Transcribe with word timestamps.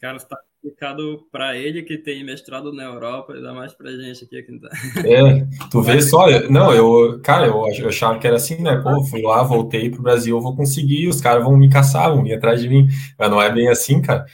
Cara, 0.00 0.18
está 0.18 0.36
explicado 0.62 1.26
para 1.32 1.56
ele 1.56 1.82
que 1.82 1.96
tem 1.96 2.24
mestrado 2.24 2.72
na 2.72 2.84
Europa, 2.84 3.32
ainda 3.32 3.54
mais 3.54 3.72
pra 3.72 3.90
gente 3.90 4.24
aqui 4.24 4.42
que 4.42 4.58
tá. 4.58 4.68
É, 5.06 5.46
tu 5.70 5.80
vê 5.80 6.02
só, 6.02 6.26
não, 6.50 6.74
eu, 6.74 7.20
cara, 7.22 7.46
eu, 7.46 7.64
eu 7.78 7.88
achava 7.88 8.18
que 8.18 8.26
era 8.26 8.36
assim, 8.36 8.62
né? 8.62 8.76
Pô, 8.76 9.02
fui 9.04 9.22
lá, 9.22 9.42
voltei 9.42 9.90
pro 9.90 10.02
Brasil, 10.02 10.36
eu 10.36 10.42
vou 10.42 10.54
conseguir, 10.54 11.08
os 11.08 11.20
caras 11.20 11.44
vão 11.44 11.56
me 11.56 11.70
caçar, 11.70 12.10
vão 12.10 12.22
vir 12.22 12.34
atrás 12.34 12.60
de 12.60 12.68
mim. 12.68 12.88
Mas 13.18 13.30
não 13.30 13.40
é 13.40 13.50
bem 13.50 13.68
assim, 13.68 14.02
cara. 14.02 14.26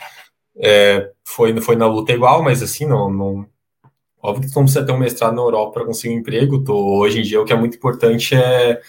É, 0.57 1.11
foi, 1.25 1.59
foi 1.61 1.77
na 1.77 1.87
luta 1.87 2.13
igual, 2.13 2.43
mas 2.43 2.63
assim, 2.63 2.87
não, 2.87 3.11
não. 3.11 3.47
Óbvio 4.21 4.47
que 4.47 4.53
tu 4.53 4.57
não 4.57 4.65
precisa 4.65 4.85
ter 4.85 4.93
um 4.93 4.99
mestrado 4.99 5.35
na 5.35 5.43
Europa 5.43 5.75
para 5.75 5.87
conseguir 5.87 6.15
um 6.15 6.19
emprego. 6.19 6.63
Tô, 6.65 6.99
hoje 6.99 7.21
em 7.21 7.23
dia, 7.23 7.41
o 7.41 7.45
que 7.45 7.53
é 7.53 7.57
muito 7.57 7.77
importante 7.77 8.35
é, 8.35 8.81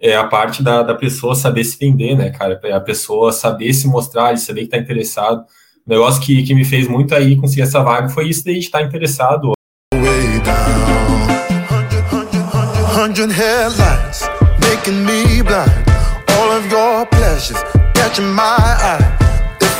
é 0.00 0.16
a 0.16 0.26
parte 0.26 0.62
da, 0.62 0.82
da 0.82 0.94
pessoa 0.94 1.34
saber 1.34 1.64
se 1.64 1.78
vender, 1.78 2.16
né, 2.16 2.30
cara? 2.30 2.58
É 2.64 2.72
a 2.72 2.80
pessoa 2.80 3.32
saber 3.32 3.72
se 3.74 3.86
mostrar, 3.86 4.36
saber 4.38 4.62
que 4.62 4.68
tá 4.68 4.78
interessado. 4.78 5.44
O 5.84 5.90
negócio 5.90 6.22
que, 6.22 6.44
que 6.44 6.54
me 6.54 6.64
fez 6.64 6.86
muito 6.86 7.12
aí 7.12 7.36
conseguir 7.36 7.62
essa 7.62 7.82
vaga 7.82 8.08
foi 8.08 8.28
isso 8.28 8.44
de 8.44 8.56
estar 8.58 8.82
interessado. 8.82 9.52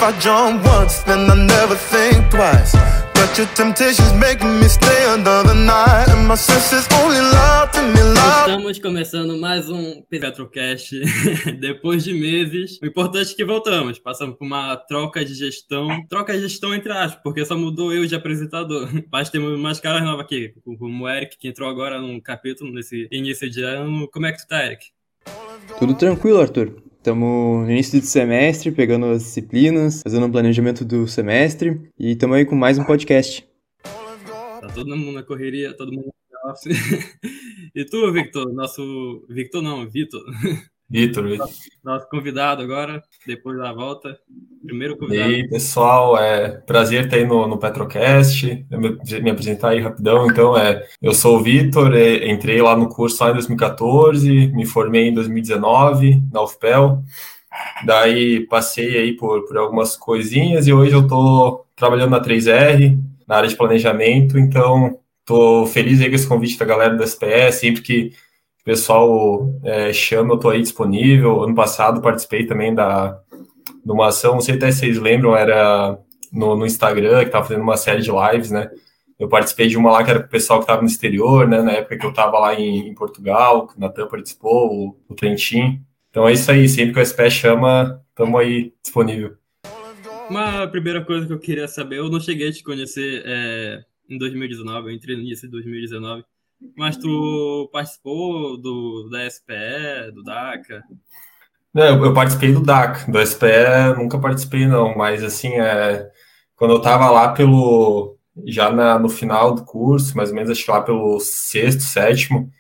If 0.02 0.09
I 0.09 0.19
jump 0.19 0.66
once, 0.66 1.05
then 1.05 1.30
I 1.30 1.37
never 1.37 1.77
think 1.77 2.29
twice. 2.29 2.74
But 3.15 3.38
your 3.38 3.47
temptations 3.55 4.12
making 4.15 4.59
me 4.59 4.66
stay 4.66 5.05
another 5.15 5.55
night. 5.55 6.09
And 6.09 6.27
my 6.27 6.34
senses 6.34 6.88
only 7.01 7.20
love 7.20 7.70
to 7.70 7.83
me 7.83 8.02
love. 8.02 8.51
Estamos 8.51 8.80
começando 8.80 9.38
mais 9.38 9.70
um 9.70 10.02
Petrocast 10.11 10.91
depois 11.61 12.02
de 12.02 12.15
meses. 12.15 12.80
O 12.83 12.87
importante 12.87 13.33
é 13.33 13.37
que 13.37 13.45
voltamos. 13.45 14.01
Passamos 14.01 14.37
por 14.37 14.45
uma 14.45 14.75
troca 14.75 15.25
de 15.25 15.34
gestão. 15.34 16.05
Troca 16.09 16.33
de 16.33 16.41
gestão 16.41 16.75
entre 16.75 16.91
aspas, 16.91 17.23
porque 17.23 17.45
só 17.45 17.56
mudou 17.56 17.92
eu 17.92 18.05
de 18.05 18.16
apresentador. 18.16 18.89
Mas 19.09 19.30
temos 19.30 19.56
mais 19.56 19.78
caras 19.78 20.03
novas 20.03 20.25
aqui, 20.25 20.53
como 20.64 21.05
o 21.05 21.09
Eric, 21.09 21.39
que 21.39 21.47
entrou 21.47 21.70
agora 21.70 22.00
num 22.00 22.20
capítulo 22.20 22.72
nesse 22.72 23.06
início 23.12 23.48
de 23.48 23.62
ano. 23.62 24.09
Como 24.11 24.27
é 24.27 24.33
que 24.33 24.39
tu 24.39 24.48
tá, 24.48 24.66
Eric? 24.66 24.87
Tudo 25.78 25.94
tranquilo, 25.94 26.41
Arthur. 26.41 26.91
Estamos 27.03 27.64
no 27.67 27.72
início 27.72 28.00
do 28.00 28.06
semestre, 28.06 28.70
pegando 28.70 29.06
as 29.06 29.25
disciplinas, 29.25 30.03
fazendo 30.05 30.25
um 30.25 30.31
planejamento 30.31 30.84
do 30.84 31.09
semestre 31.09 31.91
e 31.98 32.12
estamos 32.12 32.36
aí 32.36 32.47
com 32.47 32.55
mais 32.55 32.78
um 32.78 32.84
podcast. 32.84 33.44
Tá 33.83 34.69
todo 34.72 34.97
mundo 34.97 35.11
na 35.11 35.25
correria, 35.25 35.77
todo 35.77 35.91
mundo 35.91 36.14
E 37.75 37.84
tu, 37.86 38.12
Victor? 38.12 38.53
Nosso. 38.53 39.27
Victor 39.28 39.62
não, 39.62 39.91
Vitor. 39.91 40.22
Vitor, 40.92 41.26
Vitor. 41.26 41.48
Nosso 41.82 42.06
convidado 42.10 42.60
agora, 42.60 43.02
depois 43.26 43.56
da 43.56 43.72
volta. 43.72 44.18
Primeiro 44.62 44.98
convidado. 44.98 45.30
E 45.30 45.34
aí, 45.36 45.48
pessoal, 45.48 46.18
é 46.18 46.50
prazer 46.50 47.06
estar 47.06 47.16
aí 47.16 47.24
no, 47.24 47.46
no 47.46 47.56
Petrocast. 47.56 48.66
Eu 48.70 48.78
me, 48.78 48.98
me 49.22 49.30
apresentar 49.30 49.70
aí 49.70 49.80
rapidão. 49.80 50.26
Então, 50.26 50.56
é, 50.56 50.86
eu 51.00 51.14
sou 51.14 51.38
o 51.38 51.42
Vitor, 51.42 51.94
é, 51.94 52.30
entrei 52.30 52.60
lá 52.60 52.76
no 52.76 52.90
curso 52.90 53.24
lá 53.24 53.30
em 53.30 53.34
2014, 53.34 54.48
me 54.48 54.66
formei 54.66 55.08
em 55.08 55.14
2019 55.14 56.22
na 56.30 56.42
UFPEL. 56.42 57.02
Daí 57.86 58.40
passei 58.46 58.98
aí 58.98 59.16
por, 59.16 59.46
por 59.46 59.56
algumas 59.56 59.96
coisinhas 59.96 60.66
e 60.66 60.74
hoje 60.74 60.92
eu 60.92 61.00
estou 61.00 61.66
trabalhando 61.74 62.10
na 62.10 62.22
3R, 62.22 62.98
na 63.26 63.36
área 63.36 63.48
de 63.48 63.56
planejamento. 63.56 64.38
Então, 64.38 64.98
estou 65.20 65.66
feliz 65.66 66.02
aí 66.02 66.10
com 66.10 66.16
esse 66.16 66.28
convite 66.28 66.58
da 66.58 66.66
galera 66.66 66.94
do 66.94 67.02
SPS, 67.02 67.60
sempre 67.60 67.80
que 67.80 68.12
o 68.62 68.64
pessoal 68.64 69.60
é, 69.64 69.92
chama, 69.92 70.30
eu 70.30 70.36
estou 70.36 70.52
aí 70.52 70.62
disponível. 70.62 71.42
Ano 71.42 71.55
passado 71.55 72.00
participei 72.00 72.46
também 72.46 72.72
da, 72.72 73.20
de 73.84 73.91
uma 73.91 74.06
ação, 74.06 74.34
não 74.34 74.41
sei 74.41 74.54
até 74.54 74.70
se 74.70 74.78
vocês 74.78 74.98
lembram, 74.98 75.36
era 75.36 75.98
no, 76.32 76.56
no 76.56 76.64
Instagram, 76.64 77.19
que 77.20 77.27
estava 77.27 77.44
fazendo 77.44 77.64
uma 77.64 77.77
série 77.77 78.02
de 78.02 78.10
lives, 78.10 78.52
né? 78.52 78.70
Eu 79.19 79.28
participei 79.28 79.66
de 79.66 79.77
uma 79.77 79.91
lá 79.91 80.04
que 80.04 80.10
era 80.10 80.20
o 80.20 80.28
pessoal 80.28 80.60
que 80.60 80.64
estava 80.64 80.80
no 80.80 80.86
exterior, 80.86 81.48
né? 81.48 81.60
Na 81.60 81.72
época 81.72 81.98
que 81.98 82.06
eu 82.06 82.10
estava 82.10 82.38
lá 82.38 82.54
em, 82.54 82.88
em, 82.88 82.94
Portugal, 82.94 83.69
o 83.77 83.80
Natan 83.80 84.06
participou, 84.06 84.72
o, 84.72 84.97
o 85.08 85.14
Trentin. 85.14 85.81
Então 86.10 86.28
é 86.28 86.32
isso 86.32 86.50
aí, 86.50 86.69
sempre 86.69 86.92
que 86.92 87.00
o 87.00 87.03
SPS 87.03 87.32
chama, 87.32 88.00
estamos 88.10 88.41
aí 88.41 88.72
disponível. 88.81 89.37
Uma 90.31 90.69
primeira 90.69 91.04
coisa 91.04 91.26
que 91.26 91.32
eu 91.32 91.38
queria 91.38 91.66
saber, 91.66 91.98
eu 91.98 92.08
não 92.08 92.20
cheguei 92.20 92.48
a 92.48 92.53
te 92.53 92.62
conhecer 92.62 93.22
é, 93.26 93.82
em 94.08 94.16
2019, 94.16 94.88
eu 94.88 94.94
entrei 94.94 95.16
no 95.16 95.22
início 95.22 95.48
de 95.48 95.53
2019. 95.53 96.25
Mas 96.77 96.97
tu 96.97 97.69
participou 97.73 98.61
do, 98.61 99.09
da 99.11 99.28
SPE, 99.28 100.12
do 100.15 100.23
DACA? 100.23 100.83
Não, 101.73 102.05
eu 102.05 102.12
participei 102.12 102.53
do 102.53 102.62
DACA, 102.62 103.11
do 103.11 103.27
SPE 103.27 103.97
nunca 103.97 104.19
participei 104.19 104.67
não, 104.67 104.97
mas 104.97 105.25
assim, 105.25 105.49
é, 105.55 106.11
quando 106.55 106.73
eu 106.73 106.78
estava 106.78 107.11
lá 107.11 107.33
pelo, 107.33 108.17
já 108.47 108.71
na, 108.71 108.99
no 108.99 109.09
final 109.09 109.55
do 109.55 109.65
curso, 109.65 110.17
mais 110.17 110.28
ou 110.31 110.34
menos 110.34 110.50
acho 110.50 110.65
que 110.65 110.71
lá 110.71 110.83
pelo 110.83 111.19
sexto, 111.21 111.83
sétimo, 111.83 112.50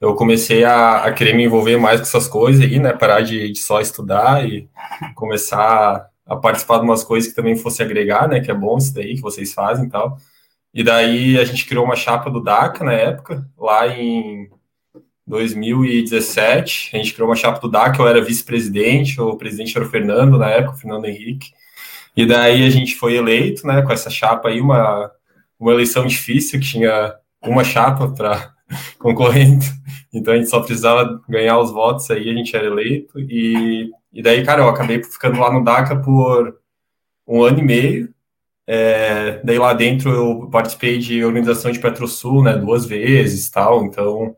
eu 0.00 0.14
comecei 0.14 0.64
a, 0.64 1.04
a 1.04 1.12
querer 1.12 1.34
me 1.34 1.44
envolver 1.44 1.76
mais 1.76 2.00
com 2.00 2.06
essas 2.06 2.26
coisas 2.26 2.62
aí, 2.62 2.78
né, 2.78 2.92
parar 2.92 3.20
de, 3.20 3.52
de 3.52 3.58
só 3.58 3.80
estudar 3.80 4.44
e 4.48 4.68
começar 5.14 6.08
a 6.26 6.36
participar 6.36 6.78
de 6.78 6.84
umas 6.84 7.04
coisas 7.04 7.30
que 7.30 7.36
também 7.36 7.56
fosse 7.56 7.82
agregar, 7.82 8.28
né, 8.28 8.40
que 8.40 8.50
é 8.50 8.54
bom 8.54 8.78
isso 8.78 8.94
daí 8.94 9.14
que 9.14 9.20
vocês 9.20 9.52
fazem 9.52 9.86
e 9.86 9.88
tal. 9.90 10.16
E 10.74 10.82
daí 10.82 11.38
a 11.38 11.44
gente 11.44 11.66
criou 11.66 11.84
uma 11.84 11.96
chapa 11.96 12.30
do 12.30 12.42
DACA 12.42 12.84
na 12.84 12.92
época, 12.92 13.46
lá 13.58 13.86
em 13.88 14.48
2017. 15.26 16.90
A 16.94 16.98
gente 16.98 17.14
criou 17.14 17.28
uma 17.28 17.36
chapa 17.36 17.60
do 17.60 17.68
DACA, 17.70 18.02
eu 18.02 18.08
era 18.08 18.24
vice-presidente, 18.24 19.20
o 19.20 19.36
presidente 19.36 19.76
era 19.76 19.86
o 19.86 19.90
Fernando 19.90 20.38
na 20.38 20.48
época, 20.48 20.74
o 20.76 20.78
Fernando 20.78 21.04
Henrique. 21.04 21.52
E 22.16 22.26
daí 22.26 22.64
a 22.66 22.70
gente 22.70 22.94
foi 22.94 23.16
eleito, 23.16 23.66
né, 23.66 23.82
com 23.82 23.92
essa 23.92 24.10
chapa 24.10 24.48
aí, 24.48 24.60
uma, 24.60 25.10
uma 25.58 25.72
eleição 25.72 26.06
difícil, 26.06 26.60
que 26.60 26.66
tinha 26.66 27.14
uma 27.42 27.64
chapa 27.64 28.08
para 28.08 28.52
concorrente. 28.98 29.66
Então 30.12 30.34
a 30.34 30.36
gente 30.36 30.50
só 30.50 30.60
precisava 30.60 31.22
ganhar 31.28 31.58
os 31.58 31.70
votos 31.70 32.10
aí, 32.10 32.28
a 32.30 32.34
gente 32.34 32.54
era 32.54 32.66
eleito. 32.66 33.18
E, 33.18 33.90
e 34.12 34.22
daí, 34.22 34.44
cara, 34.44 34.62
eu 34.62 34.68
acabei 34.68 35.02
ficando 35.02 35.40
lá 35.40 35.52
no 35.52 35.64
DACA 35.64 35.96
por 35.96 36.58
um 37.26 37.42
ano 37.42 37.60
e 37.60 37.62
meio. 37.62 38.11
É, 38.66 39.40
daí 39.42 39.58
lá 39.58 39.74
dentro 39.74 40.10
eu 40.10 40.48
participei 40.50 40.98
de 40.98 41.24
organização 41.24 41.70
de 41.72 41.80
Petrosul, 41.80 42.42
né, 42.44 42.56
duas 42.56 42.86
vezes 42.86 43.50
tal, 43.50 43.84
então 43.84 44.36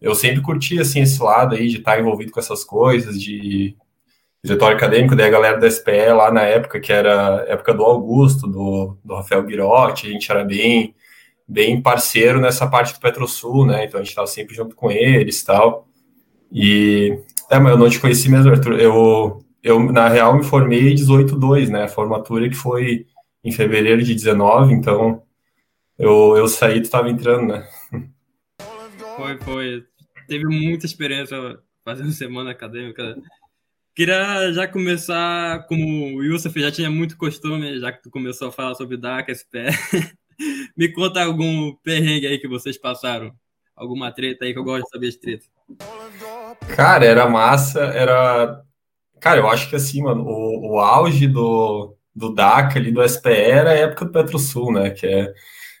eu 0.00 0.14
sempre 0.14 0.42
curti, 0.42 0.80
assim, 0.80 1.02
esse 1.02 1.22
lado 1.22 1.54
aí 1.54 1.68
de 1.68 1.78
estar 1.78 1.98
envolvido 1.98 2.32
com 2.32 2.40
essas 2.40 2.64
coisas, 2.64 3.20
de 3.20 3.76
diretório 4.42 4.76
acadêmico, 4.76 5.16
daí 5.16 5.26
a 5.26 5.30
galera 5.30 5.58
da 5.58 5.70
SPE 5.70 6.12
lá 6.14 6.30
na 6.30 6.42
época, 6.42 6.80
que 6.80 6.92
era 6.92 7.44
época 7.48 7.72
do 7.72 7.84
Augusto, 7.84 8.46
do, 8.46 8.96
do 9.04 9.14
Rafael 9.14 9.42
Guirotti, 9.44 10.08
a 10.08 10.10
gente 10.10 10.30
era 10.30 10.44
bem, 10.44 10.94
bem 11.46 11.80
parceiro 11.80 12.40
nessa 12.40 12.66
parte 12.66 12.94
do 12.94 13.00
Petrosul, 13.00 13.64
né, 13.66 13.84
então 13.84 14.00
a 14.00 14.02
gente 14.02 14.10
estava 14.10 14.26
sempre 14.26 14.54
junto 14.56 14.74
com 14.74 14.90
eles 14.90 15.42
tal, 15.44 15.86
e, 16.52 17.18
é, 17.50 17.58
mas 17.58 17.72
eu 17.72 17.78
não 17.78 17.88
te 17.88 18.00
conheci 18.00 18.28
mesmo, 18.28 18.50
Arthur, 18.50 18.80
eu, 18.80 19.38
eu 19.62 19.80
na 19.92 20.08
real 20.08 20.36
me 20.36 20.44
formei 20.44 20.94
18-2, 20.94 21.68
né, 21.68 21.84
a 21.84 21.88
formatura 21.88 22.48
que 22.48 22.56
foi 22.56 23.06
em 23.46 23.52
fevereiro 23.52 24.02
de 24.02 24.12
19, 24.12 24.74
então 24.74 25.22
eu, 25.96 26.36
eu 26.36 26.48
saí, 26.48 26.80
tu 26.80 26.86
estava 26.86 27.08
entrando, 27.08 27.46
né? 27.46 27.68
Foi, 29.16 29.38
foi. 29.38 29.84
Teve 30.26 30.44
muita 30.46 30.84
experiência 30.84 31.36
fazendo 31.84 32.10
semana 32.10 32.50
acadêmica. 32.50 33.16
Queria 33.94 34.52
já 34.52 34.66
começar, 34.66 35.64
como 35.68 36.16
o 36.16 36.16
Wilson 36.16 36.50
já 36.56 36.72
tinha 36.72 36.90
muito 36.90 37.16
costume, 37.16 37.78
já 37.78 37.92
que 37.92 38.02
tu 38.02 38.10
começou 38.10 38.48
a 38.48 38.52
falar 38.52 38.74
sobre 38.74 38.96
DACA, 38.96 39.32
SPE. 39.32 39.70
Me 40.76 40.92
conta 40.92 41.22
algum 41.22 41.72
perrengue 41.76 42.26
aí 42.26 42.38
que 42.38 42.48
vocês 42.48 42.76
passaram. 42.76 43.32
Alguma 43.76 44.10
treta 44.10 44.44
aí 44.44 44.52
que 44.52 44.58
eu 44.58 44.64
gosto 44.64 44.84
de 44.84 44.90
saber 44.90 45.10
de 45.10 45.20
treta. 45.20 45.46
Cara, 46.74 47.04
era 47.04 47.28
massa, 47.28 47.80
era. 47.80 48.60
Cara, 49.20 49.40
eu 49.40 49.48
acho 49.48 49.70
que 49.70 49.76
assim, 49.76 50.02
mano, 50.02 50.24
o, 50.26 50.72
o 50.72 50.80
auge 50.80 51.26
do, 51.26 51.95
do 52.16 52.32
DACA 52.32 52.78
ali, 52.78 52.90
do 52.90 53.06
SPE, 53.06 53.28
era 53.28 53.70
a 53.70 53.74
época 53.74 54.06
do 54.06 54.10
PetroSul, 54.10 54.72
né? 54.72 54.90
Que 54.90 55.06
é, 55.06 55.34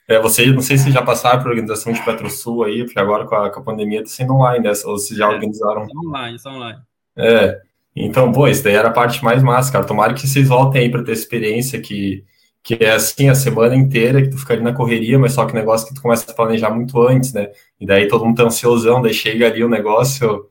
é 0.06 0.20
você, 0.20 0.44
não 0.46 0.60
sei 0.60 0.76
se 0.76 0.90
já 0.90 1.00
passaram 1.00 1.42
por 1.42 1.48
organização 1.48 1.92
de 1.94 2.04
PetroSul 2.04 2.64
aí, 2.64 2.84
porque 2.84 3.00
agora 3.00 3.26
com 3.26 3.34
a, 3.34 3.50
com 3.50 3.60
a 3.60 3.62
pandemia 3.62 4.02
tá 4.02 4.10
sendo 4.10 4.34
online, 4.34 4.62
né? 4.62 4.72
Ou 4.84 4.98
se 4.98 5.16
já 5.16 5.24
é, 5.24 5.28
organizaram. 5.34 5.86
Online, 6.06 6.38
são 6.38 6.54
online. 6.56 6.78
É. 7.16 7.58
Então, 7.96 8.30
pô, 8.30 8.46
isso 8.46 8.62
daí 8.62 8.74
era 8.74 8.88
a 8.88 8.92
parte 8.92 9.24
mais 9.24 9.42
massa, 9.42 9.72
cara. 9.72 9.86
Tomara 9.86 10.12
que 10.12 10.28
vocês 10.28 10.46
voltem 10.46 10.82
aí 10.82 10.90
para 10.90 11.02
ter 11.02 11.12
experiência 11.12 11.80
que, 11.80 12.22
que 12.62 12.74
é 12.74 12.90
assim 12.90 13.30
a 13.30 13.34
semana 13.34 13.74
inteira 13.74 14.20
que 14.20 14.28
tu 14.28 14.36
fica 14.36 14.52
ali 14.52 14.62
na 14.62 14.74
correria, 14.74 15.18
mas 15.18 15.32
só 15.32 15.46
que 15.46 15.54
negócio 15.54 15.88
que 15.88 15.94
tu 15.94 16.02
começa 16.02 16.30
a 16.30 16.34
planejar 16.34 16.68
muito 16.68 17.00
antes, 17.00 17.32
né? 17.32 17.48
E 17.80 17.86
daí 17.86 18.06
todo 18.08 18.26
mundo 18.26 18.36
tá 18.36 18.42
ansiosão, 18.42 19.00
daí 19.00 19.14
chega 19.14 19.46
ali 19.46 19.64
o 19.64 19.68
negócio, 19.70 20.44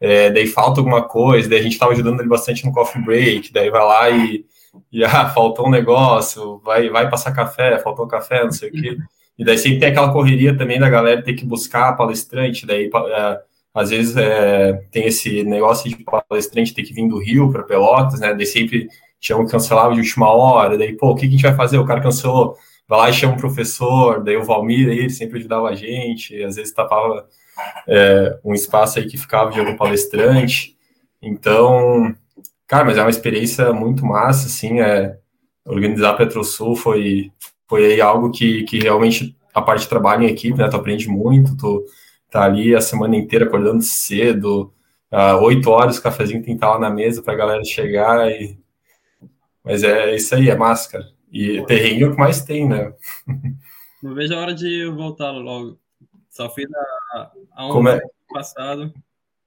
é, 0.00 0.30
daí 0.30 0.46
falta 0.46 0.80
alguma 0.80 1.02
coisa, 1.02 1.48
daí 1.48 1.58
a 1.58 1.62
gente 1.62 1.78
tava 1.78 1.92
ajudando 1.92 2.20
ele 2.20 2.28
bastante 2.28 2.64
no 2.64 2.72
coffee 2.72 3.02
break, 3.04 3.52
daí 3.52 3.68
vai 3.70 3.84
lá 3.84 4.10
e 4.10 4.44
e 4.90 5.04
ah, 5.04 5.28
faltou 5.28 5.66
um 5.66 5.70
negócio, 5.70 6.60
vai, 6.64 6.88
vai 6.88 7.08
passar 7.08 7.32
café, 7.32 7.78
faltou 7.78 8.06
café, 8.06 8.44
não 8.44 8.52
sei 8.52 8.68
o 8.68 8.72
quê. 8.72 8.96
E 9.38 9.44
daí 9.44 9.56
sempre 9.56 9.80
tem 9.80 9.88
aquela 9.88 10.12
correria 10.12 10.56
também 10.56 10.78
da 10.78 10.90
galera 10.90 11.22
ter 11.22 11.32
que 11.32 11.44
buscar 11.44 11.96
palestrante, 11.96 12.66
daí 12.66 12.90
é, 12.92 13.40
às 13.74 13.88
vezes 13.88 14.14
é, 14.14 14.74
tem 14.90 15.06
esse 15.06 15.42
negócio 15.42 15.88
de 15.88 16.04
palestrante 16.28 16.74
ter 16.74 16.82
que 16.82 16.92
vir 16.92 17.08
do 17.08 17.18
Rio 17.18 17.50
para 17.50 17.62
Pelotas, 17.62 18.20
né? 18.20 18.34
Daí 18.34 18.44
sempre 18.44 18.88
tinham 19.18 19.44
que 19.44 19.50
cancelar 19.50 19.90
de 19.90 20.00
última 20.00 20.28
hora, 20.30 20.76
daí, 20.76 20.92
pô, 20.94 21.10
o 21.10 21.14
que, 21.14 21.22
que 21.22 21.28
a 21.28 21.30
gente 21.30 21.42
vai 21.42 21.54
fazer? 21.56 21.78
O 21.78 21.86
cara 21.86 22.02
cancelou, 22.02 22.56
vai 22.86 22.98
lá 22.98 23.10
e 23.10 23.14
chama 23.14 23.32
um 23.32 23.38
professor, 23.38 24.22
daí 24.22 24.36
o 24.36 24.44
Valmir, 24.44 24.90
aí, 24.90 24.98
ele 24.98 25.10
sempre 25.10 25.38
ajudava 25.38 25.70
a 25.70 25.74
gente, 25.74 26.40
às 26.44 26.56
vezes 26.56 26.72
tapava 26.72 27.26
é, 27.88 28.38
um 28.44 28.52
espaço 28.52 28.98
aí 28.98 29.06
que 29.06 29.16
ficava 29.16 29.50
de 29.50 29.58
algum 29.58 29.76
palestrante, 29.76 30.76
então, 31.22 32.14
cara, 32.72 32.86
mas 32.86 32.96
é 32.96 33.02
uma 33.02 33.10
experiência 33.10 33.70
muito 33.70 34.02
massa, 34.06 34.46
assim, 34.46 34.80
é, 34.80 35.18
organizar 35.62 36.08
a 36.08 36.14
PetroSul 36.14 36.74
foi, 36.74 37.30
foi 37.68 37.84
aí 37.84 38.00
algo 38.00 38.30
que, 38.30 38.62
que 38.62 38.78
realmente 38.78 39.36
a 39.52 39.60
parte 39.60 39.82
de 39.82 39.90
trabalho 39.90 40.22
em 40.22 40.30
equipe, 40.30 40.56
né, 40.56 40.70
tu 40.70 40.76
aprende 40.76 41.06
muito, 41.06 41.54
tu 41.54 41.84
tá 42.30 42.44
ali 42.44 42.74
a 42.74 42.80
semana 42.80 43.14
inteira 43.14 43.44
acordando 43.44 43.82
cedo, 43.82 44.72
oito 45.42 45.68
uh, 45.68 45.72
horas 45.72 45.98
o 45.98 46.02
cafezinho 46.02 46.38
tem 46.38 46.54
que 46.54 46.64
estar 46.64 46.70
lá 46.70 46.78
na 46.78 46.88
mesa 46.88 47.22
para 47.22 47.34
a 47.34 47.36
galera 47.36 47.62
chegar 47.62 48.30
e 48.30 48.58
mas 49.62 49.82
é 49.82 50.16
isso 50.16 50.34
aí, 50.34 50.48
é 50.48 50.56
máscara. 50.56 51.04
E 51.30 51.62
terreno 51.66 52.06
é 52.06 52.08
o 52.08 52.12
que 52.12 52.18
mais 52.18 52.42
tem, 52.42 52.66
né? 52.66 52.94
Não 54.02 54.14
vejo 54.14 54.34
a 54.34 54.38
hora 54.40 54.54
de 54.54 54.86
voltar 54.86 55.30
logo. 55.30 55.78
Só 56.30 56.48
fiz 56.48 56.66
a, 57.12 57.32
a 57.52 57.66
um 57.66 57.70
como 57.70 57.90
é, 57.90 58.00
passado. 58.32 58.92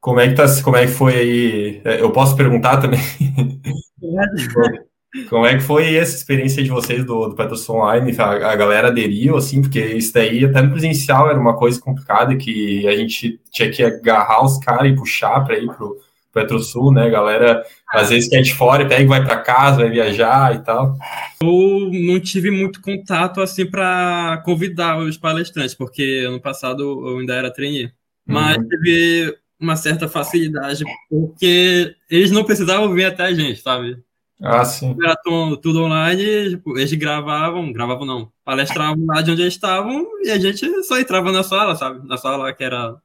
Como 0.06 0.19
é 0.19 0.30
que 0.30 0.36
tá, 0.36 0.46
como 0.62 0.78
é 0.78 0.86
que 0.86 0.92
foi 0.92 1.16
aí? 1.16 1.81
É, 1.84 2.00
eu 2.00 2.12
posso 2.12 2.36
perguntar 2.36 2.78
também? 2.78 3.00
como 5.28 5.48
é 5.48 5.56
que 5.56 5.63
foi 5.63 5.96
essa 5.96 6.16
experiência 6.16 6.62
de 6.62 6.69
vocês 6.69 7.04
do, 7.04 7.30
do 7.30 7.36
Petrosul 7.36 7.78
Online? 7.78 8.16
A, 8.19 8.52
a, 8.52 8.56
galera 8.56 8.90
aderiu, 8.90 9.36
assim, 9.36 9.63
porque 9.63 9.84
isso 9.84 10.13
daí 10.13 10.46
até 10.46 10.62
no 10.62 10.69
presencial 10.69 11.28
era 11.28 11.40
uma 11.40 11.57
coisa 11.57 11.81
complicada 11.81 12.36
que 12.36 12.88
a 12.88 12.96
gente 12.96 13.42
tinha 13.52 13.72
que 13.72 13.81
agarrar 13.81 14.46
os 14.46 14.60
caras 14.60 14.92
e 14.92 14.96
puxar 14.96 15.44
para 15.44 15.57
ir 15.57 15.74
pro 15.74 15.98
Petrosul, 16.31 16.94
né? 16.94 17.07
A 17.07 17.10
galera 17.10 17.63
às 17.92 18.12
vezes 18.12 18.30
quer 18.30 18.44
de 18.44 18.54
fora 18.54 18.84
e 18.84 18.88
pega 18.88 19.02
e 19.02 19.07
vai 19.07 19.25
para 19.25 19.42
casa, 19.42 19.78
vai 19.78 19.90
viajar 19.90 20.54
e 20.54 20.60
tal. 20.60 20.96
Eu 21.42 21.90
não 21.92 22.19
tive 22.19 22.52
muito 22.52 22.80
contato 22.80 23.42
assim 23.42 23.66
para 23.66 24.40
convidar 24.46 25.00
os 25.00 25.18
palestrantes, 25.18 25.74
porque 25.74 26.25
ano 26.28 26.40
passado 26.40 26.84
eu 27.10 27.18
ainda 27.18 27.34
era 27.34 27.52
trainee. 27.52 27.92
Mas 28.28 28.57
uhum. 28.57 28.68
teve 28.68 29.36
uma 29.60 29.75
certa 29.75 30.07
facilidade, 30.07 30.84
porque 31.10 31.96
eles 32.10 32.31
não 32.31 32.44
precisavam 32.44 32.94
vir 32.94 33.06
até 33.06 33.24
a 33.24 33.34
gente, 33.34 33.62
sabe? 33.62 33.98
Ah, 34.42 34.66
sim. 34.66 34.96
Era 35.02 35.16
tudo 35.62 35.84
online, 35.84 36.50
tipo, 36.52 36.78
eles 36.78 36.92
gravavam, 36.94 37.72
gravavam 37.72 38.06
não, 38.06 38.31
palestravam 38.44 39.06
lá 39.06 39.22
de 39.22 39.31
onde 39.31 39.42
eles 39.42 39.54
estavam 39.54 40.06
e 40.24 40.30
a 40.30 40.38
gente 40.38 40.84
só 40.84 41.00
entrava 41.00 41.31
na 41.31 41.42
sala, 41.42 41.75
sabe? 41.75 42.06
Na 42.07 42.18
sala 42.18 42.54
que 42.54 42.63
era 42.63 42.96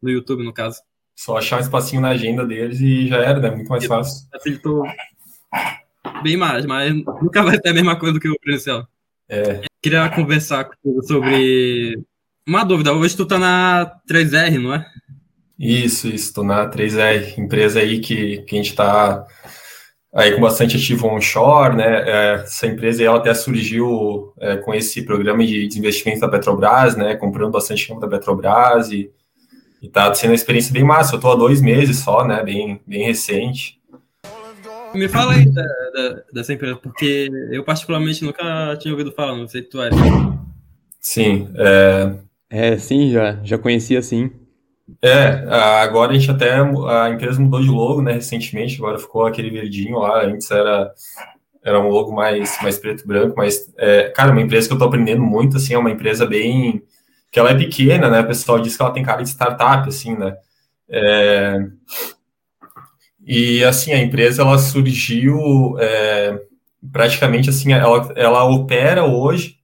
no 0.00 0.08
YouTube, 0.08 0.44
no 0.44 0.52
caso. 0.52 0.80
Só 1.16 1.36
achar 1.36 1.56
um 1.56 1.60
espacinho 1.60 2.00
na 2.00 2.10
agenda 2.10 2.46
deles 2.46 2.80
e 2.80 3.08
já 3.08 3.16
era, 3.16 3.40
né? 3.40 3.50
Muito 3.50 3.68
mais 3.68 3.84
fácil. 3.84 4.28
Facilitou 4.30 4.84
bem 6.22 6.36
mais, 6.36 6.64
mas 6.64 6.94
nunca 6.94 7.42
vai 7.42 7.58
ter 7.58 7.70
a 7.70 7.74
mesma 7.74 7.96
coisa 7.98 8.14
do 8.14 8.20
que 8.20 8.28
o 8.28 8.38
presencial. 8.38 8.86
É. 9.28 9.62
Queria 9.82 10.08
conversar 10.08 10.64
contigo 10.64 11.02
sobre 11.02 12.00
uma 12.46 12.64
dúvida. 12.64 12.94
Hoje 12.94 13.16
tu 13.16 13.26
tá 13.26 13.36
na 13.36 14.00
3R, 14.08 14.58
não 14.58 14.74
é? 14.74 14.86
Isso, 15.58 16.08
isso. 16.08 16.32
Tô 16.32 16.42
na 16.42 16.70
3R, 16.70 17.38
empresa 17.38 17.80
aí 17.80 17.98
que, 18.00 18.42
que 18.42 18.54
a 18.54 18.58
gente 18.58 18.74
tá 18.74 19.26
aí 20.14 20.32
com 20.32 20.40
bastante 20.40 20.76
ativo 20.76 21.08
onshore, 21.08 21.76
né? 21.76 22.08
É, 22.08 22.34
essa 22.34 22.66
empresa 22.66 23.02
ela 23.02 23.18
até 23.18 23.34
surgiu 23.34 24.32
é, 24.38 24.56
com 24.56 24.74
esse 24.74 25.02
programa 25.02 25.44
de 25.44 25.66
desinvestimento 25.66 26.20
da 26.20 26.28
Petrobras, 26.28 26.96
né? 26.96 27.16
Comprando 27.16 27.50
bastante 27.50 27.88
campo 27.88 28.00
da 28.00 28.08
Petrobras 28.08 28.90
e 28.90 29.10
e 29.80 29.88
tá 29.88 30.12
sendo 30.14 30.30
uma 30.30 30.36
experiência 30.36 30.72
bem 30.72 30.82
massa. 30.82 31.14
Eu 31.14 31.20
tô 31.20 31.30
há 31.30 31.36
dois 31.36 31.60
meses 31.60 31.98
só, 31.98 32.26
né? 32.26 32.42
Bem, 32.42 32.80
bem 32.86 33.04
recente. 33.04 33.78
Me 34.94 35.08
fala 35.08 35.34
aí 35.34 35.46
da, 35.46 35.62
da, 35.62 36.22
dessa 36.32 36.52
empresa, 36.52 36.76
porque 36.76 37.28
eu 37.50 37.62
particularmente 37.62 38.24
nunca 38.24 38.76
tinha 38.80 38.92
ouvido 38.92 39.12
falar, 39.12 39.36
não 39.36 39.46
sei 39.46 39.62
se 39.62 39.68
tu 39.68 39.82
é. 39.82 39.90
Sim, 41.00 41.48
é... 41.56 42.14
É, 42.50 42.78
sim, 42.78 43.12
já, 43.12 43.38
já 43.44 43.58
conhecia 43.58 44.00
sim. 44.00 44.30
É, 45.02 45.44
agora 45.82 46.12
a 46.12 46.14
gente 46.14 46.30
até, 46.30 46.54
a 46.54 47.10
empresa 47.10 47.40
mudou 47.40 47.60
de 47.60 47.68
logo, 47.68 48.02
né, 48.02 48.12
recentemente, 48.12 48.76
agora 48.76 48.98
ficou 48.98 49.26
aquele 49.26 49.50
verdinho 49.50 49.98
lá, 49.98 50.24
antes 50.24 50.50
era, 50.50 50.90
era 51.62 51.80
um 51.80 51.88
logo 51.88 52.12
mais, 52.12 52.56
mais 52.62 52.78
preto 52.78 53.04
e 53.04 53.06
branco, 53.06 53.34
mas, 53.36 53.72
é, 53.76 54.08
cara, 54.10 54.32
uma 54.32 54.40
empresa 54.40 54.66
que 54.66 54.74
eu 54.74 54.78
tô 54.78 54.86
aprendendo 54.86 55.22
muito, 55.22 55.56
assim, 55.56 55.74
é 55.74 55.78
uma 55.78 55.90
empresa 55.90 56.26
bem, 56.26 56.82
que 57.30 57.38
ela 57.38 57.50
é 57.50 57.54
pequena, 57.54 58.08
né? 58.08 58.20
O 58.20 58.26
pessoal 58.26 58.58
diz 58.58 58.76
que 58.76 58.82
ela 58.82 58.92
tem 58.92 59.02
cara 59.02 59.22
de 59.22 59.28
startup, 59.28 59.88
assim, 59.88 60.16
né? 60.16 60.36
É... 60.88 61.58
E 63.26 63.62
assim, 63.64 63.92
a 63.92 64.02
empresa 64.02 64.40
ela 64.42 64.56
surgiu 64.56 65.76
é, 65.78 66.40
praticamente 66.90 67.50
assim, 67.50 67.72
ela, 67.74 68.10
ela 68.16 68.44
opera 68.44 69.04
hoje 69.04 69.57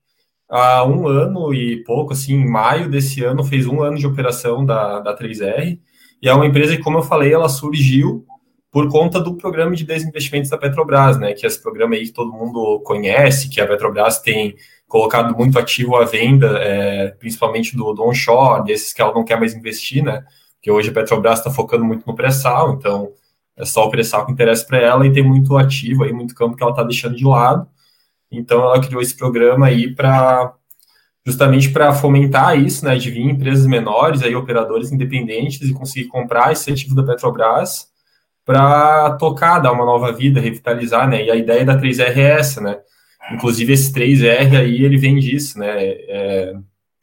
há 0.48 0.84
um 0.84 1.06
ano 1.06 1.52
e 1.52 1.82
pouco, 1.84 2.12
assim, 2.12 2.34
em 2.34 2.48
maio 2.48 2.90
desse 2.90 3.24
ano 3.24 3.44
fez 3.44 3.66
um 3.66 3.82
ano 3.82 3.96
de 3.96 4.06
operação 4.06 4.64
da, 4.64 5.00
da 5.00 5.16
3R, 5.16 5.78
e 6.22 6.28
é 6.28 6.34
uma 6.34 6.46
empresa 6.46 6.76
que, 6.76 6.82
como 6.82 6.98
eu 6.98 7.02
falei, 7.02 7.32
ela 7.32 7.48
surgiu 7.48 8.24
por 8.70 8.90
conta 8.90 9.20
do 9.20 9.36
programa 9.36 9.74
de 9.76 9.84
desinvestimentos 9.84 10.50
da 10.50 10.58
Petrobras, 10.58 11.16
né, 11.16 11.32
que 11.32 11.46
é 11.46 11.48
esse 11.48 11.62
programa 11.62 11.94
aí 11.94 12.06
que 12.06 12.12
todo 12.12 12.32
mundo 12.32 12.80
conhece, 12.84 13.48
que 13.48 13.60
a 13.60 13.66
Petrobras 13.66 14.18
tem 14.18 14.56
colocado 14.88 15.36
muito 15.36 15.58
ativo 15.58 15.96
à 15.96 16.04
venda, 16.04 16.58
é, 16.58 17.08
principalmente 17.10 17.76
do, 17.76 17.92
do 17.92 18.02
onshore, 18.02 18.64
desses 18.64 18.92
que 18.92 19.00
ela 19.00 19.14
não 19.14 19.24
quer 19.24 19.38
mais 19.38 19.54
investir, 19.54 20.02
né? 20.02 20.24
Porque 20.54 20.70
hoje 20.70 20.90
a 20.90 20.92
Petrobras 20.92 21.38
está 21.38 21.50
focando 21.50 21.84
muito 21.84 22.06
no 22.06 22.14
pré-sal, 22.14 22.72
então 22.72 23.12
é 23.56 23.64
só 23.64 23.84
o 23.86 23.90
pré-sal 23.90 24.26
que 24.26 24.32
interessa 24.32 24.66
para 24.66 24.78
ela 24.78 25.06
e 25.06 25.12
tem 25.12 25.22
muito 25.22 25.56
ativo 25.56 26.02
aí, 26.02 26.12
muito 26.12 26.34
campo 26.34 26.56
que 26.56 26.62
ela 26.62 26.72
está 26.72 26.82
deixando 26.82 27.14
de 27.14 27.24
lado. 27.24 27.68
Então 28.38 28.60
ela 28.60 28.80
criou 28.80 29.02
esse 29.02 29.16
programa 29.16 29.66
aí 29.66 29.94
para 29.94 30.54
justamente 31.26 31.70
para 31.70 31.92
fomentar 31.94 32.58
isso, 32.58 32.84
né, 32.84 32.96
de 32.96 33.10
vir 33.10 33.22
empresas 33.22 33.66
menores, 33.66 34.22
aí 34.22 34.36
operadores 34.36 34.92
independentes 34.92 35.62
e 35.62 35.72
conseguir 35.72 36.08
comprar 36.08 36.52
esse 36.52 36.70
ativo 36.70 36.94
da 36.94 37.02
Petrobras 37.02 37.88
para 38.44 39.12
tocar, 39.12 39.58
dar 39.58 39.72
uma 39.72 39.86
nova 39.86 40.12
vida, 40.12 40.40
revitalizar, 40.40 41.08
né? 41.08 41.24
E 41.24 41.30
a 41.30 41.36
ideia 41.36 41.64
da 41.64 41.80
3R 41.80 42.16
é 42.16 42.38
essa, 42.38 42.60
né? 42.60 42.78
Inclusive, 43.32 43.72
esse 43.72 43.90
3R 43.92 44.58
aí, 44.60 44.84
ele 44.84 44.98
vem 44.98 45.18
disso, 45.18 45.58
né? 45.58 45.72
É, 45.78 46.54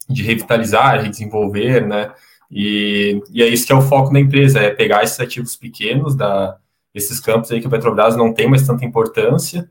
de 0.08 0.22
revitalizar, 0.22 1.02
redesenvolver, 1.02 1.84
né? 1.86 2.12
E, 2.50 3.20
e 3.32 3.42
é 3.42 3.48
isso 3.48 3.66
que 3.66 3.72
é 3.72 3.76
o 3.76 3.82
foco 3.82 4.12
da 4.12 4.20
empresa, 4.20 4.60
é 4.60 4.70
pegar 4.70 5.02
esses 5.02 5.18
ativos 5.18 5.56
pequenos, 5.56 6.14
da, 6.14 6.56
esses 6.94 7.18
campos 7.18 7.50
aí 7.50 7.60
que 7.60 7.66
a 7.66 7.70
Petrobras 7.70 8.14
não 8.14 8.32
tem 8.32 8.48
mais 8.48 8.64
tanta 8.66 8.84
importância, 8.84 9.68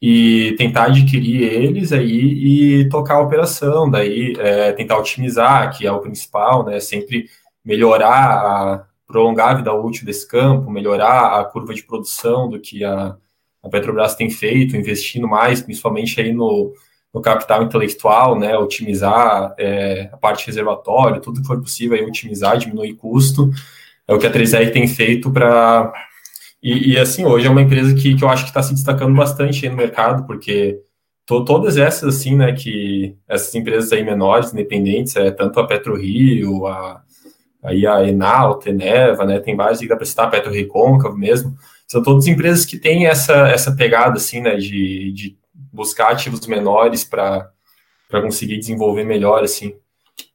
e 0.00 0.54
tentar 0.56 0.86
adquirir 0.86 1.42
eles 1.42 1.92
aí 1.92 2.82
e 2.82 2.88
tocar 2.88 3.16
a 3.16 3.22
operação, 3.22 3.90
daí 3.90 4.34
é, 4.38 4.72
tentar 4.72 4.98
otimizar, 4.98 5.76
que 5.76 5.86
é 5.86 5.92
o 5.92 6.00
principal, 6.00 6.64
né? 6.64 6.80
Sempre 6.80 7.28
melhorar, 7.64 8.14
a, 8.14 8.86
prolongar 9.06 9.50
a 9.50 9.54
vida 9.54 9.72
útil 9.74 10.06
desse 10.06 10.26
campo, 10.28 10.70
melhorar 10.70 11.40
a 11.40 11.44
curva 11.44 11.74
de 11.74 11.82
produção 11.82 12.48
do 12.48 12.60
que 12.60 12.84
a 12.84 13.16
a 13.62 13.68
Petrobras 13.68 14.14
tem 14.14 14.30
feito, 14.30 14.76
investindo 14.76 15.28
mais, 15.28 15.60
principalmente 15.60 16.20
aí 16.20 16.32
no, 16.32 16.72
no 17.12 17.20
capital 17.20 17.62
intelectual, 17.62 18.38
né, 18.38 18.56
otimizar 18.56 19.54
é, 19.58 20.08
a 20.12 20.16
parte 20.16 20.46
reservatório, 20.46 21.20
tudo 21.20 21.40
que 21.40 21.46
for 21.46 21.60
possível 21.60 21.96
aí 21.96 22.04
otimizar, 22.04 22.56
diminuir 22.56 22.94
custo, 22.94 23.50
é 24.06 24.14
o 24.14 24.18
que 24.18 24.26
a 24.26 24.32
3R 24.32 24.72
tem 24.72 24.86
feito 24.88 25.30
para... 25.30 25.92
E, 26.62 26.92
e, 26.92 26.98
assim, 26.98 27.24
hoje 27.24 27.46
é 27.46 27.50
uma 27.50 27.62
empresa 27.62 27.94
que, 27.94 28.14
que 28.14 28.24
eu 28.24 28.28
acho 28.28 28.44
que 28.44 28.50
está 28.50 28.62
se 28.62 28.74
destacando 28.74 29.14
bastante 29.14 29.68
no 29.68 29.76
mercado, 29.76 30.26
porque 30.26 30.80
to, 31.24 31.44
todas 31.44 31.76
essas, 31.76 32.16
assim, 32.16 32.36
né, 32.36 32.52
que 32.52 33.16
essas 33.28 33.54
empresas 33.54 33.92
aí 33.92 34.02
menores, 34.02 34.52
independentes, 34.52 35.14
é, 35.16 35.30
tanto 35.30 35.60
a 35.60 35.66
PetroRio, 35.66 36.66
a, 36.66 37.02
aí 37.62 37.86
a 37.86 38.02
Enal, 38.06 38.58
Teneva, 38.58 39.24
né, 39.24 39.38
tem 39.38 39.54
várias 39.54 39.78
que 39.78 39.86
dá 39.86 39.96
para 39.96 40.06
citar, 40.06 40.26
a 40.26 40.30
Petro 40.30 40.52
Recôncavo 40.52 41.16
mesmo, 41.16 41.56
são 41.86 42.02
todas 42.02 42.26
empresas 42.26 42.64
que 42.64 42.78
têm 42.78 43.06
essa, 43.06 43.48
essa 43.48 43.74
pegada, 43.74 44.16
assim, 44.16 44.40
né, 44.40 44.56
de, 44.56 45.12
de 45.12 45.38
buscar 45.72 46.10
ativos 46.10 46.46
menores 46.46 47.04
para 47.04 47.52
conseguir 48.10 48.58
desenvolver 48.58 49.04
melhor, 49.04 49.44
assim. 49.44 49.74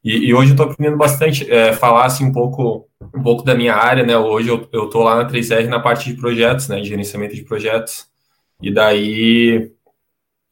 E, 0.03 0.27
e 0.27 0.33
hoje 0.33 0.49
eu 0.49 0.53
estou 0.53 0.65
aprendendo 0.65 0.97
bastante, 0.97 1.49
é, 1.49 1.73
falar, 1.73 2.05
assim, 2.05 2.25
um 2.25 2.31
pouco, 2.31 2.87
um 3.15 3.23
pouco 3.23 3.43
da 3.43 3.55
minha 3.55 3.73
área, 3.73 4.05
né, 4.05 4.17
hoje 4.17 4.49
eu 4.49 4.67
estou 4.85 5.03
lá 5.03 5.15
na 5.15 5.29
3R 5.29 5.67
na 5.67 5.79
parte 5.79 6.11
de 6.11 6.19
projetos, 6.19 6.67
né, 6.67 6.81
de 6.81 6.89
gerenciamento 6.89 7.35
de 7.35 7.43
projetos, 7.43 8.07
e 8.61 8.71
daí, 8.71 9.71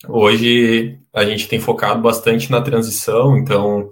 hoje 0.07 0.97
a 1.13 1.25
gente 1.25 1.47
tem 1.47 1.59
focado 1.59 2.01
bastante 2.01 2.49
na 2.49 2.61
transição, 2.61 3.37
então 3.37 3.91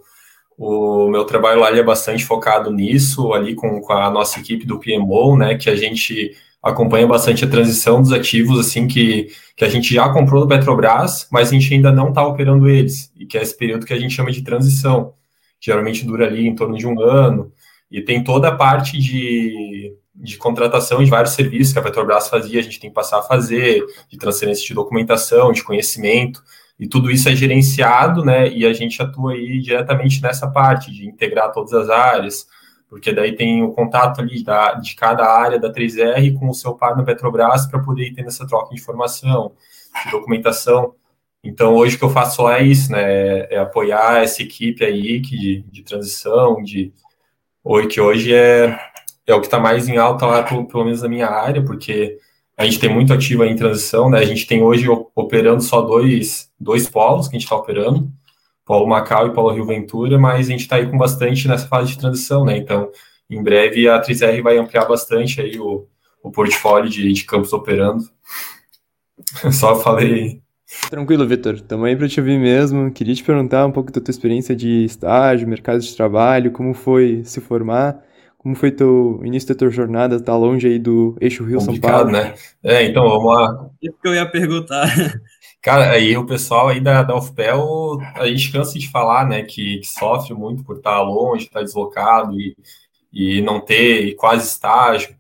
o 0.58 1.10
meu 1.10 1.26
trabalho 1.26 1.62
lá 1.62 1.70
é 1.76 1.84
bastante 1.84 2.26
focado 2.26 2.72
nisso, 2.72 3.34
ali 3.34 3.56
com, 3.56 3.82
com 3.82 3.94
a 3.94 4.10
nossa 4.10 4.40
equipe 4.40 4.66
do 4.66 4.80
PMO, 4.80 5.38
né, 5.38 5.56
que 5.56 5.70
a 5.70 5.76
gente 5.76 6.36
acompanha 6.62 7.08
bastante 7.08 7.46
a 7.46 7.50
transição 7.50 8.02
dos 8.02 8.12
ativos, 8.12 8.60
assim, 8.60 8.88
que, 8.88 9.28
que 9.56 9.64
a 9.64 9.70
gente 9.70 9.94
já 9.94 10.10
comprou 10.10 10.42
do 10.42 10.48
Petrobras, 10.48 11.28
mas 11.32 11.50
a 11.50 11.52
gente 11.52 11.74
ainda 11.74 11.92
não 11.92 12.10
está 12.10 12.26
operando 12.26 12.70
eles, 12.70 13.12
e 13.18 13.26
que 13.26 13.38
é 13.38 13.42
esse 13.42 13.58
período 13.58 13.86
que 13.86 13.94
a 13.94 14.00
gente 14.00 14.14
chama 14.14 14.32
de 14.32 14.42
transição. 14.42 15.14
Geralmente 15.60 16.06
dura 16.06 16.26
ali 16.28 16.48
em 16.48 16.56
torno 16.56 16.78
de 16.78 16.88
um 16.88 17.02
ano, 17.02 17.52
e 17.92 18.02
tem 18.02 18.24
toda 18.24 18.50
a 18.50 18.56
parte 18.56 18.98
de, 18.98 19.94
de 20.16 20.38
contratação 20.38 21.04
de 21.04 21.10
vários 21.10 21.34
serviços 21.34 21.74
que 21.74 21.80
a 21.80 21.82
Petrobras 21.82 22.30
fazia, 22.30 22.60
a 22.60 22.64
gente 22.64 22.80
tem 22.80 22.90
que 22.90 22.94
passar 22.94 23.20
a 23.20 23.24
fazer, 23.24 23.84
de 24.08 24.18
transferência 24.18 24.66
de 24.66 24.74
documentação, 24.74 25.52
de 25.52 25.64
conhecimento, 25.64 26.42
e 26.80 26.88
tudo 26.88 27.12
isso 27.12 27.28
é 27.28 27.36
gerenciado, 27.36 28.24
né? 28.24 28.48
E 28.50 28.66
a 28.66 28.72
gente 28.72 29.02
atua 29.02 29.34
aí 29.34 29.60
diretamente 29.60 30.22
nessa 30.22 30.50
parte 30.50 30.92
de 30.92 31.06
integrar 31.06 31.52
todas 31.52 31.74
as 31.74 31.90
áreas, 31.90 32.48
porque 32.90 33.12
daí 33.12 33.36
tem 33.36 33.62
o 33.64 33.72
contato 33.72 34.22
ali 34.22 34.44
da, 34.44 34.76
de 34.76 34.96
cada 34.96 35.26
área 35.26 35.60
da 35.60 35.72
3R 35.72 36.34
com 36.40 36.50
o 36.50 36.54
seu 36.54 36.74
par 36.74 36.96
na 36.96 37.04
Petrobras 37.04 37.68
para 37.68 37.80
poder 37.80 38.08
ir 38.08 38.14
tendo 38.14 38.28
essa 38.28 38.48
troca 38.48 38.74
de 38.74 38.80
informação, 38.80 39.52
de 40.06 40.12
documentação. 40.12 40.96
Então, 41.44 41.76
hoje 41.76 41.96
o 41.96 42.00
que 42.00 42.06
eu 42.06 42.10
faço 42.10 42.44
lá 42.44 42.60
é 42.60 42.64
isso, 42.64 42.92
né? 42.92 43.02
É, 43.02 43.56
é 43.56 43.58
apoiar 43.60 44.22
essa 44.24 44.42
equipe 44.42 44.84
aí 44.84 45.22
que, 45.22 45.38
de, 45.38 45.62
de 45.62 45.84
transição, 45.84 46.62
de 46.62 46.94
que 47.90 48.02
hoje 48.02 48.34
é, 48.34 48.78
é 49.28 49.34
o 49.34 49.40
que 49.40 49.48
está 49.48 49.60
mais 49.60 49.88
em 49.88 49.98
alta 49.98 50.26
lá, 50.26 50.44
pelo, 50.44 50.68
pelo 50.68 50.86
menos 50.86 51.02
na 51.02 51.10
minha 51.10 51.28
área, 51.28 51.64
porque 51.64 52.18
a 52.58 52.66
gente 52.66 52.80
tem 52.80 52.94
muito 52.94 53.14
ativo 53.14 53.44
aí 53.44 53.50
em 53.50 53.56
transição, 53.56 54.10
né? 54.10 54.20
A 54.20 54.26
gente 54.26 54.46
tem 54.46 54.62
hoje 54.64 54.88
operando 55.16 55.62
só 55.62 55.82
dois, 55.82 56.52
dois 56.60 56.90
polos 56.90 57.28
que 57.28 57.36
a 57.36 57.40
gente 57.40 57.46
está 57.46 57.56
operando, 57.56 58.12
Polo 58.66 58.88
Macau 58.88 59.28
e 59.28 59.34
Polo 59.34 59.54
Rio 59.54 59.66
Ventura, 59.66 60.18
mas 60.20 60.48
a 60.48 60.52
gente 60.52 60.62
está 60.62 60.76
aí 60.76 60.90
com 60.90 60.98
bastante 60.98 61.48
nessa 61.48 61.68
fase 61.68 61.92
de 61.92 62.00
transição, 62.00 62.44
né? 62.44 62.58
Então, 62.58 62.92
em 63.30 63.42
breve 63.42 63.88
a 63.88 64.02
3R 64.02 64.42
vai 64.42 64.58
ampliar 64.58 64.86
bastante 64.86 65.40
aí 65.42 65.60
o, 65.60 65.88
o 66.24 66.32
portfólio 66.32 66.90
de, 66.90 67.14
de 67.14 67.24
campos 67.24 67.54
operando. 67.54 68.04
Só 69.52 69.76
falei 69.80 70.42
Tranquilo, 70.90 71.28
Vitor. 71.28 71.60
Também 71.62 71.98
para 71.98 72.08
te 72.08 72.20
ouvir 72.20 72.38
mesmo. 72.40 72.92
Queria 72.92 73.16
te 73.16 73.24
perguntar 73.24 73.66
um 73.66 73.72
pouco 73.72 73.92
da 73.92 74.00
tua 74.00 74.12
experiência 74.12 74.56
de 74.56 74.86
estágio, 74.86 75.48
mercado 75.48 75.80
de 75.80 75.96
trabalho, 75.96 76.52
como 76.52 76.74
foi 76.74 77.24
se 77.26 77.42
formar, 77.42 78.04
como 78.38 78.56
foi 78.56 78.72
teu 78.72 79.20
início 79.24 79.50
da 79.50 79.56
tua 79.56 79.70
jornada, 79.70 80.22
tá 80.22 80.36
longe 80.38 80.68
aí 80.68 80.78
do 80.78 81.18
eixo 81.20 81.44
Rio-São 81.44 81.80
Paulo. 81.80 82.12
né? 82.12 82.36
É, 82.64 82.84
então 82.84 83.04
vamos 83.08 83.34
lá. 83.34 83.70
Isso 83.82 83.98
que 84.00 84.08
eu 84.08 84.14
ia 84.14 84.30
perguntar. 84.30 84.88
Cara, 85.62 85.92
aí 85.92 86.16
o 86.16 86.26
pessoal 86.26 86.70
aí 86.70 86.80
da, 86.80 87.04
da 87.04 87.18
UFPEL, 87.18 87.98
a 88.16 88.28
gente 88.28 88.52
cansa 88.52 88.78
de 88.80 88.90
falar, 88.90 89.28
né, 89.28 89.44
que, 89.44 89.80
que 89.80 89.88
sofre 89.88 90.34
muito 90.34 90.64
por 90.64 90.78
estar 90.78 91.02
longe, 91.02 91.46
estar 91.46 91.62
deslocado 91.62 92.40
e, 92.40 92.56
e 93.12 93.42
não 93.42 93.60
ter 93.60 94.16
quase 94.16 94.48
estágio. 94.48 95.16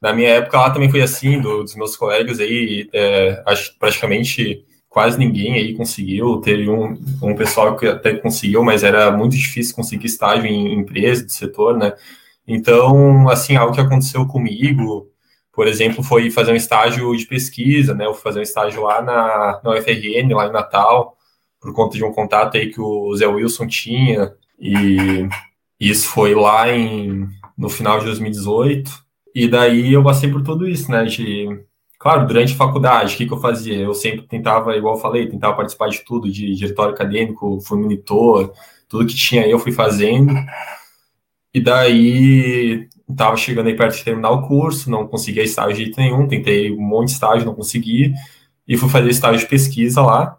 Na 0.00 0.12
minha 0.12 0.28
época 0.28 0.58
lá 0.58 0.70
também 0.70 0.90
foi 0.90 1.02
assim, 1.02 1.40
do, 1.40 1.62
dos 1.62 1.74
meus 1.74 1.96
colegas 1.96 2.38
aí, 2.38 2.88
é, 2.92 3.42
praticamente 3.80 4.64
quase 4.90 5.16
ninguém 5.18 5.54
aí 5.54 5.74
conseguiu. 5.74 6.40
Teve 6.40 6.68
um, 6.68 7.00
um 7.22 7.34
pessoal 7.34 7.76
que 7.76 7.86
até 7.86 8.14
conseguiu, 8.16 8.62
mas 8.64 8.82
era 8.84 9.10
muito 9.10 9.36
difícil 9.36 9.74
conseguir 9.74 10.06
estágio 10.06 10.46
em 10.46 10.74
empresa 10.74 11.24
do 11.24 11.32
setor, 11.32 11.78
né? 11.78 11.94
Então, 12.46 13.28
assim, 13.30 13.56
algo 13.56 13.72
que 13.72 13.80
aconteceu 13.80 14.26
comigo, 14.26 15.08
por 15.52 15.68
exemplo, 15.68 16.02
foi 16.02 16.30
fazer 16.30 16.52
um 16.52 16.56
estágio 16.56 17.16
de 17.16 17.24
pesquisa, 17.26 17.94
né? 17.94 18.06
Eu 18.06 18.14
fui 18.14 18.22
fazer 18.22 18.40
um 18.40 18.42
estágio 18.42 18.82
lá 18.82 19.00
na, 19.00 19.60
na 19.62 19.70
UFRN, 19.72 20.34
lá 20.34 20.48
em 20.48 20.52
Natal, 20.52 21.16
por 21.60 21.72
conta 21.72 21.96
de 21.96 22.04
um 22.04 22.12
contato 22.12 22.56
aí 22.56 22.70
que 22.72 22.80
o 22.80 23.14
Zé 23.16 23.26
Wilson 23.26 23.66
tinha, 23.68 24.34
e 24.58 25.28
isso 25.78 26.08
foi 26.08 26.34
lá 26.34 26.70
em, 26.70 27.28
no 27.56 27.68
final 27.68 28.00
de 28.00 28.06
2018. 28.06 28.90
E 29.34 29.48
daí 29.48 29.92
eu 29.92 30.02
passei 30.02 30.30
por 30.30 30.42
tudo 30.42 30.66
isso, 30.68 30.90
né? 30.90 31.04
De 31.04 31.46
Claro, 32.00 32.26
durante 32.26 32.54
a 32.54 32.56
faculdade, 32.56 33.14
o 33.14 33.18
que, 33.18 33.26
que 33.26 33.32
eu 33.34 33.38
fazia? 33.38 33.76
Eu 33.76 33.92
sempre 33.92 34.26
tentava, 34.26 34.74
igual 34.74 34.94
eu 34.94 35.00
falei, 35.00 35.28
tentava 35.28 35.54
participar 35.54 35.90
de 35.90 36.02
tudo, 36.02 36.32
de 36.32 36.54
diretório 36.54 36.94
acadêmico, 36.94 37.60
fui 37.60 37.78
monitor, 37.78 38.54
tudo 38.88 39.06
que 39.06 39.14
tinha 39.14 39.46
eu 39.46 39.58
fui 39.58 39.70
fazendo. 39.70 40.32
E 41.52 41.60
daí, 41.60 42.88
estava 43.08 43.36
chegando 43.36 43.66
aí 43.66 43.76
perto 43.76 43.96
de 43.96 44.04
terminar 44.04 44.30
o 44.30 44.46
curso, 44.48 44.90
não 44.90 45.06
conseguia 45.06 45.42
estágio 45.42 45.76
de 45.76 45.84
jeito 45.84 46.00
nenhum, 46.00 46.26
tentei 46.26 46.72
um 46.72 46.80
monte 46.80 47.08
de 47.08 47.14
estágio, 47.14 47.44
não 47.44 47.54
consegui, 47.54 48.14
e 48.66 48.76
fui 48.78 48.88
fazer 48.88 49.10
estágio 49.10 49.40
de 49.40 49.46
pesquisa 49.46 50.00
lá, 50.00 50.38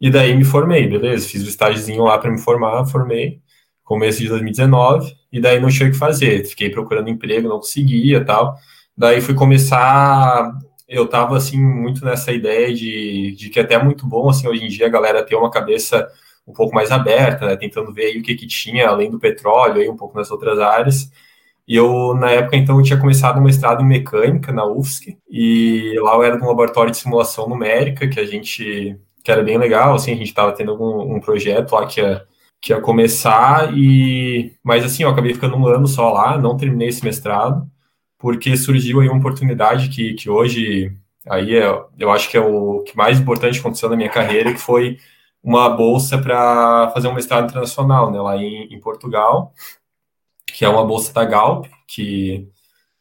e 0.00 0.10
daí 0.10 0.36
me 0.36 0.44
formei, 0.44 0.86
beleza? 0.86 1.28
Fiz 1.28 1.42
o 1.44 1.48
estágiozinho 1.48 2.04
lá 2.04 2.18
para 2.18 2.30
me 2.30 2.38
formar, 2.38 2.86
formei, 2.86 3.40
começo 3.82 4.20
de 4.20 4.28
2019, 4.28 5.16
e 5.32 5.40
daí 5.40 5.58
não 5.58 5.68
tinha 5.68 5.88
o 5.88 5.92
que 5.92 5.98
fazer, 5.98 6.44
fiquei 6.44 6.70
procurando 6.70 7.08
emprego, 7.10 7.48
não 7.48 7.56
conseguia 7.56 8.24
tal. 8.24 8.56
Daí 8.96 9.20
fui 9.20 9.34
começar 9.34 10.52
eu 10.92 11.08
tava, 11.08 11.36
assim, 11.36 11.58
muito 11.58 12.04
nessa 12.04 12.32
ideia 12.32 12.72
de, 12.74 13.34
de 13.36 13.48
que 13.48 13.58
até 13.58 13.74
é 13.74 13.82
muito 13.82 14.06
bom, 14.06 14.28
assim, 14.28 14.46
hoje 14.46 14.64
em 14.64 14.68
dia 14.68 14.86
a 14.86 14.90
galera 14.90 15.24
ter 15.24 15.34
uma 15.34 15.50
cabeça 15.50 16.08
um 16.46 16.52
pouco 16.52 16.74
mais 16.74 16.90
aberta, 16.90 17.46
né, 17.46 17.56
tentando 17.56 17.92
ver 17.92 18.06
aí 18.06 18.18
o 18.18 18.22
que 18.22 18.34
que 18.34 18.46
tinha, 18.46 18.88
além 18.88 19.10
do 19.10 19.18
petróleo, 19.18 19.80
aí 19.80 19.88
um 19.88 19.96
pouco 19.96 20.16
nas 20.16 20.30
outras 20.30 20.58
áreas. 20.58 21.10
E 21.66 21.76
eu, 21.76 22.14
na 22.14 22.30
época, 22.30 22.56
então, 22.56 22.78
eu 22.78 22.82
tinha 22.82 22.98
começado 23.00 23.38
um 23.38 23.44
mestrado 23.44 23.82
em 23.82 23.86
mecânica 23.86 24.52
na 24.52 24.66
UFSC, 24.66 25.18
e 25.30 25.94
lá 26.00 26.14
eu 26.14 26.22
era 26.24 26.36
num 26.38 26.46
laboratório 26.48 26.90
de 26.90 26.98
simulação 26.98 27.48
numérica, 27.48 28.08
que 28.08 28.20
a 28.20 28.26
gente, 28.26 28.98
que 29.24 29.32
era 29.32 29.42
bem 29.42 29.56
legal, 29.58 29.94
assim, 29.94 30.12
a 30.12 30.16
gente 30.16 30.28
estava 30.28 30.52
tendo 30.52 30.74
um 30.74 31.20
projeto 31.20 31.72
lá 31.72 31.86
que 31.86 32.00
ia, 32.00 32.24
que 32.60 32.72
ia 32.72 32.80
começar, 32.80 33.72
e, 33.76 34.52
mas 34.62 34.84
assim, 34.84 35.04
eu 35.04 35.10
acabei 35.10 35.34
ficando 35.34 35.56
um 35.56 35.66
ano 35.66 35.86
só 35.86 36.12
lá, 36.12 36.38
não 36.38 36.56
terminei 36.56 36.88
esse 36.88 37.04
mestrado, 37.04 37.66
porque 38.22 38.56
surgiu 38.56 39.00
aí 39.00 39.08
uma 39.08 39.18
oportunidade 39.18 39.88
que, 39.88 40.14
que 40.14 40.30
hoje 40.30 40.96
aí 41.28 41.56
é, 41.56 41.84
eu 41.98 42.08
acho 42.08 42.30
que 42.30 42.36
é 42.36 42.40
o 42.40 42.84
que 42.84 42.96
mais 42.96 43.18
importante 43.18 43.58
aconteceu 43.58 43.90
na 43.90 43.96
minha 43.96 44.08
carreira, 44.08 44.52
que 44.52 44.60
foi 44.60 44.96
uma 45.42 45.68
bolsa 45.68 46.16
para 46.18 46.88
fazer 46.90 47.08
um 47.08 47.14
mestrado 47.14 47.50
internacional, 47.50 48.12
né, 48.12 48.20
lá 48.20 48.36
em, 48.36 48.72
em, 48.72 48.78
Portugal, 48.78 49.52
que 50.46 50.64
é 50.64 50.68
uma 50.68 50.86
bolsa 50.86 51.12
da 51.12 51.24
Galp, 51.24 51.66
que 51.88 52.48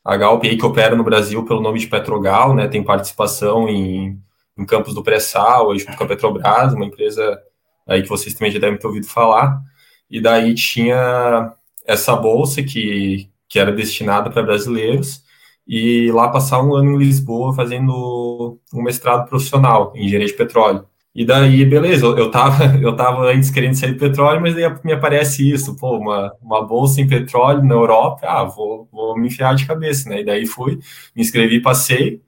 a 0.04 0.18
Galp 0.18 0.44
aí 0.44 0.58
que 0.58 0.66
opera 0.66 0.96
no 0.96 1.04
Brasil 1.04 1.46
pelo 1.46 1.62
nome 1.62 1.78
de 1.78 1.88
Petrogal, 1.88 2.56
né, 2.56 2.68
tem 2.68 2.84
participação 2.84 3.70
em, 3.70 4.20
em 4.58 4.66
campos 4.66 4.96
do 4.96 5.04
pré-sal, 5.04 5.78
junto 5.78 5.96
com 5.96 6.04
a 6.04 6.08
Petrobras, 6.08 6.74
uma 6.74 6.86
empresa 6.86 7.40
aí 7.88 8.02
que 8.02 8.10
vocês 8.10 8.34
também 8.34 8.52
já 8.52 8.60
devem 8.60 8.80
ter 8.80 8.88
ouvido 8.88 9.06
falar, 9.06 9.62
e 10.10 10.20
daí 10.20 10.56
tinha 10.56 11.54
essa 11.86 12.16
bolsa 12.16 12.64
que, 12.64 13.31
que 13.52 13.60
era 13.60 13.72
destinada 13.72 14.30
para 14.32 14.44
brasileiros, 14.44 15.24
e 15.68 16.10
lá 16.14 16.30
passar 16.30 16.64
um 16.64 16.74
ano 16.74 16.94
em 16.94 16.98
Lisboa 16.98 17.54
fazendo 17.54 18.58
um 18.74 18.82
mestrado 18.82 19.28
profissional 19.28 19.92
em 19.94 20.06
engenharia 20.06 20.28
de 20.28 20.34
petróleo. 20.34 20.86
E 21.14 21.26
daí, 21.26 21.66
beleza, 21.66 22.06
eu 22.06 22.32
tava, 22.32 22.64
eu 22.82 22.96
tava 22.96 23.26
antes 23.30 23.52
querendo 23.52 23.76
sair 23.76 23.92
do 23.92 24.00
petróleo, 24.00 24.40
mas 24.40 24.56
daí 24.56 24.64
me 24.86 24.94
aparece 24.94 25.52
isso, 25.52 25.76
pô, 25.76 25.98
uma, 25.98 26.34
uma 26.42 26.66
bolsa 26.66 27.02
em 27.02 27.08
petróleo 27.08 27.62
na 27.62 27.76
Europa, 27.76 28.26
ah, 28.26 28.46
vou, 28.46 28.88
vou 28.90 29.18
me 29.20 29.28
enfiar 29.28 29.54
de 29.54 29.68
cabeça, 29.68 30.10
né? 30.10 30.22
E 30.22 30.26
daí 30.26 30.46
fui, 30.46 30.80
me 31.14 31.22
inscrevi, 31.22 31.62
passei. 31.62 32.22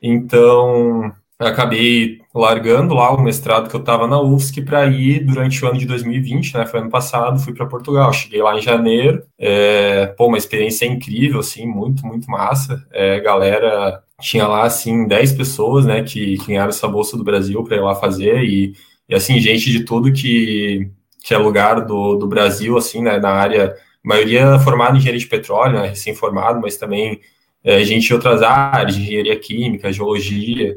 Então, 0.00 1.12
acabei 1.38 2.20
largando 2.34 2.94
lá 2.94 3.12
o 3.12 3.22
mestrado 3.22 3.70
que 3.70 3.76
eu 3.76 3.80
estava 3.80 4.08
na 4.08 4.20
UFSC 4.20 4.62
para 4.62 4.84
ir 4.86 5.20
durante 5.24 5.64
o 5.64 5.68
ano 5.68 5.78
de 5.78 5.86
2020, 5.86 6.54
né? 6.54 6.66
Foi 6.66 6.80
ano 6.80 6.90
passado, 6.90 7.38
fui 7.38 7.54
para 7.54 7.64
Portugal. 7.66 8.12
Cheguei 8.12 8.42
lá 8.42 8.58
em 8.58 8.60
janeiro, 8.60 9.22
é, 9.38 10.06
pô, 10.06 10.26
uma 10.26 10.36
experiência 10.36 10.84
incrível, 10.84 11.38
assim, 11.38 11.64
muito, 11.64 12.04
muito 12.04 12.28
massa. 12.28 12.84
É, 12.92 13.20
galera 13.20 14.02
tinha 14.20 14.48
lá, 14.48 14.64
assim, 14.64 15.06
10 15.06 15.32
pessoas, 15.34 15.84
né, 15.86 16.02
que, 16.02 16.38
que 16.38 16.48
ganharam 16.48 16.70
essa 16.70 16.88
bolsa 16.88 17.16
do 17.16 17.24
Brasil 17.24 17.62
para 17.62 17.76
ir 17.76 17.80
lá 17.80 17.94
fazer 17.94 18.42
e, 18.42 18.74
e, 19.08 19.14
assim, 19.14 19.38
gente 19.38 19.70
de 19.70 19.84
tudo 19.84 20.12
que, 20.12 20.88
que 21.22 21.34
é 21.34 21.38
lugar 21.38 21.84
do, 21.84 22.16
do 22.16 22.26
Brasil, 22.26 22.76
assim, 22.76 23.02
né, 23.02 23.18
na 23.18 23.30
área, 23.30 23.74
maioria 24.02 24.58
formada 24.60 24.94
em 24.94 24.98
engenharia 24.98 25.20
de 25.20 25.26
petróleo, 25.26 25.80
né, 25.80 25.88
recém-formado, 25.88 26.60
mas 26.60 26.76
também 26.76 27.20
é, 27.62 27.82
gente 27.84 28.06
de 28.06 28.14
outras 28.14 28.42
áreas, 28.42 28.96
engenharia 28.96 29.38
química, 29.38 29.92
geologia, 29.92 30.76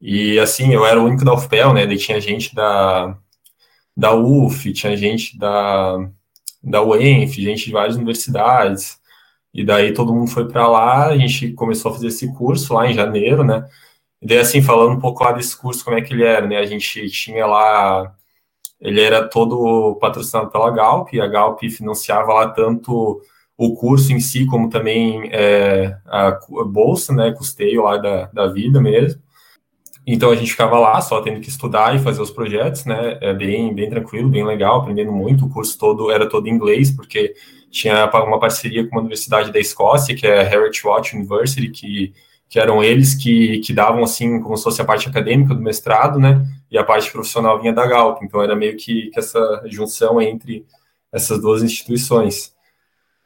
e 0.00 0.38
assim, 0.38 0.72
eu 0.72 0.84
era 0.86 1.00
o 1.00 1.04
único 1.04 1.24
da 1.24 1.34
UFPEL, 1.34 1.72
né? 1.74 1.86
Daí 1.86 1.98
tinha 1.98 2.20
gente 2.20 2.54
da, 2.54 3.16
da 3.96 4.14
UF, 4.14 4.72
tinha 4.72 4.96
gente 4.96 5.38
da, 5.38 5.98
da 6.62 6.82
UENF, 6.82 7.40
gente 7.40 7.66
de 7.66 7.72
várias 7.72 7.96
universidades. 7.96 8.98
E 9.52 9.64
daí 9.64 9.94
todo 9.94 10.14
mundo 10.14 10.30
foi 10.30 10.48
para 10.48 10.66
lá, 10.68 11.06
a 11.06 11.16
gente 11.16 11.52
começou 11.52 11.90
a 11.90 11.94
fazer 11.94 12.08
esse 12.08 12.32
curso 12.34 12.74
lá 12.74 12.90
em 12.90 12.94
janeiro, 12.94 13.44
né? 13.44 13.68
E 14.20 14.26
daí, 14.26 14.38
assim, 14.38 14.62
falando 14.62 14.96
um 14.96 15.00
pouco 15.00 15.22
lá 15.22 15.32
desse 15.32 15.56
curso, 15.56 15.84
como 15.84 15.96
é 15.98 16.02
que 16.02 16.12
ele 16.12 16.24
era, 16.24 16.46
né? 16.46 16.58
A 16.58 16.66
gente 16.66 17.08
tinha 17.10 17.46
lá, 17.46 18.14
ele 18.80 19.00
era 19.00 19.28
todo 19.28 19.96
patrocinado 20.00 20.50
pela 20.50 20.70
Galp, 20.70 21.12
e 21.12 21.20
a 21.20 21.26
Galp 21.28 21.60
financiava 21.70 22.32
lá 22.34 22.48
tanto 22.48 23.20
o 23.56 23.74
curso 23.76 24.12
em 24.12 24.20
si, 24.20 24.46
como 24.46 24.68
também 24.68 25.28
é, 25.32 25.96
a 26.06 26.38
bolsa, 26.66 27.12
né? 27.14 27.32
Custeio 27.32 27.82
lá 27.84 27.96
da, 27.98 28.26
da 28.26 28.46
vida 28.48 28.80
mesmo. 28.80 29.22
Então 30.06 30.30
a 30.30 30.34
gente 30.34 30.50
ficava 30.50 30.78
lá 30.78 31.00
só 31.00 31.20
tendo 31.22 31.40
que 31.40 31.48
estudar 31.48 31.96
e 31.96 31.98
fazer 31.98 32.20
os 32.20 32.30
projetos, 32.30 32.84
né? 32.84 33.18
É 33.20 33.32
bem, 33.32 33.74
bem 33.74 33.88
tranquilo, 33.88 34.28
bem 34.28 34.44
legal, 34.44 34.80
aprendendo 34.80 35.12
muito. 35.12 35.46
O 35.46 35.48
curso 35.50 35.78
todo 35.78 36.10
era 36.10 36.28
todo 36.28 36.46
em 36.46 36.50
inglês, 36.50 36.90
porque 36.90 37.34
tinha 37.70 38.04
uma 38.12 38.38
parceria 38.38 38.84
com 38.84 38.92
uma 38.92 39.00
universidade 39.00 39.50
da 39.50 39.58
Escócia, 39.58 40.14
que 40.14 40.26
é 40.26 40.40
a 40.40 40.44
Heritage 40.44 40.86
Watch 40.86 41.16
University, 41.16 41.68
que, 41.70 42.12
que 42.48 42.58
eram 42.60 42.84
eles 42.84 43.14
que, 43.14 43.60
que 43.60 43.72
davam 43.72 44.04
assim, 44.04 44.40
como 44.40 44.56
se 44.56 44.64
fosse 44.64 44.80
a 44.82 44.84
parte 44.84 45.08
acadêmica 45.08 45.54
do 45.54 45.60
mestrado, 45.62 46.18
né? 46.20 46.46
E 46.70 46.76
a 46.76 46.84
parte 46.84 47.10
profissional 47.10 47.58
vinha 47.60 47.72
da 47.72 47.86
Galp. 47.86 48.22
Então 48.22 48.42
era 48.42 48.54
meio 48.54 48.76
que, 48.76 49.10
que 49.10 49.18
essa 49.18 49.62
junção 49.66 50.20
entre 50.20 50.66
essas 51.10 51.40
duas 51.40 51.62
instituições. 51.62 52.52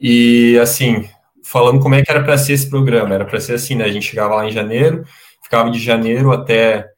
E 0.00 0.56
assim, 0.62 1.08
falando 1.42 1.80
como 1.80 1.94
é 1.94 2.02
que 2.02 2.10
era 2.10 2.22
para 2.22 2.38
ser 2.38 2.52
esse 2.52 2.68
programa. 2.68 3.14
Era 3.14 3.24
para 3.24 3.40
ser 3.40 3.54
assim, 3.54 3.74
né? 3.74 3.84
A 3.84 3.90
gente 3.90 4.06
chegava 4.06 4.34
lá 4.34 4.46
em 4.46 4.52
janeiro, 4.52 5.04
ficava 5.48 5.70
de 5.70 5.78
janeiro 5.78 6.30
até 6.30 6.90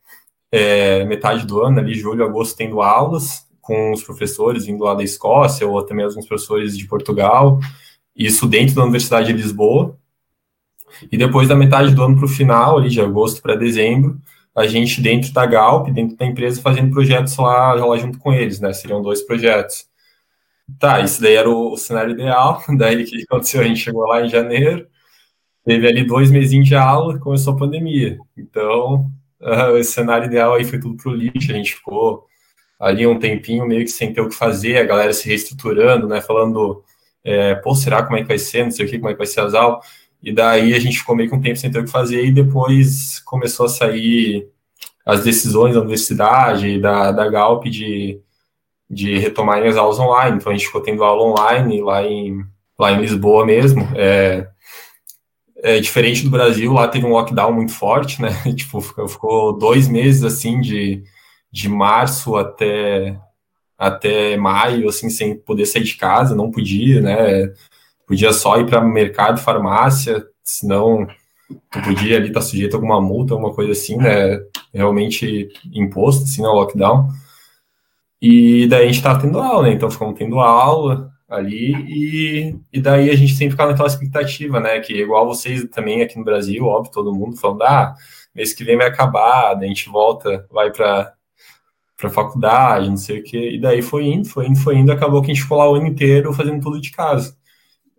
é, 0.50 1.04
metade 1.04 1.47
do 1.47 1.62
ano, 1.62 1.78
ali, 1.78 1.95
julho, 1.95 2.25
agosto, 2.25 2.57
tendo 2.57 2.83
aulas 2.83 3.47
com 3.61 3.92
os 3.92 4.02
professores 4.02 4.66
vindo 4.66 4.83
lá 4.83 4.95
da 4.95 5.04
Escócia 5.04 5.66
ou 5.66 5.80
também 5.85 6.04
alguns 6.04 6.26
professores 6.26 6.76
de 6.76 6.87
Portugal, 6.88 7.61
isso 8.14 8.49
dentro 8.49 8.75
da 8.75 8.83
Universidade 8.83 9.28
de 9.28 9.35
Lisboa. 9.35 9.97
E 11.11 11.16
depois 11.16 11.47
da 11.49 11.54
metade 11.54 11.95
do 11.95 12.02
ano 12.02 12.16
para 12.16 12.25
o 12.25 12.28
final, 12.28 12.78
ali 12.78 12.88
de 12.88 13.00
agosto 13.00 13.40
para 13.40 13.54
dezembro, 13.54 14.19
a 14.54 14.66
gente 14.66 15.00
dentro 15.00 15.33
da 15.33 15.47
Galp, 15.47 15.88
dentro 15.90 16.16
da 16.16 16.26
empresa, 16.26 16.61
fazendo 16.61 16.90
projetos 16.90 17.37
lá, 17.37 17.75
lá 17.75 17.97
junto 17.97 18.19
com 18.19 18.33
eles, 18.33 18.59
né? 18.59 18.73
Seriam 18.73 19.00
dois 19.00 19.23
projetos. 19.23 19.87
Tá, 20.78 21.00
isso 21.00 21.23
daí 21.23 21.35
era 21.35 21.49
o, 21.49 21.73
o 21.73 21.76
cenário 21.76 22.12
ideal. 22.12 22.62
Daí 22.76 23.02
o 23.02 23.07
que 23.07 23.23
aconteceu? 23.23 23.61
A 23.61 23.64
gente 23.64 23.80
chegou 23.80 24.07
lá 24.07 24.25
em 24.25 24.28
janeiro, 24.28 24.87
teve 25.64 25.87
ali 25.87 26.05
dois 26.05 26.31
mesinhos 26.31 26.67
de 26.67 26.75
aula, 26.75 27.19
começou 27.19 27.55
a 27.55 27.57
pandemia. 27.57 28.19
Então, 28.37 29.11
uh, 29.40 29.83
cenário 29.85 30.26
ideal 30.26 30.55
aí 30.55 30.64
foi 30.64 30.79
tudo 30.79 30.97
pro 30.97 31.14
lixo. 31.14 31.52
A 31.52 31.55
gente 31.55 31.75
ficou 31.75 32.26
ali 32.79 33.07
um 33.07 33.19
tempinho 33.19 33.67
meio 33.67 33.85
que 33.85 33.90
sem 33.90 34.12
ter 34.12 34.21
o 34.21 34.29
que 34.29 34.35
fazer, 34.35 34.79
a 34.79 34.85
galera 34.85 35.12
se 35.12 35.29
reestruturando, 35.29 36.09
né? 36.09 36.21
Falando, 36.21 36.83
é, 37.23 37.55
pô, 37.57 37.75
será 37.75 38.02
como 38.02 38.17
é 38.17 38.23
que 38.23 38.29
vai 38.29 38.38
ser? 38.38 38.64
Não 38.64 38.71
sei 38.71 38.87
o 38.87 38.88
que, 38.88 38.99
como 38.99 39.11
é 39.11 39.12
que 39.12 39.19
vai 39.19 39.26
ser 39.26 39.40
as 39.40 39.55
aulas. 39.55 39.85
E 40.23 40.33
daí 40.33 40.75
a 40.75 40.79
gente 40.79 40.99
ficou 40.99 41.14
meio 41.17 41.29
que 41.29 41.35
um 41.35 41.40
tempo 41.40 41.57
sem 41.57 41.71
ter 41.71 41.81
o 41.81 41.85
que 41.85 41.90
fazer 41.90 42.25
e 42.25 42.33
depois 42.33 43.21
começou 43.21 43.67
a 43.67 43.69
sair 43.69 44.49
as 45.05 45.25
decisões 45.25 45.75
da 45.75 45.81
universidade, 45.81 46.81
da, 46.81 47.11
da 47.11 47.29
Galp 47.29 47.64
de, 47.64 48.21
de 48.88 49.19
retomarem 49.19 49.69
as 49.69 49.76
aulas 49.76 49.99
online. 49.99 50.37
Então 50.37 50.52
a 50.52 50.55
gente 50.55 50.67
ficou 50.67 50.83
tendo 50.83 51.05
aula 51.05 51.23
online 51.23 51.81
lá 51.81 52.02
em, 52.05 52.45
lá 52.79 52.93
em 52.93 53.00
Lisboa 53.00 53.47
mesmo. 53.47 53.83
É, 53.95 54.49
é 55.62 55.81
diferente 55.81 56.25
do 56.25 56.31
Brasil, 56.31 56.73
lá 56.73 56.88
teve 56.88 57.07
um 57.07 57.12
lockdown 57.12 57.52
muito 57.52 57.73
forte, 57.73 58.21
né? 58.21 58.31
tipo, 58.55 58.81
ficou 58.81 59.57
dois 59.57 59.88
meses 59.88 60.25
assim 60.25 60.61
de, 60.61 61.02
de 61.52 61.69
março 61.69 62.37
até 62.37 63.19
até 63.79 64.37
maio, 64.37 64.90
assim, 64.90 65.09
sem 65.09 65.35
poder 65.35 65.64
sair 65.64 65.85
de 65.85 65.97
casa, 65.97 66.35
não 66.37 66.50
podia, 66.50 67.00
né? 67.00 67.50
podia 68.11 68.33
só 68.33 68.59
ir 68.59 68.67
para 68.67 68.81
mercado, 68.81 69.40
farmácia, 69.40 70.26
senão 70.43 71.07
tu 71.71 71.81
podia 71.81 72.17
ali 72.17 72.26
estar 72.26 72.40
tá 72.40 72.47
sujeito 72.47 72.75
a 72.75 72.76
alguma 72.76 73.00
multa, 73.00 73.35
alguma 73.35 73.55
coisa 73.55 73.71
assim, 73.71 73.97
né? 73.97 74.37
Realmente 74.75 75.49
imposto, 75.73 76.25
assim, 76.25 76.43
no 76.43 76.52
lockdown. 76.52 77.09
E 78.21 78.67
daí 78.67 78.83
a 78.83 78.87
gente 78.87 78.97
estava 78.97 79.21
tendo 79.21 79.38
aula, 79.38 79.69
né? 79.69 79.75
Então 79.75 79.88
ficamos 79.88 80.19
tendo 80.19 80.40
aula 80.40 81.09
ali 81.30 81.72
e, 81.88 82.56
e 82.72 82.80
daí 82.80 83.10
a 83.10 83.16
gente 83.16 83.34
sempre 83.34 83.52
ficava 83.52 83.70
naquela 83.70 83.88
expectativa, 83.88 84.60
né? 84.60 84.80
Que 84.80 84.94
igual 85.02 85.26
vocês 85.26 85.64
também 85.70 86.02
aqui 86.02 86.18
no 86.18 86.25
Brasil, 86.25 86.66
óbvio, 86.66 86.92
todo 86.92 87.14
mundo 87.14 87.37
falando, 87.37 87.62
ah, 87.62 87.94
mês 88.34 88.52
que 88.52 88.64
vem 88.64 88.76
vai 88.76 88.88
acabar, 88.88 89.54
daí 89.54 89.66
a 89.66 89.68
gente 89.68 89.88
volta, 89.88 90.46
vai 90.50 90.70
para 90.72 91.14
para 91.96 92.08
faculdade, 92.08 92.88
não 92.88 92.96
sei 92.96 93.20
o 93.20 93.22
quê. 93.22 93.50
E 93.52 93.60
daí 93.60 93.82
foi 93.82 94.06
indo, 94.06 94.26
foi 94.26 94.46
indo, 94.46 94.58
foi 94.58 94.76
indo, 94.76 94.90
acabou 94.90 95.20
que 95.20 95.30
a 95.30 95.34
gente 95.34 95.42
ficou 95.42 95.58
lá 95.58 95.70
o 95.70 95.75
ano 95.75 95.87
inteiro 95.87 96.32
fazendo 96.32 96.62
tudo 96.62 96.80
de 96.80 96.90
casa 96.90 97.37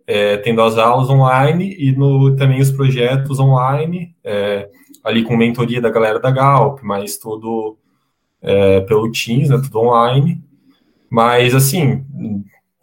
é, 0.06 0.36
tendo 0.38 0.62
as 0.62 0.76
aulas 0.78 1.08
online 1.08 1.74
e 1.78 1.92
no, 1.92 2.34
também 2.36 2.60
os 2.60 2.70
projetos 2.70 3.38
online, 3.38 4.14
é, 4.24 4.68
ali 5.02 5.24
com 5.24 5.36
mentoria 5.36 5.80
da 5.80 5.90
galera 5.90 6.18
da 6.20 6.30
Galp, 6.30 6.80
mas 6.82 7.16
tudo 7.16 7.76
é, 8.40 8.80
pelo 8.82 9.10
Teams, 9.10 9.48
né, 9.48 9.60
tudo 9.62 9.80
online. 9.80 10.42
Mas, 11.08 11.54
assim, 11.54 12.04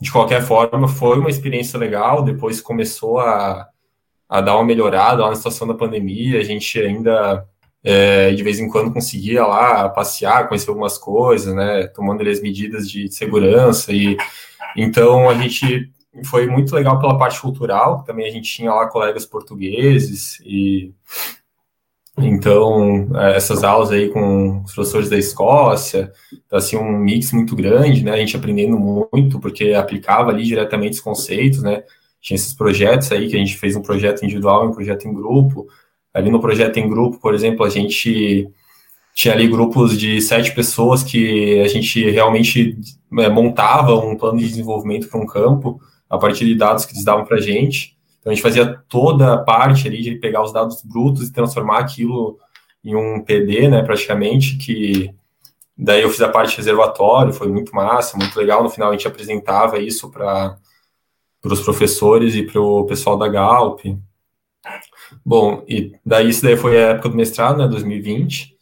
de 0.02 0.12
qualquer 0.12 0.42
forma, 0.42 0.88
foi 0.88 1.20
uma 1.20 1.30
experiência 1.30 1.78
legal. 1.78 2.24
Depois 2.24 2.62
começou 2.62 3.20
a, 3.20 3.68
a 4.28 4.42
dar 4.42 4.56
uma 4.56 4.66
melhorada 4.66 5.22
lá 5.22 5.30
na 5.30 5.36
situação 5.36 5.68
da 5.68 5.74
pandemia. 5.74 6.40
A 6.40 6.44
gente 6.44 6.80
ainda, 6.80 7.46
é, 7.84 8.32
de 8.32 8.44
vez 8.44 8.60
em 8.60 8.70
quando, 8.70 8.94
conseguia 8.94 9.46
lá 9.46 9.90
passear, 9.90 10.48
conhecer 10.48 10.70
algumas 10.70 10.98
coisas, 10.98 11.54
né, 11.54 11.88
tomando 11.88 12.28
as 12.30 12.42
medidas 12.42 12.90
de 12.90 13.12
segurança. 13.12 13.92
E 13.92 14.18
então 14.76 15.30
a 15.30 15.34
gente 15.34 15.92
foi 16.26 16.48
muito 16.48 16.74
legal 16.76 17.00
pela 17.00 17.18
parte 17.18 17.40
cultural, 17.40 18.04
também 18.04 18.28
a 18.28 18.32
gente 18.32 18.52
tinha 18.52 18.74
lá 18.74 18.88
colegas 18.88 19.26
portugueses 19.26 20.40
e 20.42 20.94
então 22.26 23.08
é, 23.16 23.36
essas 23.36 23.64
aulas 23.64 23.92
aí 23.92 24.10
com 24.10 24.62
os 24.64 24.74
professores 24.74 25.10
da 25.10 25.18
Escócia, 25.18 26.12
então, 26.32 26.58
assim 26.58 26.78
um 26.78 26.98
mix 26.98 27.32
muito 27.32 27.56
grande, 27.56 28.04
né? 28.04 28.12
A 28.12 28.18
gente 28.18 28.36
aprendendo 28.36 28.78
muito 29.12 29.40
porque 29.40 29.74
aplicava 29.74 30.32
ali 30.32 30.44
diretamente 30.44 30.94
os 30.94 31.02
conceitos, 31.02 31.62
né? 31.62 31.84
Tinha 32.22 32.36
esses 32.36 32.54
projetos 32.54 33.12
aí 33.12 33.28
que 33.30 33.36
a 33.36 33.40
gente 33.40 33.58
fez 33.58 33.76
um 33.76 33.82
projeto 33.82 34.24
individual 34.24 34.66
e 34.66 34.68
um 34.68 34.74
projeto 34.74 35.08
em 35.08 35.14
grupo. 35.14 35.68
Ali 36.14 36.30
no 36.30 36.42
projeto 36.42 36.78
em 36.78 36.90
grupo, 36.90 37.20
por 37.20 37.34
exemplo, 37.34 37.66
a 37.66 37.70
gente 37.70 38.50
tinha 39.14 39.34
ali 39.34 39.48
grupos 39.48 39.98
de 39.98 40.22
sete 40.22 40.54
pessoas 40.54 41.04
que 41.04 41.62
a 41.62 41.68
gente 41.68 42.10
realmente 42.10 42.78
é, 43.20 43.30
montava 43.30 43.94
um 43.96 44.16
plano 44.16 44.40
de 44.40 44.48
desenvolvimento 44.48 45.10
para 45.10 45.20
um 45.20 45.26
campo 45.26 45.80
a 46.10 46.18
partir 46.18 46.46
de 46.46 46.56
dados 46.56 46.86
que 46.86 46.94
eles 46.94 47.04
davam 47.04 47.26
para 47.26 47.38
a 47.38 47.42
gente. 47.42 47.99
Então 48.20 48.32
a 48.32 48.36
gente 48.36 48.44
fazia 48.44 48.82
toda 48.88 49.34
a 49.34 49.38
parte 49.38 49.88
ali 49.88 50.02
de 50.02 50.16
pegar 50.16 50.44
os 50.44 50.52
dados 50.52 50.82
brutos 50.82 51.28
e 51.28 51.34
transformar 51.34 51.80
aquilo 51.80 52.38
em 52.84 52.96
um 52.96 53.22
PD, 53.24 53.68
né, 53.68 53.82
praticamente, 53.84 54.58
que 54.58 55.14
daí 55.78 56.02
eu 56.02 56.10
fiz 56.10 56.22
a 56.22 56.30
parte 56.30 56.58
reservatório, 56.58 57.34
foi 57.34 57.48
muito 57.48 57.74
massa, 57.76 58.18
muito 58.18 58.38
legal. 58.38 58.64
No 58.64 58.70
final 58.70 58.90
a 58.90 58.94
gente 58.94 59.08
apresentava 59.08 59.80
isso 59.80 60.10
para 60.10 60.58
os 61.44 61.62
professores 61.62 62.36
e 62.36 62.44
para 62.44 62.62
o 62.62 62.86
pessoal 62.86 63.18
da 63.18 63.28
Galp. 63.28 63.82
Bom, 65.26 65.64
e 65.68 65.94
daí 66.06 66.30
isso 66.30 66.44
daí 66.44 66.56
foi 66.56 66.78
a 66.78 66.90
época 66.90 67.10
do 67.10 67.16
mestrado, 67.16 67.58
né, 67.58 67.68
2020. 67.68 68.56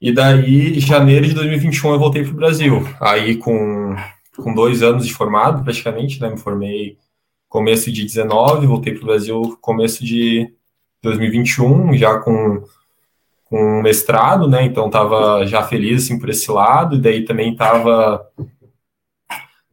E 0.00 0.12
daí, 0.12 0.80
janeiro 0.80 1.26
de 1.26 1.34
2021, 1.34 1.92
eu 1.92 1.98
voltei 1.98 2.22
para 2.22 2.32
o 2.32 2.36
Brasil. 2.36 2.82
Aí, 3.00 3.36
com 3.36 3.94
com 4.40 4.54
dois 4.54 4.82
anos 4.82 5.06
de 5.06 5.14
formado, 5.14 5.62
praticamente, 5.62 6.20
né? 6.20 6.30
Me 6.30 6.38
formei 6.38 6.98
começo 7.50 7.92
de 7.92 8.04
19, 8.04 8.66
voltei 8.66 8.94
para 8.94 9.02
o 9.02 9.06
Brasil 9.06 9.58
começo 9.60 10.04
de 10.04 10.50
2021, 11.02 11.94
já 11.94 12.18
com, 12.18 12.62
com 13.44 13.82
mestrado, 13.82 14.48
né? 14.48 14.64
Então 14.64 14.86
estava 14.86 15.44
já 15.46 15.62
feliz 15.64 16.04
assim 16.04 16.18
por 16.18 16.30
esse 16.30 16.50
lado, 16.50 16.96
e 16.96 17.00
daí 17.00 17.24
também 17.24 17.52
estava 17.52 18.24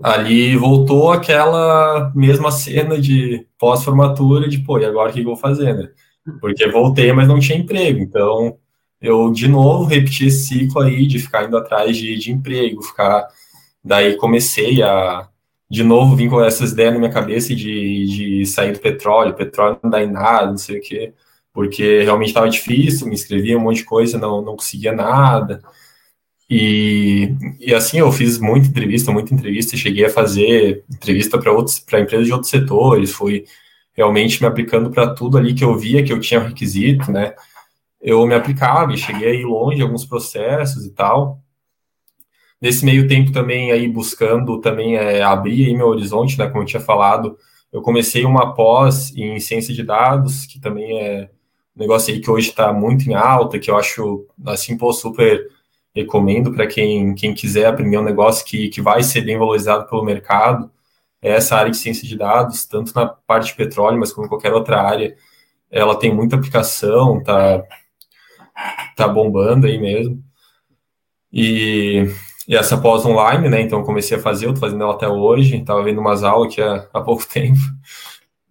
ali 0.02 0.56
voltou 0.58 1.12
aquela 1.12 2.12
mesma 2.16 2.52
cena 2.52 3.00
de 3.00 3.48
pós-formatura 3.60 4.50
de 4.50 4.60
pô, 4.60 4.80
e 4.80 4.86
agora 4.86 5.12
o 5.12 5.14
que 5.14 5.22
eu 5.22 5.26
vou 5.26 5.38
fazer, 5.38 5.74
né? 5.76 5.90
Porque 6.42 6.68
voltei, 6.70 7.14
mas 7.14 7.28
não 7.28 7.40
tinha 7.40 7.58
emprego, 7.58 8.00
então 8.00 8.58
eu 9.00 9.32
de 9.32 9.48
novo 9.48 9.86
repeti 9.86 10.28
esse 10.28 10.48
ciclo 10.48 10.82
aí 10.82 11.06
de 11.08 11.20
ficar 11.20 11.46
indo 11.46 11.58
atrás 11.58 11.96
de, 11.96 12.18
de 12.18 12.32
emprego, 12.32 12.82
ficar 12.84 13.28
Daí 13.88 14.18
comecei 14.18 14.84
a, 14.84 15.30
de 15.70 15.84
novo, 15.84 16.16
vir 16.16 16.30
com 16.30 16.44
essas 16.44 16.72
ideias 16.72 16.94
na 16.94 17.00
minha 17.00 17.12
cabeça 17.12 17.54
de, 17.54 18.06
de 18.06 18.46
sair 18.46 18.74
do 18.74 18.80
petróleo, 18.80 19.36
petróleo 19.36 19.80
não 19.84 19.90
dá 19.90 20.02
em 20.04 20.12
nada, 20.12 20.48
não 20.48 20.58
sei 20.58 20.80
o 20.80 20.82
quê, 20.82 21.14
porque 21.54 22.04
realmente 22.04 22.30
estava 22.30 22.50
difícil, 22.50 23.08
me 23.08 23.14
inscrevia 23.14 23.58
um 23.58 23.62
monte 23.62 23.78
de 23.78 23.84
coisa, 23.86 24.18
não, 24.18 24.42
não 24.42 24.56
conseguia 24.56 24.94
nada. 24.94 25.62
E, 26.50 27.36
e 27.60 27.74
assim, 27.74 28.00
eu 28.00 28.12
fiz 28.12 28.40
muita 28.40 28.68
entrevista, 28.70 29.12
muita 29.12 29.34
entrevista, 29.34 29.76
cheguei 29.76 30.06
a 30.06 30.10
fazer 30.10 30.86
entrevista 30.90 31.38
para 31.38 31.52
outros 31.52 31.80
para 31.80 32.00
empresas 32.00 32.26
de 32.26 32.32
outros 32.32 32.50
setores, 32.50 33.12
fui 33.12 33.46
realmente 33.94 34.42
me 34.42 34.48
aplicando 34.48 34.90
para 34.92 35.14
tudo 35.14 35.38
ali 35.38 35.54
que 35.54 35.64
eu 35.64 35.78
via 35.78 36.04
que 36.04 36.14
eu 36.14 36.20
tinha 36.22 36.40
requisito, 36.40 37.12
né? 37.12 37.34
Eu 38.02 38.26
me 38.28 38.36
aplicava 38.36 38.94
e 38.94 38.98
cheguei 38.98 39.30
a 39.30 39.34
ir 39.34 39.44
longe 39.44 39.80
em 39.80 39.82
alguns 39.84 40.06
processos 40.06 40.86
e 40.86 40.92
tal. 40.92 41.42
Nesse 42.62 42.84
meio 42.84 43.08
tempo 43.08 43.32
também 43.32 43.72
aí 43.72 43.88
buscando 43.88 44.60
também 44.60 44.96
é, 44.96 45.22
abrir 45.22 45.76
meu 45.76 45.88
horizonte, 45.88 46.38
né, 46.38 46.48
como 46.48 46.64
eu 46.64 46.66
tinha 46.66 46.82
falado, 46.82 47.38
eu 47.72 47.82
comecei 47.82 48.26
uma 48.26 48.54
pós 48.54 49.16
em 49.16 49.40
ciência 49.40 49.74
de 49.74 49.84
dados, 49.84 50.46
que 50.46 50.60
também 50.60 51.00
é 51.00 51.30
um 51.76 51.80
negócio 51.80 52.14
aí 52.14 52.20
que 52.20 52.32
hoje 52.32 52.50
está 52.50 52.74
muito 52.74 53.10
em 53.10 53.14
alta, 53.14 53.60
que 53.60 53.70
eu 53.70 53.78
acho, 53.78 54.26
assim, 54.46 54.78
pô, 54.78 54.92
super 54.92 55.48
recomendo 55.94 56.54
para 56.54 56.68
quem, 56.68 57.14
quem 57.16 57.34
quiser 57.34 57.68
aprender 57.68 57.98
um 57.98 58.04
negócio 58.04 58.46
que, 58.46 58.70
que 58.70 58.82
vai 58.82 59.04
ser 59.04 59.22
bem 59.22 59.38
valorizado 59.38 59.88
pelo 59.88 60.04
mercado, 60.04 60.72
é 61.22 61.32
essa 61.32 61.56
área 61.56 61.72
de 61.72 61.78
ciência 61.78 62.08
de 62.08 62.16
dados, 62.18 62.66
tanto 62.66 62.94
na 62.96 63.08
parte 63.08 63.48
de 63.48 63.56
petróleo, 63.56 64.00
mas 64.00 64.12
como 64.12 64.26
em 64.28 64.30
qualquer 64.30 64.54
outra 64.54 64.82
área, 64.82 65.16
ela 65.72 65.98
tem 65.98 66.14
muita 66.14 66.36
aplicação, 66.36 67.22
tá, 67.24 67.64
tá 68.96 69.08
bombando 69.08 69.68
aí 69.68 69.78
mesmo. 69.80 70.24
E 71.32 72.08
essa 72.56 72.78
pós 72.78 73.06
online, 73.06 73.50
né? 73.50 73.62
Então 73.62 73.84
comecei 73.84 74.18
a 74.18 74.22
fazer, 74.22 74.46
eu 74.46 74.54
tô 74.54 74.60
fazendo 74.60 74.84
ela 74.84 74.94
até 74.94 75.08
hoje, 75.08 75.64
tava 75.64 75.84
vendo 75.84 76.00
umas 76.00 76.24
aulas 76.24 76.52
aqui 76.52 76.62
há, 76.62 76.88
há 76.94 77.02
pouco 77.02 77.26
tempo. 77.28 77.60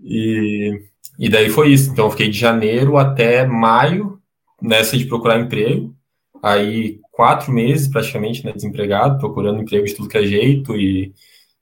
E, 0.01 0.83
e 1.19 1.29
daí 1.29 1.49
foi 1.51 1.71
isso. 1.71 1.91
Então 1.91 2.11
fiquei 2.11 2.29
de 2.29 2.39
janeiro 2.39 2.97
até 2.99 3.47
maio 3.47 4.21
nessa 4.61 4.97
de 4.97 5.07
procurar 5.07 5.41
emprego. 5.41 5.95
Aí 6.43 7.01
quatro 7.13 7.51
meses 7.53 7.89
praticamente, 7.89 8.45
né, 8.45 8.53
desempregado, 8.53 9.19
procurando 9.19 9.61
emprego 9.63 9.87
de 9.87 9.95
tudo 9.95 10.09
que 10.09 10.19
é 10.19 10.25
jeito 10.25 10.77
e 10.77 11.15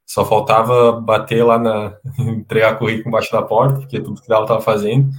Só 0.07 0.25
faltava 0.27 0.93
bater 1.01 1.45
lá 1.45 1.59
na. 1.59 1.97
entregar 2.21 2.79
currículo 2.79 3.09
embaixo 3.09 3.33
da 3.33 3.43
porta, 3.43 3.81
porque 3.81 4.01
tudo 4.01 4.23
que 4.23 4.33
ela 4.33 4.47
tava 4.47 4.61
fazendo. 4.61 5.11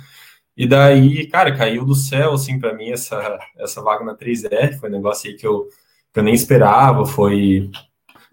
E 0.57 0.67
daí, 0.67 1.27
cara, 1.27 1.55
caiu 1.55 1.85
do 1.85 1.95
céu, 1.95 2.33
assim, 2.33 2.59
para 2.59 2.73
mim, 2.73 2.89
essa, 2.91 3.39
essa 3.57 3.81
vaga 3.81 4.05
na 4.05 4.15
3R. 4.15 4.79
Foi 4.79 4.89
um 4.89 4.93
negócio 4.93 5.29
aí 5.29 5.35
que 5.37 5.45
eu, 5.47 5.67
eu 6.19 6.23
nem 6.23 6.33
esperava. 6.33 7.05
Foi. 7.05 7.69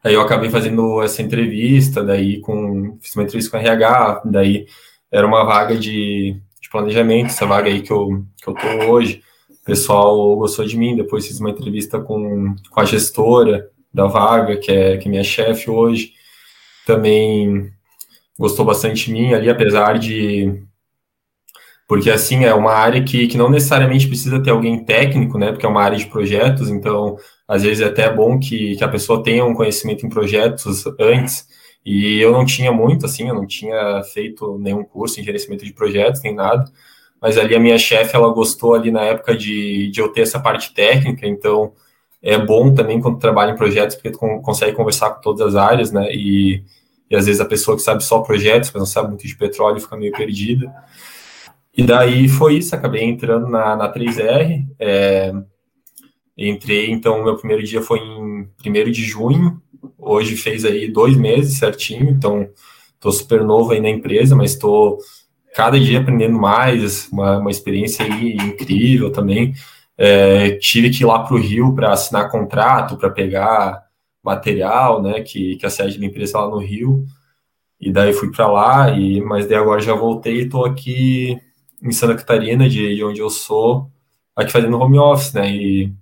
Aí 0.04 0.14
eu 0.14 0.20
acabei 0.20 0.50
fazendo 0.50 1.02
essa 1.02 1.22
entrevista, 1.22 2.02
daí 2.02 2.40
com. 2.40 2.98
Fiz 3.00 3.14
uma 3.14 3.24
entrevista 3.24 3.50
com 3.50 3.56
a 3.56 3.60
RH, 3.60 4.22
daí 4.26 4.66
era 5.10 5.26
uma 5.26 5.44
vaga 5.44 5.76
de, 5.76 6.36
de 6.60 6.70
planejamento, 6.70 7.26
essa 7.26 7.46
vaga 7.46 7.68
aí 7.68 7.82
que 7.82 7.92
eu, 7.92 8.24
que 8.42 8.48
eu 8.48 8.54
tô 8.54 8.90
hoje. 8.90 9.22
O 9.50 9.64
pessoal 9.64 10.36
gostou 10.36 10.64
de 10.64 10.76
mim, 10.76 10.96
depois 10.96 11.26
fiz 11.26 11.38
uma 11.38 11.50
entrevista 11.50 12.00
com, 12.00 12.56
com 12.70 12.80
a 12.80 12.84
gestora 12.84 13.70
da 13.92 14.06
vaga, 14.06 14.56
que 14.56 14.72
é, 14.72 14.96
que 14.96 15.06
é 15.06 15.10
minha 15.10 15.22
chefe 15.22 15.70
hoje. 15.70 16.12
Também 16.86 17.70
gostou 18.38 18.64
bastante 18.64 19.06
de 19.06 19.12
mim 19.12 19.34
ali, 19.34 19.50
apesar 19.50 19.98
de. 19.98 20.64
Porque, 21.88 22.10
assim, 22.10 22.44
é 22.44 22.54
uma 22.54 22.72
área 22.72 23.02
que, 23.02 23.26
que 23.26 23.36
não 23.36 23.50
necessariamente 23.50 24.08
precisa 24.08 24.42
ter 24.42 24.50
alguém 24.50 24.84
técnico, 24.84 25.38
né? 25.38 25.52
Porque 25.52 25.66
é 25.66 25.68
uma 25.68 25.82
área 25.82 25.98
de 25.98 26.06
projetos, 26.06 26.70
então, 26.70 27.16
às 27.46 27.62
vezes 27.62 27.82
é 27.82 27.86
até 27.86 28.08
bom 28.12 28.38
que, 28.38 28.76
que 28.76 28.84
a 28.84 28.88
pessoa 28.88 29.22
tenha 29.22 29.44
um 29.44 29.54
conhecimento 29.54 30.06
em 30.06 30.08
projetos 30.08 30.84
antes. 30.98 31.46
E 31.84 32.20
eu 32.20 32.32
não 32.32 32.44
tinha 32.44 32.72
muito, 32.72 33.06
assim, 33.06 33.28
eu 33.28 33.34
não 33.34 33.46
tinha 33.46 34.02
feito 34.04 34.58
nenhum 34.58 34.84
curso 34.84 35.20
em 35.20 35.24
gerenciamento 35.24 35.64
de 35.64 35.72
projetos, 35.72 36.22
nem 36.22 36.34
nada 36.34 36.64
mas 37.22 37.38
ali 37.38 37.54
a 37.54 37.60
minha 37.60 37.78
chefe, 37.78 38.16
ela 38.16 38.34
gostou 38.34 38.74
ali 38.74 38.90
na 38.90 39.02
época 39.02 39.36
de, 39.36 39.88
de 39.92 40.00
eu 40.00 40.08
ter 40.08 40.22
essa 40.22 40.40
parte 40.40 40.74
técnica, 40.74 41.24
então 41.24 41.72
é 42.20 42.36
bom 42.36 42.74
também 42.74 43.00
quando 43.00 43.20
trabalha 43.20 43.52
em 43.52 43.56
projetos, 43.56 43.94
porque 43.94 44.10
tu 44.10 44.18
consegue 44.42 44.76
conversar 44.76 45.10
com 45.10 45.20
todas 45.20 45.46
as 45.46 45.54
áreas, 45.54 45.92
né, 45.92 46.12
e, 46.12 46.64
e 47.08 47.14
às 47.14 47.26
vezes 47.26 47.40
a 47.40 47.44
pessoa 47.44 47.76
que 47.76 47.82
sabe 47.84 48.02
só 48.02 48.18
projetos, 48.22 48.72
mas 48.74 48.80
não 48.80 48.86
sabe 48.86 49.08
muito 49.10 49.24
de 49.24 49.36
petróleo, 49.36 49.80
fica 49.80 49.96
meio 49.96 50.10
perdida. 50.10 50.74
E 51.74 51.82
daí 51.82 52.28
foi 52.28 52.56
isso, 52.58 52.74
acabei 52.74 53.02
entrando 53.02 53.48
na, 53.48 53.74
na 53.74 53.92
3R, 53.92 54.66
é, 54.78 55.32
entrei, 56.36 56.90
então, 56.90 57.24
meu 57.24 57.36
primeiro 57.36 57.62
dia 57.62 57.80
foi 57.80 57.98
em 57.98 58.46
1 58.64 58.90
de 58.90 59.04
junho, 59.04 59.60
hoje 59.98 60.36
fez 60.36 60.64
aí 60.64 60.90
dois 60.90 61.16
meses 61.16 61.58
certinho, 61.58 62.10
então 62.10 62.48
tô 63.00 63.10
super 63.10 63.42
novo 63.42 63.72
aí 63.72 63.80
na 63.80 63.88
empresa, 63.88 64.36
mas 64.36 64.52
estou 64.52 64.98
cada 65.54 65.78
dia 65.80 66.00
aprendendo 66.00 66.38
mais, 66.38 67.08
uma, 67.10 67.38
uma 67.38 67.50
experiência 67.50 68.04
aí 68.04 68.34
incrível 68.36 69.10
também. 69.10 69.54
É, 69.96 70.52
tive 70.56 70.90
que 70.90 71.02
ir 71.02 71.06
lá 71.06 71.20
para 71.20 71.34
o 71.34 71.40
Rio 71.40 71.74
para 71.74 71.92
assinar 71.92 72.30
contrato, 72.30 72.96
para 72.96 73.10
pegar 73.10 73.82
material, 74.22 75.02
né, 75.02 75.20
que, 75.22 75.56
que 75.56 75.66
a 75.66 75.70
sede 75.70 75.98
da 75.98 76.06
empresa 76.06 76.38
é 76.38 76.40
lá 76.40 76.48
no 76.48 76.58
Rio, 76.58 77.04
e 77.80 77.90
daí 77.90 78.12
fui 78.12 78.30
para 78.30 78.46
lá, 78.46 78.90
e, 78.90 79.20
mas 79.20 79.46
daí 79.46 79.56
agora 79.56 79.80
já 79.80 79.94
voltei 79.94 80.36
e 80.36 80.44
estou 80.44 80.64
aqui 80.64 81.40
em 81.82 81.92
Santa 81.92 82.14
Catarina, 82.14 82.68
de, 82.68 82.94
de 82.94 83.04
onde 83.04 83.20
eu 83.20 83.28
sou, 83.28 83.90
aqui 84.36 84.52
fazendo 84.52 84.78
home 84.78 84.98
office, 84.98 85.32
né, 85.32 85.50
e 85.50 85.92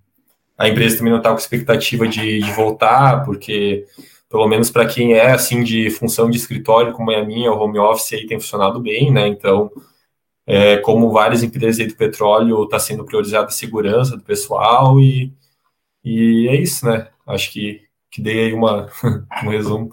a 0.58 0.68
empresa 0.68 0.98
também 0.98 1.12
não 1.12 1.18
está 1.18 1.30
com 1.30 1.38
expectativa 1.38 2.06
de, 2.06 2.40
de 2.40 2.52
voltar, 2.52 3.24
porque 3.24 3.86
pelo 4.28 4.46
menos 4.46 4.70
para 4.70 4.86
quem 4.86 5.14
é 5.14 5.32
assim 5.32 5.64
de 5.64 5.90
função 5.90 6.30
de 6.30 6.36
escritório, 6.36 6.92
como 6.92 7.10
é 7.10 7.16
a 7.20 7.24
minha, 7.24 7.50
o 7.50 7.58
home 7.58 7.78
office 7.78 8.12
aí 8.12 8.26
tem 8.26 8.38
funcionado 8.38 8.78
bem, 8.78 9.10
né? 9.10 9.26
Então, 9.26 9.70
é, 10.46 10.76
como 10.78 11.10
várias 11.10 11.42
empresas 11.42 11.80
aí 11.80 11.86
do 11.86 11.96
petróleo, 11.96 12.64
está 12.64 12.78
sendo 12.78 13.04
priorizada 13.04 13.46
a 13.46 13.50
segurança 13.50 14.16
do 14.16 14.22
pessoal 14.22 15.00
e, 15.00 15.32
e 16.04 16.46
é 16.48 16.56
isso, 16.56 16.86
né? 16.86 17.08
Acho 17.26 17.50
que, 17.52 17.82
que 18.10 18.20
dei 18.22 18.46
aí 18.46 18.52
uma, 18.52 18.88
um 19.44 19.48
resumo. 19.48 19.90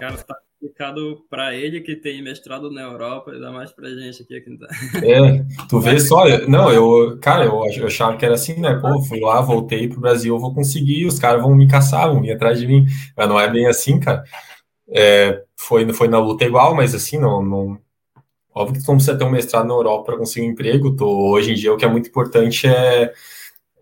Cara, 0.00 0.16
tá 0.18 0.39
explicado 0.60 1.24
para 1.30 1.54
ele 1.54 1.80
que 1.80 1.96
tem 1.96 2.22
mestrado 2.22 2.70
na 2.70 2.82
Europa, 2.82 3.30
ainda 3.30 3.50
mais 3.50 3.72
para 3.72 3.88
gente 3.88 4.22
aqui 4.22 4.50
não 4.50 4.58
tá. 4.58 4.68
É, 5.02 5.44
tu 5.68 5.80
vê 5.80 5.98
só, 5.98 6.24
não, 6.46 6.70
eu, 6.70 7.18
cara, 7.18 7.46
eu, 7.46 7.64
eu 7.78 7.86
achava 7.86 8.16
que 8.16 8.24
era 8.26 8.34
assim, 8.34 8.60
né? 8.60 8.74
Pô, 8.74 9.00
fui 9.02 9.20
lá, 9.20 9.40
voltei 9.40 9.88
pro 9.88 10.00
Brasil, 10.00 10.34
eu 10.34 10.38
vou 10.38 10.54
conseguir, 10.54 11.06
os 11.06 11.18
caras 11.18 11.42
vão 11.42 11.54
me 11.54 11.66
caçar, 11.66 12.08
vão 12.08 12.20
vir 12.20 12.32
atrás 12.32 12.60
de 12.60 12.66
mim. 12.66 12.86
Mas 13.16 13.28
não 13.28 13.40
é 13.40 13.48
bem 13.50 13.66
assim, 13.66 13.98
cara. 13.98 14.22
É, 14.90 15.42
foi, 15.56 15.90
foi 15.94 16.08
na 16.08 16.18
luta 16.18 16.44
igual, 16.44 16.74
mas 16.74 16.94
assim, 16.94 17.18
não, 17.18 17.42
não. 17.42 17.78
Óbvio 18.54 18.78
que 18.78 18.84
tu 18.84 18.88
não 18.88 18.96
precisa 18.96 19.16
ter 19.16 19.24
um 19.24 19.30
mestrado 19.30 19.66
na 19.66 19.74
Europa 19.74 20.06
para 20.06 20.18
conseguir 20.18 20.46
um 20.46 20.50
emprego. 20.50 20.94
Hoje 21.02 21.52
em 21.52 21.54
dia, 21.54 21.72
o 21.72 21.76
que 21.76 21.84
é 21.84 21.88
muito 21.88 22.08
importante 22.10 22.66
é, 22.66 23.12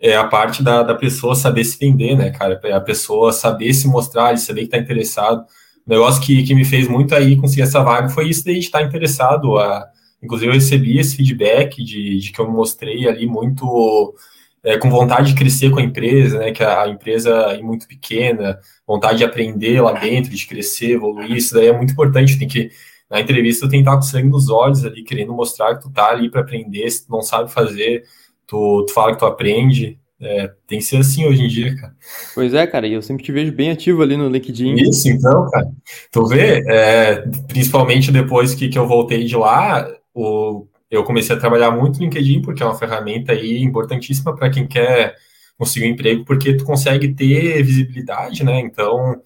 é 0.01 0.17
a 0.17 0.25
parte 0.25 0.63
da, 0.63 0.83
da 0.85 0.95
pessoa 0.95 1.35
saber 1.35 1.65
se 1.65 1.79
vender, 1.79 2.17
né, 2.17 2.31
cara? 2.31 2.61
É 2.65 2.73
a 2.73 2.81
pessoa 2.81 3.33
saber 3.33 3.73
se 3.75 3.89
mostrar, 3.89 4.37
saber 4.39 4.63
que 4.63 4.69
tá 4.69 4.79
interessado 4.79 5.45
negócio 5.89 6.23
que, 6.23 6.43
que 6.43 6.55
me 6.55 6.65
fez 6.65 6.87
muito 6.89 7.15
aí 7.15 7.37
conseguir 7.37 7.63
essa 7.63 7.83
vaga 7.83 8.09
foi 8.09 8.29
isso 8.29 8.45
de 8.45 8.51
a 8.51 8.55
gente 8.55 8.65
estar 8.65 8.83
interessado. 8.83 9.59
A, 9.59 9.89
inclusive, 10.23 10.51
eu 10.51 10.55
recebi 10.55 10.99
esse 10.99 11.17
feedback 11.17 11.83
de, 11.83 12.19
de 12.19 12.33
que 12.33 12.41
eu 12.41 12.49
me 12.49 12.55
mostrei 12.55 13.09
ali 13.09 13.27
muito 13.27 14.15
é, 14.63 14.77
com 14.77 14.91
vontade 14.91 15.33
de 15.33 15.39
crescer 15.39 15.71
com 15.71 15.79
a 15.79 15.83
empresa, 15.83 16.39
né? 16.39 16.53
Que 16.53 16.63
a, 16.63 16.83
a, 16.83 16.89
empresa 16.89 17.31
é 17.31 17.63
muito 17.63 17.87
pequena, 17.89 18.59
vontade 18.87 19.19
de 19.19 19.25
aprender 19.25 19.81
lá 19.81 19.93
dentro, 19.93 20.31
de 20.31 20.47
crescer, 20.47 20.93
evoluir. 20.93 21.37
Isso 21.37 21.55
daí 21.55 21.69
é 21.69 21.77
muito 21.77 21.93
importante. 21.93 22.39
Tem 22.39 22.49
que, 22.49 22.71
na 23.11 23.21
entrevista, 23.21 23.67
tu 23.67 23.71
tem 23.71 23.83
que 23.83 23.89
estar 23.89 23.97
com 23.97 24.03
sangue 24.03 24.29
nos 24.29 24.51
olhos 24.51 24.85
ali, 24.85 25.03
querendo 25.03 25.33
mostrar 25.33 25.77
que 25.77 25.83
tu 25.83 25.91
tá 25.91 26.11
ali 26.11 26.31
para 26.31 26.43
aprender. 26.43 26.91
Se 26.91 27.07
tu 27.07 27.13
não 27.13 27.23
sabe 27.23 27.51
fazer, 27.51 28.05
tu, 28.47 28.85
tu 28.87 28.93
fala 28.93 29.13
que 29.13 29.19
tu 29.19 29.27
aprende. 29.27 29.99
É, 30.21 30.51
tem 30.67 30.81
que 30.81 30.85
ser 30.85 30.97
assim 30.97 31.27
hoje 31.27 31.43
em 31.43 31.49
dia, 31.49 31.77
cara. 31.77 31.95
Pois 32.35 32.53
é, 32.53 32.67
cara, 32.67 32.89
e 32.89 32.93
eu 32.93 33.03
sempre 33.03 33.25
te 33.25 33.31
vejo 33.31 33.53
bem 33.53 33.71
ativo 33.71 34.03
ali 34.03 34.17
no 34.17 34.29
LinkedIn. 34.29 34.75
Isso, 34.75 35.09
então, 35.09 35.49
cara. 35.51 35.69
Tu 36.11 36.27
vê, 36.27 36.65
é, 36.67 37.25
principalmente 37.47 38.11
depois 38.11 38.55
que, 38.55 38.69
que 38.69 38.79
eu 38.79 38.87
voltei 38.87 39.25
de 39.25 39.37
lá, 39.37 39.89
o, 40.13 40.67
eu 40.91 41.05
comecei 41.05 41.37
a 41.37 41.39
trabalhar 41.39 41.71
muito 41.71 41.99
no 41.99 42.05
LinkedIn, 42.05 42.43
porque 42.43 42.63
é 42.63 42.67
uma 42.67 42.75
ferramenta 42.75 43.33
aí 43.33 43.63
importantíssima 43.63 44.35
para 44.35 44.51
quem 44.51 44.67
quer 44.67 45.15
conseguir 45.57 45.87
um 45.87 45.91
emprego, 45.91 46.25
porque 46.25 46.57
tu 46.57 46.65
consegue 46.65 47.15
ter 47.15 47.63
visibilidade, 47.63 48.45
né? 48.45 48.61
Então, 48.61 49.21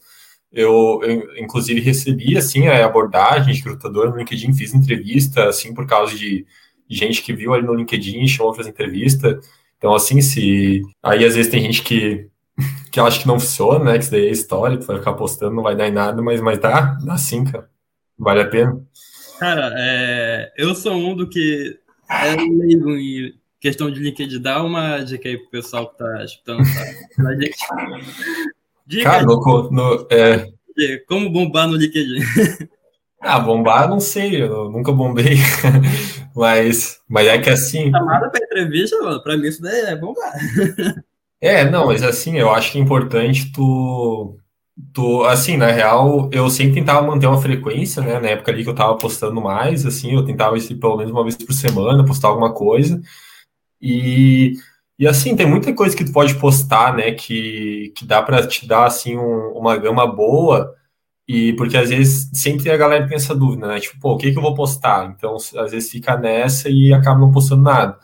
eu, 0.52 1.00
eu 1.02 1.38
inclusive 1.38 1.80
recebi, 1.80 2.36
assim, 2.36 2.68
a 2.68 2.84
abordagem 2.84 3.54
de 3.54 3.60
recrutador 3.60 4.10
no 4.10 4.16
LinkedIn, 4.16 4.52
fiz 4.52 4.74
entrevista, 4.74 5.48
assim, 5.48 5.72
por 5.72 5.86
causa 5.86 6.14
de 6.14 6.44
gente 6.88 7.22
que 7.22 7.32
viu 7.32 7.54
ali 7.54 7.64
no 7.64 7.74
LinkedIn, 7.74 8.26
chamou 8.26 8.52
para 8.52 8.58
fazer 8.58 8.70
entrevista, 8.70 9.40
então, 9.82 9.96
assim, 9.96 10.20
se. 10.20 10.80
Aí 11.02 11.24
às 11.24 11.34
vezes 11.34 11.50
tem 11.50 11.60
gente 11.60 11.82
que, 11.82 12.28
que 12.92 13.00
acha 13.00 13.20
que 13.20 13.26
não 13.26 13.40
funciona, 13.40 13.84
né? 13.84 13.92
Que 13.94 14.04
isso 14.04 14.12
daí 14.12 14.28
é 14.28 14.30
história, 14.30 14.78
tu 14.78 14.86
vai 14.86 14.98
ficar 14.98 15.14
postando, 15.14 15.56
não 15.56 15.62
vai 15.64 15.74
dar 15.74 15.88
em 15.88 15.92
nada, 15.92 16.22
mas, 16.22 16.40
mas 16.40 16.60
dá, 16.60 16.96
dá 17.04 17.18
sim, 17.18 17.42
cara. 17.44 17.68
Vale 18.16 18.42
a 18.42 18.46
pena. 18.46 18.80
Cara, 19.40 19.74
é... 19.76 20.52
eu 20.56 20.72
sou 20.76 20.94
um 20.94 21.16
do 21.16 21.28
que 21.28 21.76
é 22.08 22.36
leigo 22.36 22.92
em 22.92 23.34
questão 23.60 23.90
de 23.90 23.98
LinkedIn. 23.98 24.40
Dá 24.40 24.62
uma 24.62 25.00
dica 25.00 25.28
aí 25.28 25.36
pro 25.36 25.50
pessoal 25.50 25.90
que 25.90 25.98
tá 25.98 26.24
escutando, 26.24 26.62
tá? 26.62 27.34
Dica 28.86 29.10
cara, 29.10 29.24
no, 29.24 29.68
no, 29.68 30.06
é... 30.12 30.48
como 31.08 31.28
bombar 31.28 31.66
no 31.66 31.74
LinkedIn. 31.74 32.20
Ah, 33.22 33.38
bombar, 33.38 33.88
não 33.88 34.00
sei, 34.00 34.42
eu 34.42 34.68
nunca 34.68 34.90
bombei. 34.90 35.36
mas, 36.34 37.00
mas 37.08 37.28
é 37.28 37.38
que 37.38 37.48
assim. 37.48 37.90
Chamada 37.90 38.28
para 38.28 38.44
entrevista, 38.44 39.00
mano, 39.00 39.22
pra 39.22 39.36
mim 39.36 39.46
isso 39.46 39.62
daí 39.62 39.80
é 39.82 39.96
bombar. 39.96 40.32
é, 41.40 41.70
não, 41.70 41.86
mas 41.86 42.02
assim, 42.02 42.36
eu 42.36 42.50
acho 42.52 42.72
que 42.72 42.78
é 42.78 42.80
importante 42.80 43.52
tu. 43.52 44.36
tu 44.92 45.22
assim, 45.24 45.56
na 45.56 45.68
real, 45.68 46.28
eu 46.32 46.50
sempre 46.50 46.74
tentava 46.74 47.06
manter 47.06 47.28
uma 47.28 47.40
frequência, 47.40 48.02
né? 48.02 48.18
Na 48.18 48.28
época 48.30 48.50
ali 48.50 48.64
que 48.64 48.70
eu 48.70 48.74
tava 48.74 48.98
postando 48.98 49.40
mais, 49.40 49.86
assim, 49.86 50.12
eu 50.12 50.24
tentava 50.24 50.56
assim, 50.56 50.76
pelo 50.76 50.96
menos 50.96 51.12
uma 51.12 51.22
vez 51.22 51.36
por 51.36 51.52
semana, 51.52 52.04
postar 52.04 52.28
alguma 52.28 52.52
coisa. 52.52 53.00
E. 53.80 54.54
E 54.98 55.08
assim, 55.08 55.34
tem 55.34 55.46
muita 55.46 55.74
coisa 55.74 55.96
que 55.96 56.04
tu 56.04 56.12
pode 56.12 56.34
postar, 56.36 56.94
né, 56.94 57.12
que, 57.12 57.92
que 57.96 58.04
dá 58.04 58.22
para 58.22 58.46
te 58.46 58.68
dar, 58.68 58.86
assim, 58.86 59.18
um, 59.18 59.48
uma 59.56 59.76
gama 59.76 60.06
boa, 60.06 60.76
e 61.26 61.52
porque 61.54 61.76
às 61.76 61.90
vezes 61.90 62.30
sempre 62.32 62.70
a 62.70 62.76
galera 62.76 63.06
tem 63.06 63.16
essa 63.16 63.34
dúvida, 63.34 63.66
né? 63.66 63.80
Tipo, 63.80 63.98
pô, 64.00 64.12
o 64.14 64.16
que, 64.18 64.32
que 64.32 64.38
eu 64.38 64.42
vou 64.42 64.54
postar? 64.54 65.14
Então, 65.16 65.36
às 65.36 65.70
vezes 65.70 65.90
fica 65.90 66.16
nessa 66.16 66.68
e 66.68 66.92
acaba 66.92 67.20
não 67.20 67.30
postando 67.30 67.62
nada. 67.62 67.98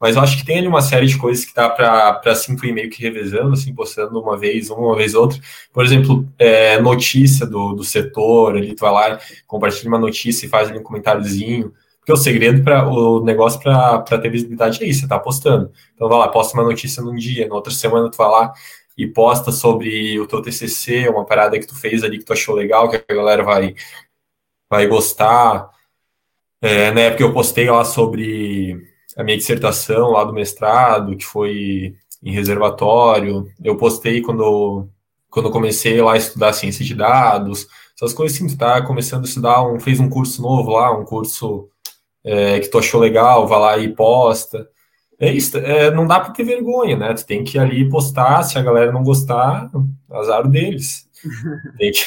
Mas 0.00 0.16
eu 0.16 0.22
acho 0.22 0.36
que 0.36 0.44
tem 0.44 0.58
ali 0.58 0.66
uma 0.66 0.82
série 0.82 1.06
de 1.06 1.16
coisas 1.16 1.44
que 1.44 1.54
dá 1.54 1.70
para 1.70 2.20
assim, 2.26 2.56
ir 2.62 2.72
meio 2.72 2.90
que 2.90 3.00
revezando, 3.02 3.52
assim, 3.54 3.74
postando 3.74 4.20
uma 4.20 4.36
vez, 4.36 4.68
uma, 4.68 4.88
uma 4.88 4.96
vez 4.96 5.14
outra. 5.14 5.38
Por 5.72 5.84
exemplo, 5.84 6.28
é, 6.38 6.80
notícia 6.80 7.46
do, 7.46 7.72
do 7.74 7.84
setor, 7.84 8.56
ali 8.56 8.74
tu 8.74 8.80
vai 8.80 8.92
lá, 8.92 9.18
compartilha 9.46 9.88
uma 9.88 9.98
notícia 9.98 10.46
e 10.46 10.48
faz 10.48 10.68
ali 10.68 10.78
um 10.78 10.82
comentáriozinho. 10.82 11.72
Porque 12.00 12.12
o 12.12 12.16
segredo 12.18 12.62
para 12.62 12.86
o 12.86 13.24
negócio 13.24 13.58
para 13.60 14.18
ter 14.18 14.28
visibilidade 14.28 14.82
é 14.84 14.86
isso, 14.86 15.00
você 15.00 15.08
tá 15.08 15.18
postando. 15.18 15.70
Então 15.94 16.06
vai 16.06 16.18
lá, 16.18 16.28
posta 16.28 16.52
uma 16.58 16.64
notícia 16.64 17.02
num 17.02 17.14
dia, 17.14 17.48
na 17.48 17.54
outra 17.54 17.72
semana 17.72 18.10
tu 18.10 18.18
vai 18.18 18.28
lá, 18.28 18.52
e 18.96 19.06
posta 19.06 19.50
sobre 19.50 20.18
o 20.20 20.26
teu 20.26 20.40
TCC, 20.40 21.08
uma 21.08 21.24
parada 21.24 21.58
que 21.58 21.66
tu 21.66 21.74
fez 21.74 22.04
ali 22.04 22.18
que 22.18 22.24
tu 22.24 22.32
achou 22.32 22.54
legal, 22.54 22.88
que 22.88 22.96
a 22.96 23.14
galera 23.14 23.42
vai, 23.42 23.74
vai 24.70 24.86
gostar. 24.86 25.70
É, 26.60 26.90
na 26.92 27.00
época 27.02 27.22
eu 27.22 27.32
postei 27.32 27.68
lá 27.68 27.84
sobre 27.84 28.80
a 29.16 29.22
minha 29.22 29.36
dissertação 29.36 30.10
lá 30.10 30.24
do 30.24 30.32
mestrado, 30.32 31.16
que 31.16 31.24
foi 31.24 31.94
em 32.22 32.32
reservatório. 32.32 33.46
Eu 33.62 33.76
postei 33.76 34.22
quando, 34.22 34.88
quando 35.28 35.50
comecei 35.50 36.00
lá 36.00 36.14
a 36.14 36.16
estudar 36.16 36.52
ciência 36.52 36.84
de 36.84 36.94
dados, 36.94 37.66
essas 37.96 38.12
coisas 38.12 38.36
assim, 38.36 38.48
tu 38.48 38.56
tá 38.56 38.82
começando 38.82 39.24
a 39.24 39.28
estudar, 39.28 39.62
um, 39.66 39.78
fez 39.78 40.00
um 40.00 40.08
curso 40.08 40.42
novo 40.42 40.72
lá, 40.72 40.92
um 40.92 41.04
curso 41.04 41.68
é, 42.24 42.58
que 42.60 42.68
tu 42.68 42.78
achou 42.78 43.00
legal, 43.00 43.46
vai 43.46 43.58
lá 43.60 43.78
e 43.78 43.94
posta. 43.94 44.68
É 45.24 45.32
isso, 45.32 45.56
é, 45.56 45.90
não 45.90 46.06
dá 46.06 46.20
para 46.20 46.34
ter 46.34 46.44
vergonha, 46.44 46.98
né? 46.98 47.14
Tu 47.14 47.24
tem 47.24 47.42
que 47.42 47.58
ali 47.58 47.88
postar, 47.88 48.42
se 48.42 48.58
a 48.58 48.62
galera 48.62 48.92
não 48.92 49.02
gostar, 49.02 49.70
azar 50.10 50.46
deles. 50.46 51.08
tem, 51.78 51.90
que, 51.90 52.00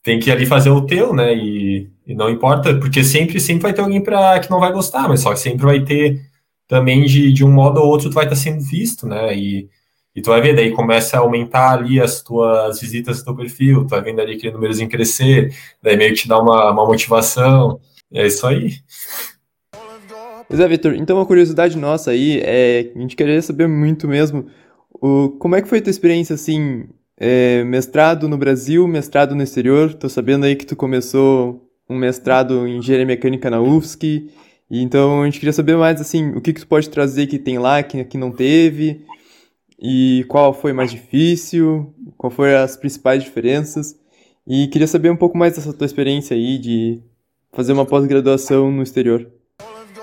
tem 0.00 0.20
que 0.20 0.30
ali 0.30 0.46
fazer 0.46 0.70
o 0.70 0.86
teu, 0.86 1.12
né? 1.12 1.34
E, 1.34 1.90
e 2.06 2.14
não 2.14 2.30
importa, 2.30 2.72
porque 2.78 3.02
sempre, 3.02 3.40
sempre 3.40 3.64
vai 3.64 3.72
ter 3.72 3.80
alguém 3.80 4.00
pra, 4.00 4.38
que 4.38 4.48
não 4.48 4.60
vai 4.60 4.72
gostar, 4.72 5.08
mas 5.08 5.22
só 5.22 5.32
que 5.32 5.40
sempre 5.40 5.66
vai 5.66 5.80
ter 5.84 6.20
também 6.68 7.04
de, 7.04 7.32
de 7.32 7.44
um 7.44 7.50
modo 7.50 7.80
ou 7.80 7.88
outro 7.88 8.08
tu 8.08 8.14
vai 8.14 8.26
estar 8.26 8.36
tá 8.36 8.40
sendo 8.40 8.62
visto, 8.62 9.08
né? 9.08 9.36
E, 9.36 9.68
e 10.14 10.22
tu 10.22 10.30
vai 10.30 10.40
ver, 10.40 10.54
daí 10.54 10.70
começa 10.70 11.16
a 11.16 11.20
aumentar 11.20 11.72
ali 11.72 12.00
as 12.00 12.22
tuas 12.22 12.80
visitas 12.80 13.18
do 13.18 13.24
teu 13.24 13.34
perfil, 13.34 13.84
tu 13.84 13.88
vai 13.90 14.02
vendo 14.02 14.20
ali 14.20 14.36
aquele 14.36 14.52
númerozinho 14.52 14.88
crescer, 14.88 15.52
daí 15.82 15.96
meio 15.96 16.14
que 16.14 16.22
te 16.22 16.28
dá 16.28 16.38
uma, 16.38 16.70
uma 16.70 16.86
motivação, 16.86 17.80
é 18.12 18.24
isso 18.24 18.46
aí. 18.46 18.76
Pois 20.50 20.58
é, 20.58 20.66
Vitor, 20.66 20.94
então 20.96 21.16
uma 21.16 21.24
curiosidade 21.24 21.78
nossa 21.78 22.10
aí 22.10 22.40
é 22.40 22.90
a 22.96 22.98
gente 22.98 23.14
queria 23.14 23.40
saber 23.40 23.68
muito 23.68 24.08
mesmo 24.08 24.46
o, 25.00 25.28
como 25.38 25.54
é 25.54 25.62
que 25.62 25.68
foi 25.68 25.78
a 25.78 25.82
tua 25.82 25.92
experiência, 25.92 26.34
assim, 26.34 26.88
é, 27.16 27.62
mestrado 27.62 28.28
no 28.28 28.36
Brasil, 28.36 28.88
mestrado 28.88 29.32
no 29.32 29.44
exterior, 29.44 29.94
tô 29.94 30.08
sabendo 30.08 30.44
aí 30.44 30.56
que 30.56 30.66
tu 30.66 30.74
começou 30.74 31.70
um 31.88 31.96
mestrado 31.96 32.66
em 32.66 32.78
engenharia 32.78 33.06
mecânica 33.06 33.48
na 33.48 33.60
UFSC, 33.60 34.28
e 34.68 34.82
então 34.82 35.22
a 35.22 35.24
gente 35.26 35.38
queria 35.38 35.52
saber 35.52 35.76
mais, 35.76 36.00
assim, 36.00 36.30
o 36.30 36.40
que 36.40 36.52
que 36.52 36.60
tu 36.62 36.66
pode 36.66 36.90
trazer 36.90 37.28
que 37.28 37.38
tem 37.38 37.56
lá, 37.60 37.80
que, 37.84 38.02
que 38.02 38.18
não 38.18 38.32
teve, 38.32 39.06
e 39.80 40.24
qual 40.26 40.52
foi 40.52 40.72
mais 40.72 40.90
difícil, 40.90 41.94
qual 42.18 42.28
foram 42.28 42.58
as 42.58 42.76
principais 42.76 43.22
diferenças, 43.22 43.96
e 44.44 44.66
queria 44.66 44.88
saber 44.88 45.10
um 45.10 45.16
pouco 45.16 45.38
mais 45.38 45.54
dessa 45.54 45.72
tua 45.72 45.86
experiência 45.86 46.36
aí 46.36 46.58
de 46.58 47.00
fazer 47.52 47.72
uma 47.72 47.86
pós-graduação 47.86 48.72
no 48.72 48.82
exterior. 48.82 49.30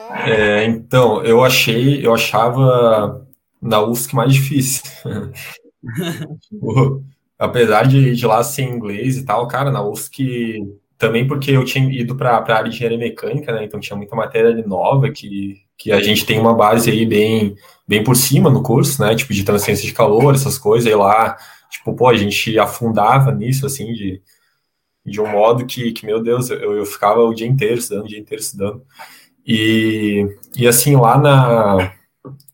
É, 0.10 0.66
então, 0.66 1.24
eu 1.24 1.44
achei, 1.44 2.06
eu 2.06 2.14
achava 2.14 3.26
na 3.62 3.82
UFSC 3.82 4.16
mais 4.16 4.34
difícil. 4.34 4.84
Apesar 7.38 7.88
de, 7.88 8.16
de 8.16 8.26
lá 8.26 8.44
ser 8.44 8.64
inglês 8.64 9.18
e 9.18 9.26
tal, 9.26 9.48
cara, 9.48 9.72
na 9.72 9.84
UFSC 9.84 10.60
também 10.98 11.28
porque 11.28 11.52
eu 11.52 11.64
tinha 11.64 11.88
ido 11.92 12.16
para 12.16 12.38
a 12.38 12.56
área 12.56 12.70
de 12.70 12.76
engenharia 12.76 12.98
mecânica, 12.98 13.54
né? 13.54 13.64
Então 13.64 13.80
tinha 13.80 13.96
muita 13.96 14.16
matéria 14.16 14.56
nova 14.66 15.12
que, 15.12 15.62
que 15.78 15.92
a 15.92 16.02
gente 16.02 16.26
tem 16.26 16.40
uma 16.40 16.56
base 16.56 16.90
aí 16.90 17.06
bem, 17.06 17.56
bem 17.88 18.04
por 18.04 18.16
cima 18.16 18.50
no 18.50 18.64
curso, 18.64 19.02
né? 19.02 19.16
Tipo 19.16 19.34
de 19.34 19.44
transferência 19.44 19.86
de 19.86 19.94
calor, 19.94 20.34
essas 20.34 20.58
coisas, 20.58 20.92
e 20.92 20.96
lá, 20.96 21.38
tipo, 21.70 21.94
pô, 21.94 22.08
a 22.08 22.18
gente 22.18 22.58
afundava 22.58 23.32
nisso, 23.32 23.66
assim, 23.68 23.94
de, 23.94 24.22
de 25.06 25.22
um 25.22 25.28
modo 25.28 25.66
que, 25.68 25.92
que 25.92 26.06
meu 26.06 26.22
Deus, 26.22 26.50
eu, 26.50 26.76
eu 26.76 26.86
ficava 26.86 27.22
o 27.22 27.34
dia 27.34 27.48
inteiro 27.48 27.76
estudando, 27.78 28.06
o 28.06 28.08
dia 28.08 28.20
inteiro 28.20 28.42
estudando. 28.42 28.84
E, 29.48 30.28
e 30.58 30.68
assim, 30.68 30.98
lá, 30.98 31.18
na, 31.18 31.94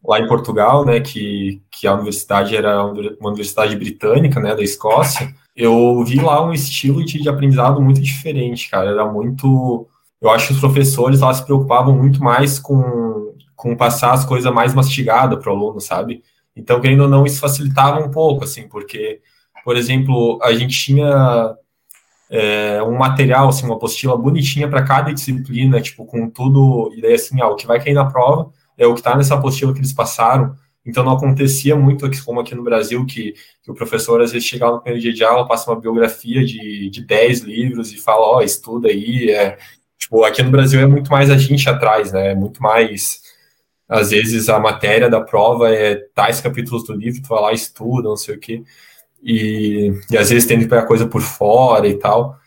lá 0.05 0.19
em 0.19 0.27
Portugal, 0.27 0.85
né, 0.85 0.99
que, 0.99 1.59
que 1.71 1.87
a 1.87 1.93
universidade 1.95 2.55
era 2.55 2.85
uma 2.85 3.29
universidade 3.29 3.75
britânica, 3.75 4.39
né, 4.39 4.55
da 4.55 4.61
Escócia, 4.61 5.33
eu 5.55 6.03
vi 6.03 6.19
lá 6.19 6.45
um 6.45 6.53
estilo 6.53 7.03
de, 7.03 7.21
de 7.21 7.29
aprendizado 7.29 7.81
muito 7.81 7.99
diferente, 8.01 8.69
cara. 8.69 8.91
Era 8.91 9.05
muito. 9.05 9.87
Eu 10.21 10.29
acho 10.29 10.47
que 10.47 10.53
os 10.53 10.59
professores 10.59 11.19
lá 11.19 11.33
se 11.33 11.43
preocupavam 11.43 11.95
muito 11.95 12.23
mais 12.23 12.59
com, 12.59 13.33
com 13.55 13.75
passar 13.75 14.13
as 14.13 14.25
coisas 14.25 14.51
mais 14.53 14.73
mastigadas 14.73 15.37
para 15.39 15.51
o 15.51 15.55
aluno, 15.55 15.79
sabe? 15.81 16.23
Então, 16.55 16.79
querendo 16.79 17.03
ou 17.03 17.09
não, 17.09 17.25
isso 17.25 17.39
facilitava 17.39 17.99
um 17.99 18.09
pouco, 18.11 18.43
assim, 18.43 18.67
porque, 18.67 19.21
por 19.65 19.75
exemplo, 19.75 20.39
a 20.41 20.53
gente 20.53 20.79
tinha 20.79 21.55
é, 22.33 22.81
um 22.81 22.97
material, 22.97 23.49
assim, 23.49 23.63
uma 23.63 23.75
apostila 23.75 24.17
bonitinha 24.17 24.67
para 24.67 24.83
cada 24.83 25.13
disciplina, 25.13 25.79
tipo, 25.79 26.03
com 26.03 26.27
tudo, 26.27 26.91
e 26.97 26.99
daí 26.99 27.13
assim, 27.13 27.39
ah, 27.39 27.47
o 27.47 27.55
que 27.55 27.67
vai 27.67 27.79
cair 27.79 27.93
na 27.93 28.05
prova 28.05 28.51
é 28.75 28.87
o 28.87 28.93
que 28.95 29.01
está 29.01 29.15
nessa 29.15 29.35
apostila 29.35 29.71
que 29.71 29.79
eles 29.79 29.93
passaram, 29.93 30.55
então 30.83 31.03
não 31.03 31.11
acontecia 31.11 31.75
muito 31.75 32.09
como 32.25 32.39
aqui 32.39 32.55
no 32.55 32.63
Brasil, 32.63 33.05
que, 33.05 33.35
que, 33.61 33.69
o 33.69 33.75
professor 33.75 34.19
às 34.19 34.31
vezes 34.31 34.47
chegava 34.47 34.73
no 34.73 34.81
primeiro 34.81 34.99
dia 34.99 35.13
de 35.13 35.23
aula, 35.23 35.47
passa 35.47 35.69
uma 35.69 35.79
biografia 35.79 36.43
de, 36.43 36.89
de 36.89 37.05
10 37.05 37.41
livros 37.41 37.93
e 37.93 37.97
fala, 37.97 38.21
ó, 38.21 38.37
oh, 38.37 38.41
estuda 38.41 38.87
aí, 38.87 39.29
é, 39.29 39.59
tipo, 39.95 40.23
aqui 40.23 40.41
no 40.41 40.49
Brasil 40.49 40.79
é 40.79 40.87
muito 40.87 41.11
mais 41.11 41.29
a 41.29 41.37
gente 41.37 41.69
atrás, 41.69 42.11
né, 42.11 42.31
é 42.31 42.35
muito 42.35 42.59
mais, 42.63 43.21
às 43.87 44.09
vezes 44.09 44.49
a 44.49 44.59
matéria 44.59 45.07
da 45.07 45.21
prova 45.21 45.69
é 45.71 45.97
tais 46.15 46.41
capítulos 46.41 46.83
do 46.83 46.93
livro, 46.93 47.21
tu 47.21 47.27
vai 47.27 47.41
lá 47.41 47.53
estuda, 47.53 48.09
não 48.09 48.17
sei 48.17 48.35
o 48.35 48.39
quê, 48.39 48.63
e, 49.23 49.93
e 50.11 50.17
às 50.17 50.29
vezes 50.29 50.47
tem 50.47 50.59
que 50.59 50.67
pegar 50.67 50.85
coisa 50.85 51.07
por 51.07 51.21
fora 51.21 51.87
e 51.87 51.95
tal. 51.97 52.37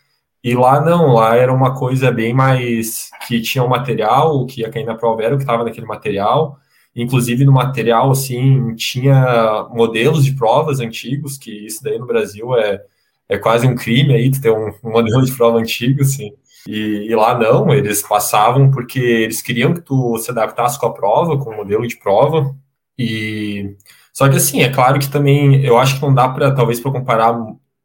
E 0.43 0.55
lá 0.55 0.79
não, 0.79 1.13
lá 1.13 1.35
era 1.35 1.51
uma 1.53 1.75
coisa 1.75 2.11
bem 2.11 2.33
mais 2.33 3.09
que 3.27 3.41
tinha 3.41 3.63
um 3.63 3.67
material, 3.67 4.37
o 4.37 4.45
que 4.45 4.61
ia 4.61 4.69
cair 4.69 4.85
na 4.85 4.95
prova 4.95 5.23
era 5.23 5.33
o 5.33 5.37
que 5.37 5.43
estava 5.43 5.63
naquele 5.63 5.85
material. 5.85 6.57
Inclusive 6.95 7.45
no 7.45 7.51
material, 7.51 8.11
assim, 8.11 8.73
tinha 8.75 9.67
modelos 9.71 10.25
de 10.25 10.33
provas 10.33 10.79
antigos, 10.79 11.37
que 11.37 11.51
isso 11.51 11.83
daí 11.83 11.99
no 11.99 12.07
Brasil 12.07 12.55
é, 12.55 12.81
é 13.29 13.37
quase 13.37 13.67
um 13.67 13.75
crime 13.75 14.13
aí, 14.13 14.31
ter 14.31 14.51
um, 14.51 14.73
um 14.83 14.91
modelo 14.91 15.23
de 15.23 15.31
prova 15.35 15.59
antigo, 15.59 16.01
assim. 16.01 16.31
E, 16.67 17.07
e, 17.09 17.15
lá 17.15 17.37
não, 17.37 17.73
eles 17.73 18.01
passavam 18.01 18.69
porque 18.71 18.99
eles 18.99 19.41
queriam 19.41 19.73
que 19.73 19.81
tu 19.81 20.17
se 20.17 20.31
adaptasse 20.31 20.79
com 20.79 20.87
a 20.87 20.93
prova, 20.93 21.37
com 21.37 21.51
o 21.51 21.55
modelo 21.55 21.87
de 21.87 21.97
prova. 21.97 22.55
E 22.97 23.75
só 24.13 24.27
que 24.29 24.37
assim, 24.37 24.61
é 24.61 24.69
claro 24.69 24.99
que 24.99 25.09
também 25.09 25.63
eu 25.63 25.77
acho 25.77 25.95
que 25.95 26.01
não 26.01 26.13
dá 26.13 26.27
para 26.29 26.53
talvez 26.53 26.79
para 26.79 26.91
comparar 26.91 27.35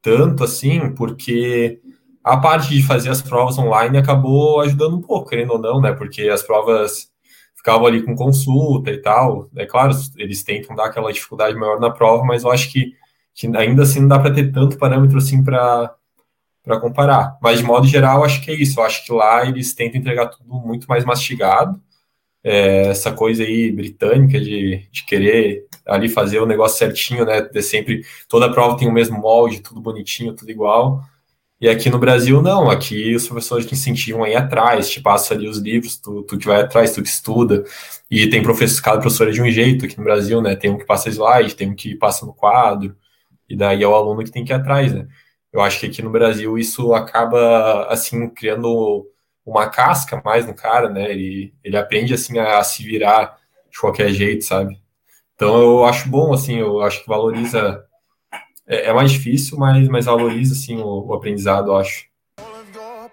tanto 0.01 0.45
assim, 0.45 0.95
porque 0.95 1.81
a 2.25 2.37
parte 2.37 2.71
de 2.71 2.83
fazer 2.83 3.11
as 3.11 3.23
provas 3.23 3.59
online 3.59 3.99
acabou 3.99 4.61
ajudando 4.61 4.97
um 4.97 5.03
pouco, 5.03 5.29
querendo 5.31 5.53
ou 5.53 5.59
não, 5.59 5.81
né? 5.81 5.93
Porque 5.93 6.23
as 6.29 6.43
provas 6.43 7.11
ficavam 7.57 7.87
ali 7.87 8.03
com 8.03 8.15
consulta 8.15 8.91
e 8.91 8.99
tal. 9.01 9.49
É 9.57 9.67
claro, 9.67 9.93
eles 10.17 10.43
tentam 10.43 10.75
dar 10.75 10.87
aquela 10.87 11.13
dificuldade 11.13 11.57
maior 11.57 11.79
na 11.81 11.91
prova, 11.91 12.25
mas 12.25 12.45
eu 12.45 12.51
acho 12.51 12.71
que, 12.73 12.93
que 13.35 13.47
ainda 13.57 13.83
assim 13.83 14.01
não 14.01 14.09
dá 14.09 14.19
para 14.19 14.35
ter 14.35 14.53
tanto 14.53 14.79
parâmetro 14.79 15.19
assim 15.19 15.43
para 15.43 15.95
para 16.63 16.81
comparar. 16.81 17.39
Mas 17.43 17.59
de 17.59 17.65
modo 17.65 17.87
geral, 17.87 18.25
acho 18.25 18.41
que 18.43 18.51
é 18.51 18.55
isso. 18.55 18.79
Eu 18.81 18.85
acho 18.85 19.05
que 19.05 19.13
lá 19.13 19.45
eles 19.47 19.75
tentam 19.75 20.01
entregar 20.01 20.29
tudo 20.29 20.49
muito 20.49 20.87
mais 20.87 21.05
mastigado. 21.05 21.81
É, 22.45 22.89
essa 22.89 23.13
coisa 23.13 23.45
aí 23.45 23.71
britânica 23.71 24.41
de, 24.41 24.89
de 24.91 25.05
querer 25.07 25.67
ali 25.87 26.09
fazer 26.09 26.41
o 26.41 26.47
negócio 26.47 26.79
certinho, 26.79 27.25
né? 27.25 27.41
De 27.41 27.63
sempre 27.63 28.05
toda 28.29 28.51
prova 28.51 28.77
tem 28.77 28.89
o 28.89 28.93
mesmo 28.93 29.19
molde, 29.21 29.61
tudo 29.61 29.81
bonitinho, 29.81 30.35
tudo 30.35 30.51
igual. 30.51 31.03
E 31.61 31.69
aqui 31.69 31.89
no 31.89 31.99
Brasil, 31.99 32.43
não. 32.43 32.69
Aqui 32.69 33.15
os 33.15 33.27
professores 33.29 33.67
te 33.67 33.75
incentivam 33.75 34.25
a 34.25 34.29
ir 34.29 34.35
atrás, 34.35 34.91
te 34.91 35.01
passa 35.01 35.35
ali 35.35 35.49
os 35.49 35.59
livros, 35.59 35.97
tu, 35.97 36.23
tu 36.25 36.37
que 36.37 36.47
vai 36.47 36.61
atrás, 36.61 36.93
tu 36.93 37.03
que 37.03 37.09
estuda. 37.09 37.65
E 38.11 38.29
tem 38.29 38.43
professor, 38.43 38.83
cada 38.83 39.01
professor 39.01 39.29
é 39.29 39.31
de 39.31 39.41
um 39.41 39.51
jeito 39.51 39.85
aqui 39.85 39.97
no 39.97 40.05
Brasil, 40.05 40.43
né? 40.43 40.57
Tem 40.57 40.71
um 40.71 40.79
que 40.79 40.85
passa 40.85 41.09
slide, 41.09 41.55
tem 41.55 41.71
um 41.71 41.75
que 41.77 41.95
passa 41.95 42.27
no 42.27 42.35
quadro. 42.35 42.97
E 43.49 43.57
daí 43.57 43.83
é 43.83 43.89
o 43.89 43.95
aluno 43.95 44.25
que 44.25 44.31
tem 44.33 44.45
que 44.45 44.53
ir 44.53 44.57
atrás, 44.57 44.93
né? 44.93 45.07
Eu 45.53 45.61
acho 45.61 45.79
que 45.81 45.87
aqui 45.87 46.03
no 46.03 46.11
Brasil 46.11 46.59
isso 46.59 46.95
acaba, 46.95 47.87
assim, 47.89 48.29
criando 48.31 49.07
uma 49.45 49.69
casca 49.69 50.21
mais 50.25 50.47
no 50.47 50.55
cara, 50.55 50.89
né? 50.89 51.11
Ele, 51.11 51.53
ele 51.63 51.77
aprende, 51.77 52.15
assim, 52.15 52.39
a, 52.39 52.59
a 52.59 52.65
se 52.65 52.83
virar 52.83 53.37
de 53.71 53.79
qualquer 53.79 54.11
jeito, 54.11 54.45
sabe? 54.45 54.79
Então 55.35 55.61
eu 55.61 55.85
acho 55.85 56.09
bom, 56.09 56.33
assim, 56.33 56.59
eu 56.59 56.81
acho 56.81 57.03
que 57.03 57.09
valoriza. 57.09 57.85
É, 58.67 58.91
é 58.91 58.93
mais 58.93 59.11
difícil, 59.11 59.59
mas, 59.59 59.89
mas 59.89 60.05
valoriza, 60.05 60.55
assim, 60.55 60.77
o, 60.77 61.07
o 61.07 61.15
aprendizado, 61.15 61.69
eu 61.69 61.77
acho. 61.77 62.13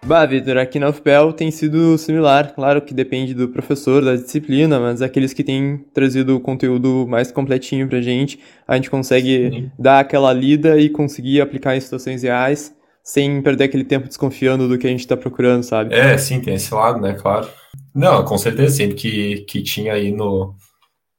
Bah, 0.05 0.25
Vitor, 0.25 0.57
aqui 0.57 0.79
na 0.79 0.89
UFPEL 0.89 1.33
tem 1.33 1.51
sido 1.51 1.97
similar. 1.97 2.53
Claro 2.53 2.81
que 2.81 2.93
depende 2.93 3.33
do 3.33 3.49
professor, 3.49 4.03
da 4.03 4.15
disciplina, 4.15 4.79
mas 4.79 5.01
aqueles 5.01 5.33
que 5.33 5.43
têm 5.43 5.85
trazido 5.93 6.35
o 6.35 6.39
conteúdo 6.39 7.05
mais 7.07 7.31
completinho 7.31 7.87
pra 7.87 7.99
gente, 7.99 8.39
a 8.67 8.75
gente 8.75 8.89
consegue 8.89 9.49
sim. 9.49 9.71
dar 9.77 9.99
aquela 9.99 10.31
lida 10.31 10.79
e 10.79 10.89
conseguir 10.89 11.41
aplicar 11.41 11.75
em 11.75 11.81
situações 11.81 12.23
reais, 12.23 12.73
sem 13.09 13.41
perder 13.41 13.63
aquele 13.63 13.83
tempo 13.83 14.07
desconfiando 14.07 14.67
do 14.67 14.77
que 14.77 14.85
a 14.85 14.89
gente 14.91 15.07
tá 15.07 15.17
procurando, 15.17 15.63
sabe? 15.63 15.95
É, 15.95 16.15
sim, 16.15 16.39
tem 16.39 16.53
esse 16.53 16.71
lado, 16.71 17.01
né, 17.01 17.13
claro. 17.13 17.49
Não, 17.93 18.23
com 18.23 18.37
certeza, 18.37 18.75
sempre 18.75 18.95
que, 18.95 19.37
que 19.47 19.63
tinha 19.63 19.93
aí 19.93 20.11
no, 20.11 20.53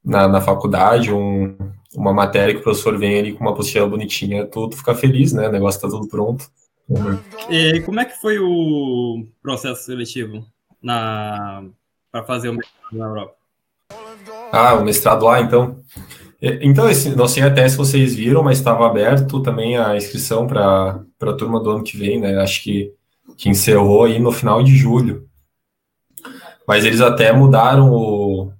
na, 0.04 0.28
na 0.28 0.40
faculdade, 0.40 1.12
um, 1.12 1.56
uma 1.96 2.12
matéria 2.12 2.54
que 2.54 2.60
o 2.60 2.62
professor 2.62 2.96
vem 2.96 3.18
ali 3.18 3.32
com 3.32 3.40
uma 3.40 3.50
apostila 3.50 3.88
bonitinha, 3.88 4.46
tu, 4.46 4.70
fica 4.70 4.94
feliz, 4.94 5.32
né? 5.32 5.48
O 5.48 5.52
negócio 5.52 5.80
tá 5.80 5.88
tudo 5.88 6.06
pronto. 6.06 6.48
E 7.50 7.80
como 7.80 7.98
é 7.98 8.04
que 8.04 8.20
foi 8.20 8.38
o 8.38 9.26
processo 9.42 9.82
seletivo 9.82 10.46
na 10.80 11.64
para 12.12 12.22
fazer 12.22 12.50
o 12.50 12.54
mestrado 12.54 12.92
na 12.92 13.04
Europa? 13.04 13.34
Ah, 14.52 14.74
o 14.74 14.84
mestrado 14.84 15.24
lá, 15.24 15.40
então. 15.40 15.80
Então, 16.42 16.88
esse, 16.88 17.14
não 17.14 17.28
sei 17.28 17.42
até 17.42 17.68
se 17.68 17.76
vocês 17.76 18.14
viram, 18.14 18.42
mas 18.42 18.58
estava 18.58 18.86
aberto 18.86 19.42
também 19.42 19.76
a 19.76 19.96
inscrição 19.96 20.46
para 20.46 21.04
a 21.20 21.32
turma 21.34 21.60
do 21.60 21.70
ano 21.70 21.84
que 21.84 21.96
vem, 21.96 22.18
né? 22.18 22.36
Acho 22.40 22.62
que, 22.62 22.94
que 23.36 23.48
encerrou 23.48 24.04
aí 24.04 24.18
no 24.18 24.32
final 24.32 24.62
de 24.62 24.74
julho. 24.74 25.28
Mas 26.66 26.84
eles 26.84 27.00
até 27.00 27.32
mudaram 27.32 27.92
o, 27.92 28.52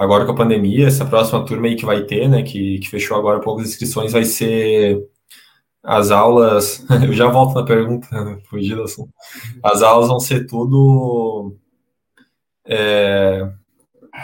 agora 0.00 0.24
com 0.24 0.32
a 0.32 0.36
pandemia, 0.36 0.86
essa 0.86 1.04
próxima 1.04 1.44
turma 1.44 1.66
aí 1.66 1.76
que 1.76 1.84
vai 1.84 2.04
ter, 2.04 2.28
né, 2.28 2.42
que, 2.42 2.78
que 2.78 2.88
fechou 2.88 3.16
agora 3.18 3.40
poucas 3.40 3.68
inscrições, 3.68 4.12
vai 4.12 4.24
ser 4.24 5.06
as 5.82 6.10
aulas, 6.10 6.84
eu 7.06 7.12
já 7.12 7.28
volto 7.28 7.54
na 7.54 7.64
pergunta, 7.64 8.08
fugir 8.48 8.76
do 8.76 8.84
assunto. 8.84 9.12
As 9.62 9.82
aulas 9.82 10.08
vão 10.08 10.20
ser 10.20 10.46
tudo 10.46 11.54
é, 12.66 13.50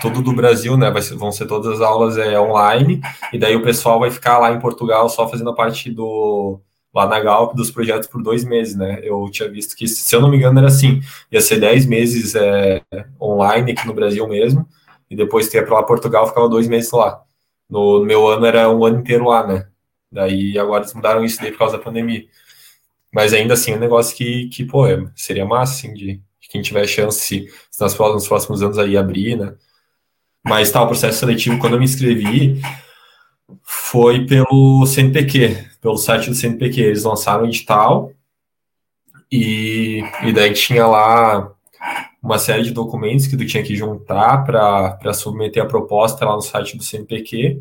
tudo 0.00 0.22
do 0.22 0.32
Brasil, 0.32 0.76
né? 0.76 0.92
Ser, 1.00 1.16
vão 1.16 1.32
ser 1.32 1.46
todas 1.46 1.74
as 1.74 1.80
aulas 1.80 2.16
é, 2.18 2.38
online, 2.38 3.00
e 3.32 3.38
daí 3.38 3.56
o 3.56 3.62
pessoal 3.62 4.00
vai 4.00 4.10
ficar 4.10 4.38
lá 4.38 4.52
em 4.52 4.60
Portugal 4.60 5.08
só 5.08 5.28
fazendo 5.28 5.50
a 5.50 5.54
parte 5.54 5.90
do 5.90 6.60
lá 6.96 7.06
na 7.06 7.20
Galp 7.20 7.54
dos 7.54 7.70
projetos 7.70 8.08
por 8.08 8.22
dois 8.22 8.42
meses, 8.42 8.74
né? 8.74 9.00
Eu 9.02 9.28
tinha 9.30 9.50
visto 9.50 9.76
que, 9.76 9.86
se 9.86 10.16
eu 10.16 10.20
não 10.20 10.30
me 10.30 10.38
engano, 10.38 10.58
era 10.58 10.68
assim, 10.68 11.00
ia 11.30 11.42
ser 11.42 11.60
dez 11.60 11.84
meses 11.84 12.34
é, 12.34 12.82
online 13.20 13.72
aqui 13.72 13.86
no 13.86 13.92
Brasil 13.92 14.26
mesmo, 14.26 14.66
e 15.10 15.14
depois 15.14 15.52
ia 15.52 15.62
para 15.62 15.74
lá 15.74 15.82
Portugal, 15.82 16.26
ficava 16.26 16.48
dois 16.48 16.66
meses 16.66 16.90
lá. 16.90 17.22
No, 17.68 17.98
no, 17.98 18.06
meu 18.06 18.26
ano 18.26 18.46
era 18.46 18.70
um 18.70 18.82
ano 18.84 19.00
inteiro 19.00 19.26
lá, 19.26 19.46
né? 19.46 19.66
Daí 20.10 20.58
agora 20.58 20.84
eles 20.84 20.94
mudaram 20.94 21.22
isso 21.22 21.38
daí 21.40 21.52
por 21.52 21.58
causa 21.58 21.76
da 21.76 21.82
pandemia. 21.84 22.24
Mas 23.12 23.34
ainda 23.34 23.54
assim, 23.54 23.72
é 23.72 23.76
um 23.76 23.80
negócio 23.80 24.16
que, 24.16 24.48
que 24.48 24.64
pô, 24.64 24.86
é, 24.86 25.04
seria 25.14 25.44
massa, 25.44 25.74
assim, 25.74 25.94
de, 25.94 26.14
de 26.14 26.48
quem 26.48 26.62
tiver 26.62 26.86
chance, 26.86 27.20
se, 27.20 27.46
próximos, 27.70 28.14
nos 28.14 28.28
próximos 28.28 28.62
anos 28.62 28.78
aí 28.78 28.96
abrir, 28.96 29.36
né? 29.36 29.54
Mas 30.46 30.70
tá, 30.70 30.82
o 30.82 30.86
processo 30.86 31.18
seletivo, 31.18 31.58
quando 31.58 31.72
eu 31.72 31.78
me 31.78 31.84
inscrevi, 31.84 32.60
foi 33.62 34.24
pelo 34.26 34.86
CNPq, 34.86 35.56
pelo 35.80 35.96
site 35.96 36.30
do 36.30 36.36
CNPq. 36.36 36.80
Eles 36.80 37.04
lançaram 37.04 37.44
o 37.44 37.46
edital 37.46 38.12
e, 39.30 40.02
e 40.22 40.32
daí 40.32 40.52
tinha 40.52 40.86
lá 40.86 41.52
uma 42.22 42.38
série 42.38 42.62
de 42.62 42.72
documentos 42.72 43.26
que 43.26 43.36
tu 43.36 43.44
tinha 43.44 43.62
que 43.62 43.74
juntar 43.74 44.44
para 44.44 45.12
submeter 45.12 45.62
a 45.62 45.66
proposta 45.66 46.24
lá 46.24 46.34
no 46.34 46.42
site 46.42 46.76
do 46.76 46.82
CNPq. 46.82 47.60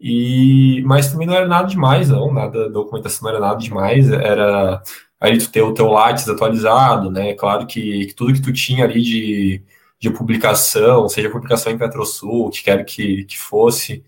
E, 0.00 0.82
mas 0.86 1.10
também 1.10 1.26
não 1.26 1.34
era 1.34 1.46
nada 1.46 1.68
demais, 1.68 2.08
não, 2.08 2.32
nada, 2.32 2.70
documentação 2.70 3.24
não 3.24 3.30
era 3.30 3.40
nada 3.40 3.58
demais, 3.58 4.08
era 4.10 4.80
aí 5.20 5.36
tu 5.38 5.50
ter 5.50 5.60
o 5.60 5.74
teu 5.74 5.88
Lattes 5.88 6.28
atualizado, 6.28 7.10
né? 7.10 7.34
Claro 7.34 7.66
que, 7.66 8.06
que 8.06 8.14
tudo 8.14 8.32
que 8.32 8.40
tu 8.40 8.52
tinha 8.52 8.84
ali 8.84 9.02
de 9.02 9.62
de 10.00 10.10
publicação, 10.10 11.08
seja 11.08 11.30
publicação 11.30 11.72
em 11.72 11.78
Petrosul, 11.78 12.50
que 12.50 12.62
quer 12.62 12.84
que, 12.84 13.24
que 13.24 13.38
fosse, 13.38 14.04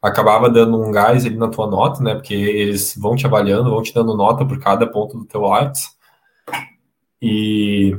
acabava 0.00 0.50
dando 0.50 0.80
um 0.80 0.90
gás 0.90 1.24
ali 1.24 1.36
na 1.36 1.48
tua 1.48 1.66
nota, 1.66 2.02
né? 2.02 2.14
Porque 2.14 2.34
eles 2.34 2.96
vão 2.96 3.16
te 3.16 3.26
avaliando, 3.26 3.70
vão 3.70 3.82
te 3.82 3.94
dando 3.94 4.16
nota 4.16 4.44
por 4.44 4.58
cada 4.58 4.86
ponto 4.86 5.18
do 5.18 5.24
teu 5.24 5.42
Lattes. 5.42 5.96
E, 7.20 7.96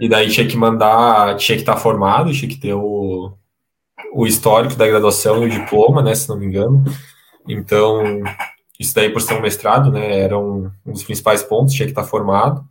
e 0.00 0.08
daí 0.08 0.28
tinha 0.28 0.46
que 0.46 0.56
mandar, 0.56 1.36
tinha 1.36 1.56
que 1.56 1.62
estar 1.62 1.76
formado, 1.76 2.32
tinha 2.32 2.48
que 2.48 2.58
ter 2.58 2.74
o, 2.74 3.32
o 4.12 4.26
histórico 4.26 4.74
da 4.74 4.88
graduação 4.88 5.42
e 5.42 5.46
o 5.46 5.50
diploma, 5.50 6.02
né? 6.02 6.14
Se 6.14 6.28
não 6.28 6.36
me 6.36 6.46
engano. 6.46 6.84
Então, 7.48 8.02
isso 8.78 8.94
daí 8.94 9.10
por 9.10 9.22
ser 9.22 9.34
um 9.34 9.42
mestrado, 9.42 9.90
né? 9.90 10.20
Era 10.20 10.38
um, 10.38 10.70
um 10.86 10.92
dos 10.92 11.04
principais 11.04 11.42
pontos, 11.42 11.74
tinha 11.74 11.86
que 11.86 11.92
estar 11.92 12.04
formado. 12.04 12.64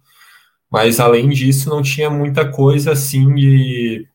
Mas 0.72 1.00
além 1.00 1.30
disso, 1.30 1.70
não 1.70 1.82
tinha 1.82 2.10
muita 2.10 2.50
coisa 2.52 2.92
assim 2.92 3.34
de, 3.34 4.08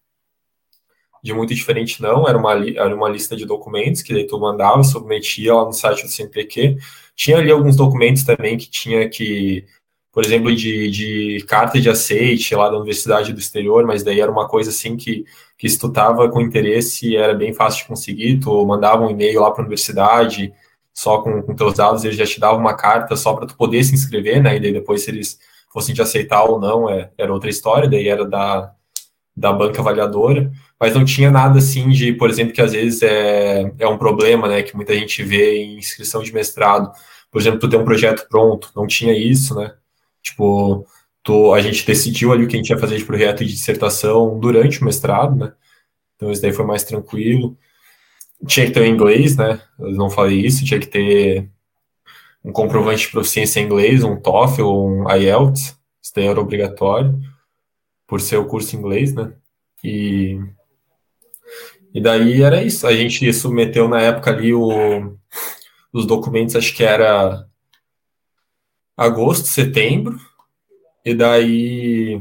de 1.23 1.33
muito 1.33 1.55
diferente, 1.55 2.01
não. 2.03 2.29
Era 2.29 2.39
uma, 2.39 2.53
era 2.53 2.95
uma 2.95 3.09
lista 3.09 3.37
de 3.37 3.47
documentos 3.47 4.03
que 4.03 4.13
daí 4.13 4.27
tu 4.27 4.39
mandava, 4.39 4.85
submetia 4.85 5.55
lá 5.55 5.65
no 5.65 5.73
site 5.73 6.03
do 6.03 6.09
CNPq. 6.09 6.77
Tinha 7.17 7.39
ali 7.39 7.51
alguns 7.51 7.77
documentos 7.77 8.25
também 8.25 8.57
que 8.57 8.69
tinha 8.71 9.09
que, 9.09 9.65
por 10.13 10.25
exemplo, 10.25 10.55
de, 10.55 10.91
de 10.91 11.45
carta 11.49 11.81
de 11.81 11.89
aceite 11.91 12.55
lá 12.55 12.69
da 12.69 12.77
Universidade 12.77 13.33
do 13.33 13.41
Exterior, 13.41 13.85
mas 13.87 14.05
daí 14.05 14.21
era 14.21 14.31
uma 14.31 14.47
coisa 14.49 14.71
assim 14.71 14.97
que, 14.97 15.25
que 15.59 15.69
se 15.69 15.79
tu 15.79 15.91
tava 15.91 16.29
com 16.31 16.41
interesse 16.41 17.17
era 17.17 17.35
bem 17.35 17.53
fácil 17.53 17.83
de 17.83 17.89
conseguir, 17.89 18.39
tu 18.39 18.65
mandava 18.67 19.05
um 19.05 19.11
e-mail 19.11 19.41
lá 19.41 19.51
para 19.51 19.63
a 19.63 19.65
universidade, 19.65 20.53
só 20.93 21.21
com, 21.23 21.43
com 21.43 21.55
teus 21.57 21.75
dados, 21.75 22.05
eles 22.05 22.17
já 22.17 22.27
te 22.27 22.39
davam 22.39 22.61
uma 22.61 22.77
carta 22.77 23.17
só 23.17 23.35
para 23.35 23.47
tu 23.47 23.57
poder 23.57 23.83
se 23.83 23.95
inscrever, 23.95 24.43
né? 24.43 24.57
E 24.57 24.61
daí 24.61 24.73
depois 24.73 25.09
eles 25.09 25.39
fossem 25.75 25.93
te 25.93 26.01
aceitar 26.01 26.45
ou 26.45 26.61
não, 26.61 26.89
é, 26.89 27.11
era 27.19 27.33
outra 27.33 27.51
história, 27.51 27.91
daí 27.91 28.07
era 28.07 28.25
da, 28.25 28.73
da 29.37 29.53
banca 29.53 29.81
avaliadora, 29.81 30.53
mas 30.79 30.95
não 30.95 31.05
tinha 31.05 31.33
nada 31.33 31.59
assim 31.59 31.89
de, 31.89 32.13
por 32.13 32.31
exemplo, 32.31 32.55
que 32.55 32.63
às 32.63 32.73
vezes 32.73 33.03
é, 33.03 33.73
é 33.81 33.89
um 33.89 33.99
problema, 33.99 34.47
né, 34.47 34.63
que 34.63 34.77
muita 34.77 34.95
gente 34.95 35.21
vê 35.25 35.59
em 35.59 35.79
inscrição 35.79 36.23
de 36.23 36.33
mestrado. 36.33 36.93
Por 37.29 37.41
exemplo, 37.41 37.59
tu 37.59 37.69
tem 37.69 37.79
um 37.79 37.85
projeto 37.85 38.29
pronto, 38.29 38.71
não 38.77 38.87
tinha 38.87 39.13
isso, 39.13 39.57
né? 39.57 39.75
Tipo, 40.23 40.87
tu, 41.25 41.53
a 41.53 41.61
gente 41.61 41.85
decidiu 41.85 42.33
ali 42.33 42.45
o 42.45 42.49
que 42.49 42.55
a 42.55 42.59
gente 42.59 42.71
ia 42.71 42.79
fazer 42.79 42.97
de 42.97 43.05
projeto 43.05 43.43
e 43.43 43.47
de 43.47 43.53
dissertação 43.55 44.39
durante 44.39 44.81
o 44.81 44.85
mestrado, 44.85 45.35
né? 45.35 45.53
Então 46.15 46.31
isso 46.31 46.41
daí 46.41 46.53
foi 46.53 46.65
mais 46.65 46.85
tranquilo. 46.85 47.59
Tinha 48.47 48.67
que 48.67 48.73
ter 48.73 48.81
o 48.81 48.87
inglês, 48.87 49.37
né? 49.37 49.61
Eu 49.79 49.91
não 49.93 50.09
falei 50.09 50.39
isso, 50.47 50.65
tinha 50.65 50.79
que 50.79 50.87
ter 50.87 51.49
um 52.45 52.53
comprovante 52.53 53.07
de 53.07 53.13
proficiência 53.13 53.61
em 53.61 53.65
inglês, 53.65 54.05
um 54.05 54.21
TOEFL 54.21 54.63
ou 54.63 54.89
um 54.89 55.11
IELTS, 55.11 55.79
isso 56.03 56.13
daí 56.15 56.27
era 56.27 56.41
obrigatório, 56.41 57.19
por 58.07 58.21
ser 58.21 58.37
o 58.37 58.47
curso 58.47 58.77
em 58.77 58.79
inglês, 58.79 59.15
né? 59.15 59.33
E, 59.83 60.39
e 61.95 62.01
daí 62.01 62.43
era 62.43 62.63
isso, 62.63 62.87
a 62.87 62.95
gente 62.95 63.33
submeteu 63.33 63.89
na 63.89 64.01
época 64.01 64.31
ali 64.31 64.53
o, 64.53 65.17
os 65.93 66.07
documentos, 66.07 66.55
acho 66.55 66.75
que 66.75 66.85
era 66.85 67.47
agosto, 68.97 69.47
setembro, 69.47 70.19
e 71.05 71.15
daí 71.15 72.21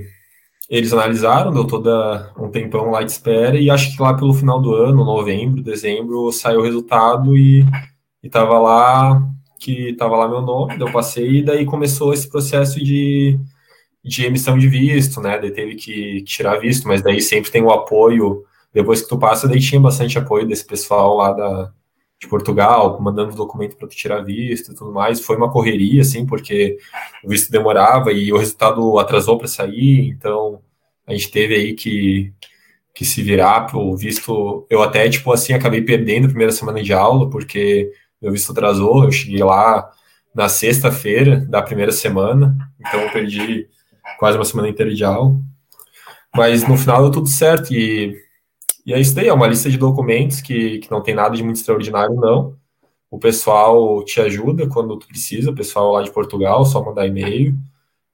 eles 0.69 0.93
analisaram, 0.93 1.51
deu 1.51 1.67
toda 1.67 2.33
um 2.37 2.49
tempão 2.49 2.89
lá 2.89 3.03
de 3.03 3.11
espera, 3.11 3.59
e 3.59 3.69
acho 3.69 3.95
que 3.95 4.01
lá 4.01 4.13
pelo 4.13 4.33
final 4.33 4.61
do 4.61 4.73
ano, 4.73 5.03
novembro, 5.03 5.61
dezembro, 5.61 6.31
saiu 6.31 6.61
o 6.61 6.63
resultado 6.63 7.37
e, 7.37 7.65
e 8.23 8.29
tava 8.29 8.57
lá 8.57 9.21
que 9.63 9.89
estava 9.89 10.17
lá 10.17 10.27
meu 10.27 10.41
nome, 10.41 10.75
eu 10.79 10.91
passei, 10.91 11.37
e 11.37 11.43
daí 11.43 11.65
começou 11.65 12.13
esse 12.13 12.29
processo 12.29 12.83
de, 12.83 13.39
de 14.03 14.25
emissão 14.25 14.57
de 14.57 14.67
visto, 14.67 15.21
né? 15.21 15.39
Daí 15.39 15.51
teve 15.51 15.75
que 15.75 16.21
tirar 16.23 16.59
visto, 16.59 16.87
mas 16.87 17.01
daí 17.01 17.21
sempre 17.21 17.51
tem 17.51 17.63
o 17.63 17.71
apoio. 17.71 18.43
Depois 18.73 19.01
que 19.01 19.09
tu 19.09 19.17
passa, 19.17 19.47
daí 19.47 19.59
tinha 19.59 19.79
bastante 19.79 20.17
apoio 20.17 20.47
desse 20.47 20.65
pessoal 20.65 21.15
lá 21.15 21.31
da, 21.31 21.71
de 22.19 22.27
Portugal, 22.27 22.99
mandando 23.01 23.35
documento 23.35 23.77
para 23.77 23.87
tu 23.87 23.95
tirar 23.95 24.21
visto 24.21 24.71
e 24.71 24.75
tudo 24.75 24.91
mais. 24.91 25.21
Foi 25.21 25.37
uma 25.37 25.51
correria, 25.51 26.01
assim, 26.01 26.25
porque 26.25 26.77
o 27.23 27.29
visto 27.29 27.51
demorava 27.51 28.11
e 28.11 28.33
o 28.33 28.37
resultado 28.37 28.99
atrasou 28.99 29.37
para 29.37 29.47
sair, 29.47 30.09
então 30.09 30.61
a 31.07 31.13
gente 31.13 31.31
teve 31.31 31.55
aí 31.55 31.73
que, 31.73 32.33
que 32.93 33.05
se 33.05 33.21
virar 33.21 33.67
pro 33.67 33.95
visto. 33.95 34.65
Eu 34.69 34.81
até, 34.81 35.09
tipo 35.09 35.31
assim, 35.31 35.53
acabei 35.53 35.81
perdendo 35.81 36.25
a 36.25 36.29
primeira 36.29 36.51
semana 36.51 36.81
de 36.83 36.93
aula, 36.93 37.29
porque 37.29 37.91
meu 38.23 38.31
visto 38.31 38.51
atrasou, 38.51 39.03
eu 39.03 39.11
cheguei 39.11 39.43
lá 39.43 39.91
na 40.33 40.47
sexta-feira 40.47 41.45
da 41.45 41.61
primeira 41.61 41.91
semana, 41.91 42.57
então 42.79 43.01
eu 43.01 43.11
perdi 43.11 43.67
quase 44.17 44.37
uma 44.37 44.45
semana 44.45 44.69
inteira 44.69 44.93
de 44.93 45.03
aula. 45.03 45.35
Mas 46.35 46.67
no 46.67 46.77
final 46.77 47.01
deu 47.01 47.11
tudo 47.11 47.27
certo 47.27 47.73
e, 47.73 48.17
e 48.85 48.93
é 48.93 48.99
isso 48.99 49.13
daí, 49.13 49.27
é 49.27 49.33
uma 49.33 49.45
lista 49.45 49.69
de 49.69 49.77
documentos 49.77 50.41
que, 50.41 50.79
que 50.79 50.89
não 50.89 51.01
tem 51.01 51.13
nada 51.13 51.35
de 51.35 51.43
muito 51.43 51.57
extraordinário, 51.57 52.15
não. 52.15 52.57
O 53.11 53.19
pessoal 53.19 54.03
te 54.03 54.19
ajuda 54.19 54.67
quando 54.67 54.97
tu 54.97 55.07
precisa, 55.07 55.51
o 55.51 55.55
pessoal 55.55 55.91
lá 55.91 56.01
de 56.01 56.11
Portugal, 56.11 56.65
só 56.65 56.83
mandar 56.83 57.05
e-mail. 57.05 57.55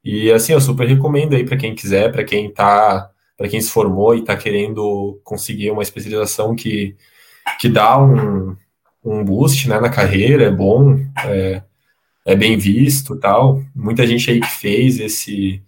E 0.03 0.31
assim, 0.31 0.53
eu 0.53 0.59
super 0.59 0.87
recomendo 0.87 1.35
aí 1.35 1.45
para 1.45 1.55
quem 1.55 1.73
quiser, 1.73 2.11
para 2.11 2.23
quem 2.23 2.51
tá, 2.51 3.09
para 3.37 3.47
quem 3.47 3.61
se 3.61 3.71
formou 3.71 4.13
e 4.13 4.19
está 4.19 4.35
querendo 4.35 5.21
conseguir 5.23 5.71
uma 5.71 5.83
especialização 5.83 6.55
que, 6.55 6.97
que 7.59 7.69
dá 7.69 7.97
um, 7.97 8.57
um 9.03 9.23
boost 9.23 9.67
né, 9.67 9.79
na 9.79 9.89
carreira, 9.89 10.45
é 10.45 10.51
bom, 10.51 10.99
é, 11.25 11.63
é 12.25 12.35
bem 12.35 12.57
visto 12.57 13.15
tal. 13.15 13.63
Muita 13.75 14.05
gente 14.05 14.29
aí 14.29 14.39
que 14.39 14.51
fez 14.51 14.99
esse, 14.99 15.61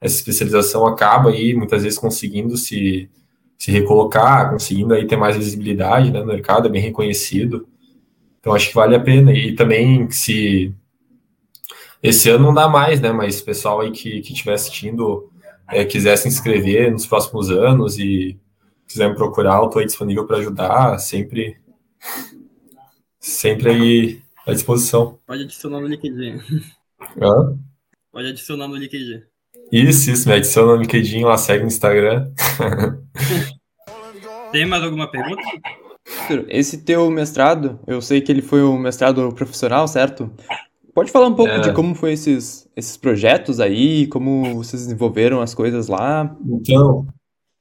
essa 0.00 0.16
especialização 0.16 0.86
acaba 0.86 1.30
aí 1.30 1.54
muitas 1.54 1.82
vezes 1.82 1.98
conseguindo 1.98 2.56
se, 2.56 3.08
se 3.58 3.70
recolocar, 3.70 4.50
conseguindo 4.50 4.94
aí 4.94 5.06
ter 5.06 5.16
mais 5.16 5.36
visibilidade 5.36 6.10
né, 6.10 6.20
no 6.20 6.26
mercado, 6.26 6.66
é 6.66 6.70
bem 6.70 6.82
reconhecido. 6.82 7.66
Então 8.40 8.54
acho 8.54 8.68
que 8.68 8.74
vale 8.74 8.96
a 8.96 9.00
pena. 9.00 9.32
E 9.32 9.54
também 9.54 10.10
se 10.10 10.74
esse 12.02 12.28
ano 12.28 12.46
não 12.46 12.54
dá 12.54 12.68
mais, 12.68 13.00
né? 13.00 13.12
Mas 13.12 13.40
o 13.40 13.44
pessoal 13.44 13.80
aí 13.80 13.92
que, 13.92 14.18
estiver 14.18 14.54
assistindo 14.54 15.30
é, 15.68 15.84
quiser 15.84 16.16
se 16.16 16.26
inscrever 16.26 16.90
nos 16.90 17.06
próximos 17.06 17.50
anos 17.50 17.98
e 17.98 18.36
quiser 18.86 19.08
me 19.08 19.14
procurar, 19.14 19.58
eu 19.58 19.66
estou 19.66 19.80
aí 19.80 19.86
disponível 19.86 20.26
para 20.26 20.38
ajudar, 20.38 20.98
sempre 20.98 21.56
sempre 23.22 23.70
aí 23.70 24.20
à 24.46 24.52
disposição. 24.52 25.18
Pode 25.26 25.44
adicionar 25.44 25.80
no 25.80 25.86
LinkedIn. 25.86 26.40
Hã? 27.20 27.56
Pode 28.10 28.28
adicionar 28.28 28.68
no 28.68 28.76
LinkedIn. 28.76 29.22
Isso, 29.70 30.10
isso, 30.10 30.28
me 30.28 30.34
adiciona 30.34 30.74
no 30.74 30.82
LinkedIn, 30.82 31.22
lá 31.22 31.38
segue 31.38 31.62
no 31.62 31.68
Instagram. 31.68 32.30
Tem 34.52 34.66
mais 34.66 34.82
alguma 34.82 35.10
pergunta? 35.10 35.40
Esse 36.48 36.78
teu 36.78 37.10
mestrado, 37.10 37.78
eu 37.86 38.02
sei 38.02 38.20
que 38.20 38.30
ele 38.30 38.42
foi 38.42 38.62
um 38.62 38.76
mestrado 38.76 39.32
profissional, 39.32 39.88
certo? 39.88 40.30
Pode 40.92 41.10
falar 41.10 41.28
um 41.28 41.34
pouco 41.34 41.52
é. 41.52 41.60
de 41.60 41.72
como 41.72 41.94
foi 41.94 42.12
esses, 42.12 42.68
esses 42.76 42.98
projetos 42.98 43.60
aí, 43.60 44.06
como 44.08 44.56
vocês 44.56 44.82
desenvolveram 44.82 45.40
as 45.40 45.54
coisas 45.54 45.88
lá? 45.88 46.36
Então, 46.44 47.06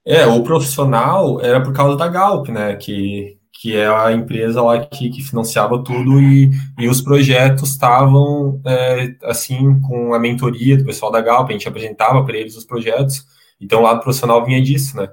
é, 0.06 0.26
o 0.26 0.44
profissional 0.44 1.40
era 1.40 1.64
por 1.64 1.72
causa 1.72 1.96
da 1.96 2.10
Galp, 2.10 2.50
né, 2.50 2.76
que, 2.76 3.38
que 3.62 3.78
é 3.78 3.86
a 3.88 4.12
empresa 4.12 4.60
lá 4.60 4.84
que, 4.84 5.12
que 5.12 5.22
financiava 5.22 5.84
tudo 5.84 6.20
e, 6.20 6.50
e 6.80 6.90
os 6.90 7.00
projetos 7.00 7.70
estavam 7.70 8.60
é, 8.66 9.16
assim 9.22 9.80
com 9.82 10.16
a 10.16 10.20
mentoria 10.20 10.76
do 10.76 10.84
pessoal 10.84 11.12
da 11.12 11.22
Galp, 11.22 11.48
a 11.48 11.54
gente 11.54 11.68
apresentava 11.68 12.26
para 12.26 12.36
eles 12.36 12.58
os 12.58 12.66
projetos, 12.66 13.24
então 13.60 13.82
o 13.82 13.84
lado 13.84 14.02
profissional 14.02 14.44
vinha 14.44 14.60
disso, 14.60 14.98
né? 14.98 15.08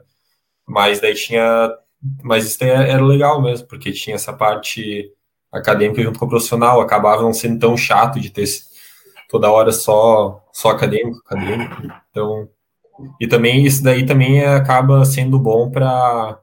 Mas 0.66 0.99
daí 0.99 1.14
tinha, 1.14 1.70
mas 2.22 2.46
isso 2.46 2.64
era 2.64 3.05
legal 3.05 3.42
mesmo, 3.42 3.68
porque 3.68 3.92
tinha 3.92 4.16
essa 4.16 4.32
parte 4.32 5.12
acadêmica 5.53 6.03
junto 6.03 6.18
com 6.18 6.24
o 6.24 6.30
profissional, 6.30 6.80
acabava 6.80 7.20
não 7.20 7.34
sendo 7.34 7.59
tão 7.59 7.76
chato 7.76 8.18
de 8.18 8.30
ter 8.30 8.46
toda 9.28 9.51
hora 9.51 9.72
só 9.72 10.42
só 10.55 10.70
acadêmico, 10.70 11.20
acadêmico. 11.26 11.82
Então, 12.11 12.49
e 13.20 13.26
também 13.28 13.66
isso 13.66 13.82
daí 13.82 14.07
também 14.07 14.42
acaba 14.42 15.05
sendo 15.05 15.38
bom 15.38 15.70
para 15.70 16.40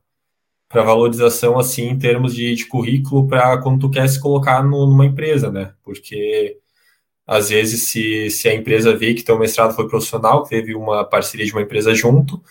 para 0.75 0.83
valorização 0.83 1.57
assim 1.57 1.87
em 1.87 1.97
termos 1.97 2.35
de, 2.35 2.53
de 2.53 2.65
currículo 2.65 3.29
para 3.29 3.57
quando 3.59 3.79
tu 3.79 3.89
quer 3.89 4.09
se 4.09 4.19
colocar 4.19 4.61
no, 4.61 4.85
numa 4.85 5.05
empresa, 5.05 5.49
né? 5.49 5.71
Porque 5.81 6.57
às 7.25 7.47
vezes 7.47 7.83
se, 7.83 8.29
se 8.29 8.49
a 8.49 8.53
empresa 8.53 8.93
vê 8.93 9.13
que 9.13 9.23
teu 9.23 9.39
mestrado 9.39 9.73
foi 9.73 9.87
profissional, 9.87 10.43
teve 10.43 10.75
uma 10.75 11.05
parceria 11.05 11.45
de 11.45 11.53
uma 11.53 11.61
empresa 11.61 11.95
junto, 11.95 12.43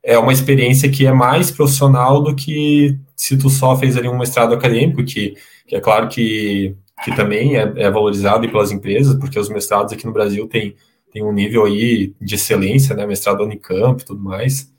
é 0.00 0.16
uma 0.16 0.32
experiência 0.32 0.88
que 0.88 1.06
é 1.06 1.12
mais 1.12 1.50
profissional 1.50 2.22
do 2.22 2.36
que 2.36 2.96
se 3.16 3.36
tu 3.36 3.50
só 3.50 3.76
fez 3.76 3.96
ali 3.96 4.08
um 4.08 4.16
mestrado 4.16 4.54
acadêmico, 4.54 5.04
que, 5.04 5.34
que 5.66 5.74
é 5.74 5.80
claro 5.80 6.08
que, 6.08 6.76
que 7.04 7.16
também 7.16 7.56
é, 7.56 7.62
é 7.78 7.90
valorizado 7.90 8.48
pelas 8.48 8.70
empresas, 8.70 9.18
porque 9.18 9.40
os 9.40 9.48
mestrados 9.48 9.92
aqui 9.92 10.06
no 10.06 10.12
Brasil 10.12 10.46
têm 10.46 10.76
tem 11.10 11.24
um 11.24 11.32
nível 11.32 11.64
aí 11.64 12.14
de 12.20 12.34
excelência, 12.34 12.94
né? 12.94 13.06
Mestrado 13.06 13.42
Unicamp 13.42 14.02
e 14.02 14.04
tudo 14.04 14.22
mais. 14.22 14.70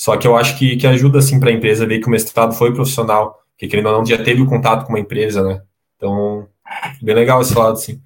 Só 0.00 0.16
que 0.16 0.26
eu 0.26 0.34
acho 0.34 0.56
que, 0.58 0.78
que 0.78 0.86
ajuda, 0.86 1.18
assim, 1.18 1.38
para 1.38 1.50
a 1.50 1.52
empresa 1.52 1.86
ver 1.86 1.98
que 1.98 2.06
o 2.06 2.10
mestrado 2.10 2.54
foi 2.54 2.72
profissional, 2.72 3.38
que 3.58 3.68
querendo 3.68 3.90
ou 3.90 3.98
não 3.98 4.06
já 4.06 4.16
teve 4.16 4.40
o 4.40 4.46
contato 4.46 4.86
com 4.86 4.94
uma 4.94 4.98
empresa, 4.98 5.42
né? 5.42 5.60
Então, 5.94 6.46
bem 7.02 7.14
legal 7.14 7.42
esse 7.42 7.54
lado, 7.54 7.76
sim. 7.76 8.00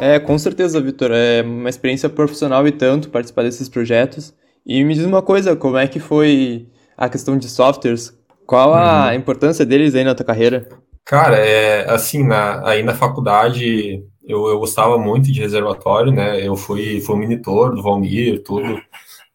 É, 0.00 0.18
com 0.18 0.36
certeza, 0.36 0.80
Vitor. 0.80 1.12
É 1.12 1.42
uma 1.42 1.70
experiência 1.70 2.08
profissional 2.08 2.66
e 2.66 2.72
tanto 2.72 3.10
participar 3.10 3.44
desses 3.44 3.68
projetos. 3.68 4.34
E 4.66 4.82
me 4.82 4.92
diz 4.92 5.04
uma 5.04 5.22
coisa, 5.22 5.54
como 5.54 5.76
é 5.76 5.86
que 5.86 6.00
foi 6.00 6.66
a 6.96 7.08
questão 7.08 7.38
de 7.38 7.48
softwares? 7.48 8.12
Qual 8.44 8.74
a 8.74 9.06
uhum. 9.06 9.14
importância 9.14 9.64
deles 9.64 9.94
aí 9.94 10.02
na 10.02 10.16
tua 10.16 10.26
carreira? 10.26 10.68
Cara, 11.04 11.36
é 11.36 11.88
assim, 11.88 12.26
na, 12.26 12.68
aí 12.68 12.82
na 12.82 12.92
faculdade 12.92 14.02
eu, 14.26 14.48
eu 14.48 14.58
gostava 14.58 14.98
muito 14.98 15.30
de 15.30 15.40
reservatório, 15.40 16.10
né? 16.10 16.44
Eu 16.44 16.56
fui, 16.56 17.00
fui 17.00 17.14
monitor 17.14 17.72
do 17.72 17.82
Valmir, 17.82 18.42
tudo 18.42 18.82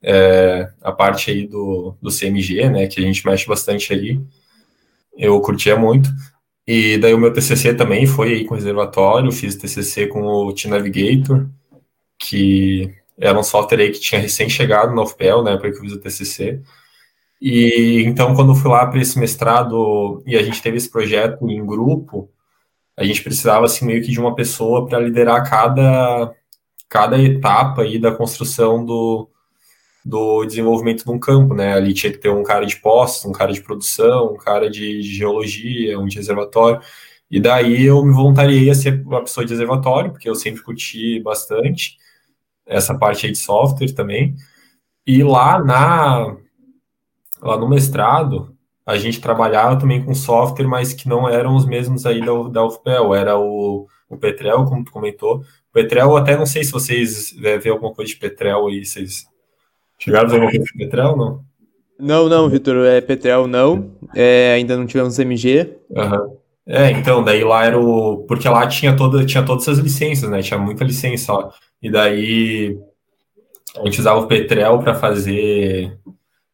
é, 0.03 0.69
a 0.81 0.91
parte 0.91 1.31
aí 1.31 1.47
do, 1.47 1.95
do 2.01 2.09
CMG, 2.09 2.69
né, 2.69 2.87
que 2.87 2.99
a 2.99 3.03
gente 3.03 3.25
mexe 3.25 3.47
bastante 3.47 3.93
aí, 3.93 4.19
eu 5.17 5.39
curtia 5.41 5.75
muito. 5.75 6.09
E 6.65 6.97
daí 6.97 7.13
o 7.13 7.17
meu 7.17 7.33
TCC 7.33 7.73
também 7.73 8.05
foi 8.05 8.33
aí 8.33 8.45
com 8.45 8.55
reservatório, 8.55 9.31
fiz 9.31 9.55
TCC 9.55 10.07
com 10.07 10.21
o 10.21 10.53
T-Navigator, 10.53 11.47
que 12.17 12.93
era 13.17 13.37
um 13.37 13.43
software 13.43 13.81
aí 13.81 13.91
que 13.91 13.99
tinha 13.99 14.21
recém-chegado 14.21 14.93
no 14.93 15.03
UFPEL, 15.03 15.43
né, 15.43 15.57
porque 15.57 15.77
eu 15.77 15.81
fiz 15.81 15.93
o 15.93 15.99
TCC. 15.99 16.61
E 17.41 18.03
então, 18.05 18.35
quando 18.35 18.51
eu 18.51 18.55
fui 18.55 18.69
lá 18.69 18.85
para 18.85 19.01
esse 19.01 19.17
mestrado 19.19 20.21
e 20.25 20.35
a 20.35 20.43
gente 20.43 20.61
teve 20.61 20.77
esse 20.77 20.89
projeto 20.89 21.49
em 21.49 21.65
grupo, 21.65 22.29
a 22.97 23.03
gente 23.03 23.23
precisava, 23.23 23.65
assim, 23.65 23.85
meio 23.85 24.03
que 24.03 24.11
de 24.11 24.19
uma 24.19 24.35
pessoa 24.35 24.85
para 24.85 24.99
liderar 24.99 25.49
cada, 25.49 26.33
cada 26.89 27.17
etapa 27.17 27.81
aí 27.83 27.97
da 27.97 28.11
construção 28.11 28.85
do, 28.85 29.29
do 30.05 30.45
desenvolvimento 30.45 31.03
de 31.03 31.11
um 31.11 31.19
campo, 31.19 31.53
né? 31.53 31.73
Ali 31.73 31.93
tinha 31.93 32.11
que 32.11 32.17
ter 32.19 32.29
um 32.29 32.43
cara 32.43 32.65
de 32.65 32.77
postos, 32.77 33.25
um 33.25 33.31
cara 33.31 33.51
de 33.53 33.61
produção, 33.61 34.33
um 34.33 34.37
cara 34.37 34.69
de, 34.69 35.01
geologia, 35.01 35.99
um 35.99 36.05
de 36.07 36.17
reservatório. 36.17 36.81
E 37.29 37.39
daí 37.39 37.85
eu 37.85 38.03
me 38.03 38.13
voluntariei 38.13 38.69
a 38.69 38.75
ser 38.75 39.01
uma 39.05 39.21
pessoa 39.21 39.45
de 39.45 39.53
reservatório, 39.53 40.11
porque 40.11 40.29
eu 40.29 40.35
sempre 40.35 40.63
curti 40.63 41.19
bastante 41.21 41.97
essa 42.65 42.97
parte 42.97 43.25
aí 43.25 43.31
de 43.31 43.37
software 43.37 43.93
também. 43.93 44.35
E 45.05 45.23
lá 45.23 45.63
na 45.63 46.37
lá 47.41 47.57
no 47.57 47.69
mestrado, 47.69 48.55
a 48.85 48.97
gente 48.97 49.21
trabalhava 49.21 49.79
também 49.79 50.03
com 50.03 50.13
software, 50.15 50.67
mas 50.67 50.93
que 50.93 51.07
não 51.07 51.29
eram 51.29 51.55
os 51.55 51.65
mesmos 51.65 52.05
aí 52.05 52.19
da, 52.21 52.33
da 52.49 52.65
UFPEL, 52.65 53.13
era 53.15 53.37
o, 53.37 53.87
o 54.09 54.17
Petrel, 54.17 54.65
como 54.65 54.83
tu 54.83 54.91
comentou. 54.91 55.43
Petrel, 55.71 56.17
até 56.17 56.35
não 56.35 56.45
sei 56.45 56.63
se 56.63 56.71
vocês 56.71 57.31
vê 57.31 57.69
alguma 57.69 57.93
coisa 57.93 58.11
de 58.11 58.17
Petrel 58.17 58.67
aí, 58.67 58.83
vocês 58.83 59.28
Chegaram 59.99 60.27
a 60.27 60.39
coisa 60.39 60.59
de 60.59 60.77
Petrel, 60.77 61.15
não? 61.15 61.43
Não, 61.99 62.29
não, 62.29 62.49
Vitor, 62.49 62.85
é 62.85 63.01
Petrel 63.01 63.45
não. 63.45 63.91
É, 64.15 64.53
ainda 64.53 64.77
não 64.77 64.85
tivemos 64.85 65.19
MG. 65.19 65.75
Uhum. 65.89 66.37
É, 66.65 66.91
então, 66.91 67.23
daí 67.23 67.43
lá 67.43 67.65
era 67.65 67.77
o. 67.77 68.19
Porque 68.27 68.47
lá 68.47 68.65
tinha, 68.67 68.95
toda, 68.95 69.25
tinha 69.25 69.43
todas 69.43 69.67
as 69.67 69.79
licenças, 69.79 70.29
né? 70.29 70.41
Tinha 70.41 70.57
muita 70.57 70.85
licença, 70.85 71.33
ó. 71.33 71.51
E 71.81 71.91
daí 71.91 72.77
a 73.75 73.85
gente 73.85 73.99
usava 73.99 74.19
o 74.19 74.27
Petrel 74.27 74.79
para 74.79 74.95
fazer 74.95 75.97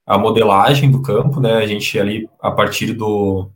a 0.05 0.17
modelagem 0.17 0.89
do 0.89 1.01
campo, 1.01 1.39
né? 1.39 1.55
A 1.55 1.67
gente 1.67 1.99
ali, 1.99 2.27
a 2.41 2.49
partir 2.49 2.93
do. 2.93 3.49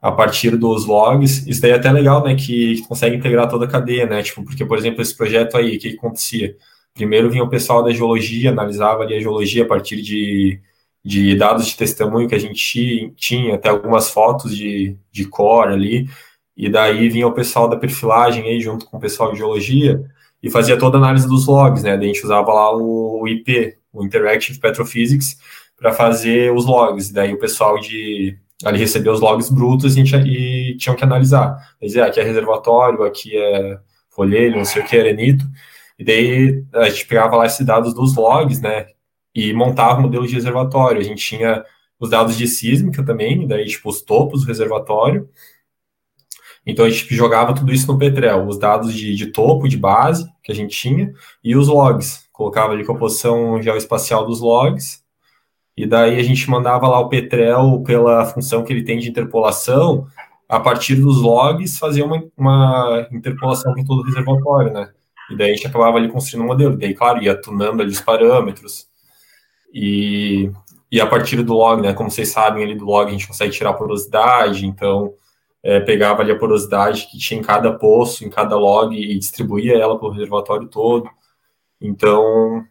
A 0.00 0.10
partir 0.10 0.56
dos 0.56 0.84
logs, 0.84 1.46
isso 1.46 1.60
daí 1.60 1.72
é 1.72 1.74
até 1.74 1.92
legal, 1.92 2.24
né? 2.24 2.34
Que 2.34 2.82
consegue 2.88 3.16
integrar 3.16 3.48
toda 3.48 3.66
a 3.66 3.68
cadeia, 3.68 4.06
né? 4.06 4.22
Tipo, 4.22 4.44
porque, 4.44 4.64
por 4.64 4.78
exemplo, 4.78 5.02
esse 5.02 5.16
projeto 5.16 5.56
aí, 5.56 5.76
o 5.76 5.80
que, 5.80 5.90
que 5.90 5.96
acontecia? 5.96 6.56
Primeiro 6.94 7.30
vinha 7.30 7.44
o 7.44 7.48
pessoal 7.48 7.82
da 7.82 7.90
geologia, 7.90 8.50
analisava 8.50 9.02
ali 9.02 9.14
a 9.14 9.20
geologia 9.20 9.64
a 9.64 9.66
partir 9.66 10.02
de, 10.02 10.60
de 11.04 11.34
dados 11.36 11.66
de 11.66 11.76
testemunho 11.76 12.28
que 12.28 12.34
a 12.34 12.38
gente 12.38 13.12
tinha, 13.16 13.54
até 13.54 13.70
algumas 13.70 14.10
fotos 14.10 14.56
de, 14.56 14.96
de 15.10 15.24
core 15.26 15.72
ali, 15.72 16.08
e 16.56 16.68
daí 16.68 17.08
vinha 17.08 17.26
o 17.26 17.32
pessoal 17.32 17.68
da 17.68 17.76
perfilagem 17.76 18.44
aí 18.44 18.60
junto 18.60 18.86
com 18.86 18.98
o 18.98 19.00
pessoal 19.00 19.32
de 19.32 19.38
geologia 19.38 20.04
e 20.42 20.50
fazia 20.50 20.78
toda 20.78 20.98
a 20.98 21.00
análise 21.00 21.26
dos 21.26 21.46
logs, 21.46 21.82
né? 21.82 21.96
Daí 21.96 22.10
a 22.10 22.12
gente 22.12 22.24
usava 22.24 22.52
lá 22.52 22.76
o, 22.76 23.26
IP, 23.26 23.76
o 23.92 24.04
Interactive 24.04 24.58
Petrophysics, 24.58 25.38
para 25.76 25.92
fazer 25.92 26.52
os 26.52 26.66
logs. 26.66 27.12
Daí 27.12 27.32
o 27.32 27.38
pessoal 27.38 27.78
de 27.78 28.36
ali 28.64 28.78
recebeu 28.78 29.12
os 29.12 29.20
logs 29.20 29.50
brutos 29.50 29.96
e, 29.96 30.02
e 30.02 30.76
tinham 30.76 30.96
que 30.96 31.04
analisar. 31.04 31.56
Dizer, 31.80 32.02
aqui 32.02 32.20
é 32.20 32.22
reservatório, 32.22 33.02
aqui 33.02 33.36
é 33.36 33.78
folhelho, 34.10 34.56
não 34.56 34.64
sei 34.64 34.82
o 34.82 34.86
que, 34.86 34.96
arenito. 34.96 35.44
E 35.98 36.04
daí 36.04 36.64
a 36.74 36.88
gente 36.88 37.06
pegava 37.06 37.36
lá 37.36 37.46
esses 37.46 37.64
dados 37.64 37.94
dos 37.94 38.14
logs, 38.16 38.60
né? 38.60 38.86
E 39.34 39.52
montava 39.52 40.00
o 40.00 40.02
modelo 40.02 40.26
de 40.26 40.34
reservatório. 40.34 41.00
A 41.00 41.04
gente 41.04 41.24
tinha 41.24 41.64
os 41.98 42.10
dados 42.10 42.36
de 42.36 42.46
sísmica 42.48 43.04
também, 43.04 43.46
daí, 43.46 43.66
tipo, 43.66 43.88
os 43.88 44.02
topos 44.02 44.42
do 44.42 44.48
reservatório. 44.48 45.28
Então 46.66 46.84
a 46.84 46.90
gente 46.90 47.14
jogava 47.14 47.54
tudo 47.54 47.72
isso 47.72 47.86
no 47.90 47.98
Petrel, 47.98 48.46
os 48.46 48.58
dados 48.58 48.94
de, 48.94 49.14
de 49.14 49.26
topo, 49.26 49.68
de 49.68 49.76
base, 49.76 50.28
que 50.42 50.52
a 50.52 50.54
gente 50.54 50.76
tinha, 50.76 51.12
e 51.42 51.56
os 51.56 51.68
logs. 51.68 52.28
Colocava 52.32 52.72
ali 52.72 52.84
a 52.88 52.94
posição 52.94 53.60
geoespacial 53.60 54.24
dos 54.26 54.40
logs, 54.40 55.02
e 55.76 55.86
daí 55.86 56.18
a 56.18 56.22
gente 56.22 56.48
mandava 56.50 56.88
lá 56.88 57.00
o 57.00 57.08
Petrel 57.08 57.82
pela 57.84 58.24
função 58.26 58.64
que 58.64 58.72
ele 58.72 58.84
tem 58.84 58.98
de 58.98 59.08
interpolação, 59.08 60.06
a 60.48 60.60
partir 60.60 60.96
dos 60.96 61.20
logs, 61.20 61.78
fazer 61.78 62.02
uma, 62.02 62.22
uma 62.36 63.08
interpolação 63.10 63.74
com 63.74 63.84
todo 63.84 64.00
o 64.00 64.04
reservatório, 64.04 64.72
né? 64.72 64.92
E 65.32 65.36
daí 65.36 65.52
a 65.52 65.54
gente 65.54 65.66
acabava 65.66 65.96
ali 65.98 66.08
construindo 66.08 66.44
um 66.44 66.48
modelo. 66.48 66.76
Daí, 66.76 66.94
claro, 66.94 67.22
ia 67.22 67.34
tunando 67.34 67.82
ali 67.82 67.90
os 67.90 68.00
parâmetros. 68.00 68.86
E, 69.72 70.50
e 70.90 71.00
a 71.00 71.06
partir 71.06 71.42
do 71.42 71.54
log, 71.54 71.80
né, 71.80 71.92
como 71.94 72.10
vocês 72.10 72.28
sabem, 72.28 72.62
ali 72.62 72.74
do 72.74 72.84
log 72.84 73.08
a 73.08 73.12
gente 73.12 73.26
consegue 73.26 73.52
tirar 73.52 73.70
a 73.70 73.74
porosidade, 73.74 74.66
então 74.66 75.14
é, 75.62 75.80
pegava 75.80 76.22
ali 76.22 76.32
a 76.32 76.38
porosidade 76.38 77.08
que 77.10 77.18
tinha 77.18 77.40
em 77.40 77.42
cada 77.42 77.72
poço, 77.72 78.24
em 78.24 78.30
cada 78.30 78.56
log, 78.56 78.94
e 78.94 79.18
distribuía 79.18 79.78
ela 79.78 79.98
para 79.98 80.08
o 80.08 80.10
reservatório 80.10 80.68
todo. 80.68 81.08
Então, 81.80 82.64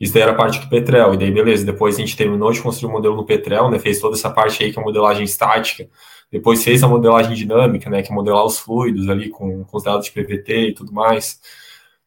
isso 0.00 0.12
daí 0.12 0.22
era 0.22 0.32
a 0.32 0.34
parte 0.34 0.60
do 0.60 0.68
Petrel. 0.68 1.14
E 1.14 1.16
daí, 1.16 1.30
beleza, 1.30 1.64
depois 1.64 1.96
a 1.96 2.00
gente 2.00 2.16
terminou 2.16 2.52
de 2.52 2.62
construir 2.62 2.90
o 2.90 2.92
modelo 2.92 3.16
no 3.16 3.26
Petrel, 3.26 3.70
né, 3.70 3.78
fez 3.78 4.00
toda 4.00 4.16
essa 4.16 4.30
parte 4.30 4.62
aí 4.62 4.72
que 4.72 4.78
é 4.78 4.82
a 4.82 4.84
modelagem 4.84 5.24
estática, 5.24 5.88
depois 6.30 6.64
fez 6.64 6.82
a 6.82 6.88
modelagem 6.88 7.34
dinâmica, 7.34 7.88
né, 7.90 8.02
que 8.02 8.10
é 8.10 8.14
modelar 8.14 8.44
os 8.44 8.58
fluidos 8.58 9.08
ali 9.08 9.28
com, 9.28 9.64
com 9.64 9.76
os 9.76 9.82
dados 9.82 10.06
de 10.06 10.12
PVT 10.12 10.68
e 10.68 10.74
tudo 10.74 10.92
mais. 10.92 11.40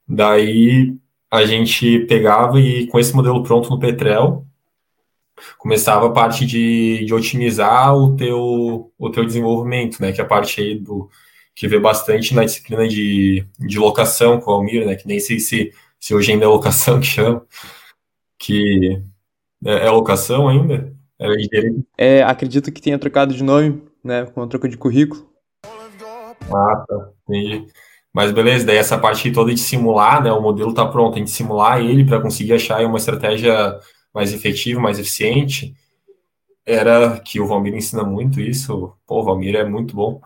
Daí 0.08 0.96
a 1.30 1.46
gente 1.46 2.00
pegava 2.06 2.60
e 2.60 2.88
com 2.88 3.00
esse 3.00 3.14
modelo 3.14 3.44
pronto 3.44 3.70
no 3.70 3.80
Petrel, 3.80 4.46
começava 5.58 6.08
a 6.08 6.12
parte 6.12 6.46
de, 6.46 7.04
de 7.06 7.14
otimizar 7.14 7.96
o 7.96 8.16
teu, 8.16 8.92
o 8.98 9.10
teu 9.10 9.26
desenvolvimento, 9.26 10.02
né? 10.02 10.12
Que 10.12 10.22
é 10.22 10.24
a 10.24 10.28
parte 10.28 10.62
aí 10.62 10.80
do 10.80 11.10
que 11.54 11.68
vê 11.68 11.80
bastante 11.80 12.36
na 12.36 12.46
disciplina 12.46 12.88
de, 12.88 13.46
de 13.60 13.80
locação 13.80 14.40
com 14.40 14.52
o 14.52 14.54
Almir, 14.54 14.86
né? 14.86 14.96
Que 14.96 15.08
nem 15.08 15.20
sei 15.20 15.40
se, 15.40 15.74
se 16.00 16.14
hoje 16.14 16.32
ainda 16.32 16.46
é 16.46 16.48
locação 16.48 17.00
que 17.02 17.08
chama, 17.08 17.46
que 18.38 19.02
é, 19.66 19.88
é 19.88 19.90
locação 19.90 20.48
ainda? 20.48 20.94
É, 21.98 22.22
acredito 22.24 22.72
que 22.72 22.82
tenha 22.82 23.00
trocado 23.00 23.34
de 23.34 23.44
nome, 23.44 23.82
né? 24.04 24.26
Com 24.26 24.42
a 24.42 24.48
troca 24.48 24.70
de 24.70 24.78
currículo. 24.78 25.28
Ah, 25.64 26.86
tá. 26.88 27.10
Entendi. 27.28 27.66
Mas 28.18 28.32
beleza, 28.32 28.66
daí 28.66 28.78
essa 28.78 28.98
parte 28.98 29.32
toda 29.32 29.54
de 29.54 29.60
simular, 29.60 30.24
né? 30.24 30.32
O 30.32 30.42
modelo 30.42 30.72
está 30.72 30.84
pronto, 30.88 31.14
a 31.14 31.20
gente 31.20 31.30
simular 31.30 31.80
ele 31.80 32.04
para 32.04 32.20
conseguir 32.20 32.54
achar 32.54 32.84
uma 32.84 32.98
estratégia 32.98 33.80
mais 34.12 34.34
efetiva, 34.34 34.82
mais 34.82 34.98
eficiente. 34.98 35.76
era 36.66 37.20
que 37.20 37.40
o 37.40 37.46
Valmir 37.46 37.76
ensina 37.76 38.04
muito 38.04 38.42
isso. 38.42 38.92
Pô, 39.06 39.20
o 39.22 39.24
Valmir 39.24 39.56
é 39.56 39.64
muito 39.64 39.96
bom 39.96 40.20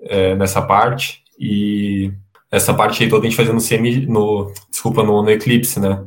é, 0.00 0.34
nessa 0.34 0.62
parte. 0.62 1.22
E 1.38 2.10
essa 2.50 2.72
parte 2.72 3.02
aí 3.02 3.10
toda 3.10 3.26
a 3.26 3.28
gente 3.28 3.36
fazendo 3.36 3.60
semi, 3.60 4.06
no, 4.06 4.50
desculpa, 4.70 5.02
no, 5.02 5.22
no 5.22 5.30
Eclipse, 5.30 5.78
né? 5.78 6.06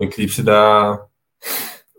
Eclipse 0.00 0.42
da. 0.42 1.00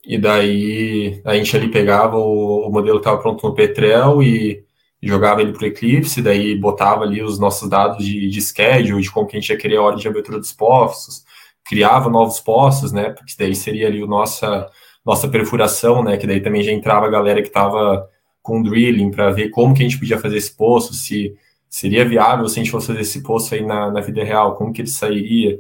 E 0.06 0.18
daí 0.18 1.22
a 1.24 1.36
gente 1.36 1.56
ali 1.56 1.72
pegava 1.72 2.18
o, 2.18 2.68
o 2.68 2.70
modelo 2.70 3.00
que 3.00 3.08
estava 3.08 3.22
pronto 3.22 3.48
no 3.48 3.56
Petrel 3.56 4.22
e 4.22 4.67
jogava 5.08 5.42
ele 5.42 5.54
para 5.54 5.64
o 5.64 5.68
Eclipse, 5.68 6.22
daí 6.22 6.56
botava 6.56 7.04
ali 7.04 7.22
os 7.24 7.40
nossos 7.40 7.70
dados 7.70 8.04
de, 8.06 8.30
de 8.30 8.42
schedule, 8.42 9.02
de 9.02 9.12
como 9.12 9.28
que 9.28 9.38
a 9.38 9.40
gente 9.40 9.50
ia 9.50 9.58
querer 9.58 9.78
a 9.78 9.82
ordem 9.82 10.02
de 10.02 10.08
abertura 10.08 10.38
dos 10.40 10.52
postos, 10.52 11.24
criava 11.64 12.10
novos 12.10 12.40
postos, 12.40 12.92
né? 12.92 13.10
Porque 13.12 13.34
daí 13.38 13.56
seria 13.56 13.88
ali 13.88 14.04
o 14.04 14.08
nossa 14.08 14.68
nossa 15.06 15.28
perfuração, 15.30 16.04
né? 16.04 16.18
Que 16.18 16.28
daí 16.28 16.42
também 16.42 16.62
já 16.64 16.72
entrava 16.72 17.06
a 17.06 17.10
galera 17.10 17.42
que 17.42 17.48
estava 17.48 18.08
com 18.42 18.62
drilling 18.62 19.12
para 19.12 19.32
ver 19.32 19.50
como 19.50 19.74
que 19.74 19.82
a 19.82 19.88
gente 19.88 20.00
podia 20.00 20.20
fazer 20.20 20.38
esse 20.38 20.56
poço, 20.56 20.94
se 20.94 21.36
seria 21.70 22.08
viável 22.08 22.48
se 22.48 22.60
a 22.60 22.64
gente 22.64 22.72
fosse 22.72 22.88
fazer 22.88 23.02
esse 23.02 23.22
poço 23.22 23.54
aí 23.54 23.66
na, 23.66 23.92
na 23.92 24.02
vida 24.02 24.24
real, 24.24 24.56
como 24.56 24.72
que 24.74 24.82
ele 24.82 24.90
sairia. 24.90 25.60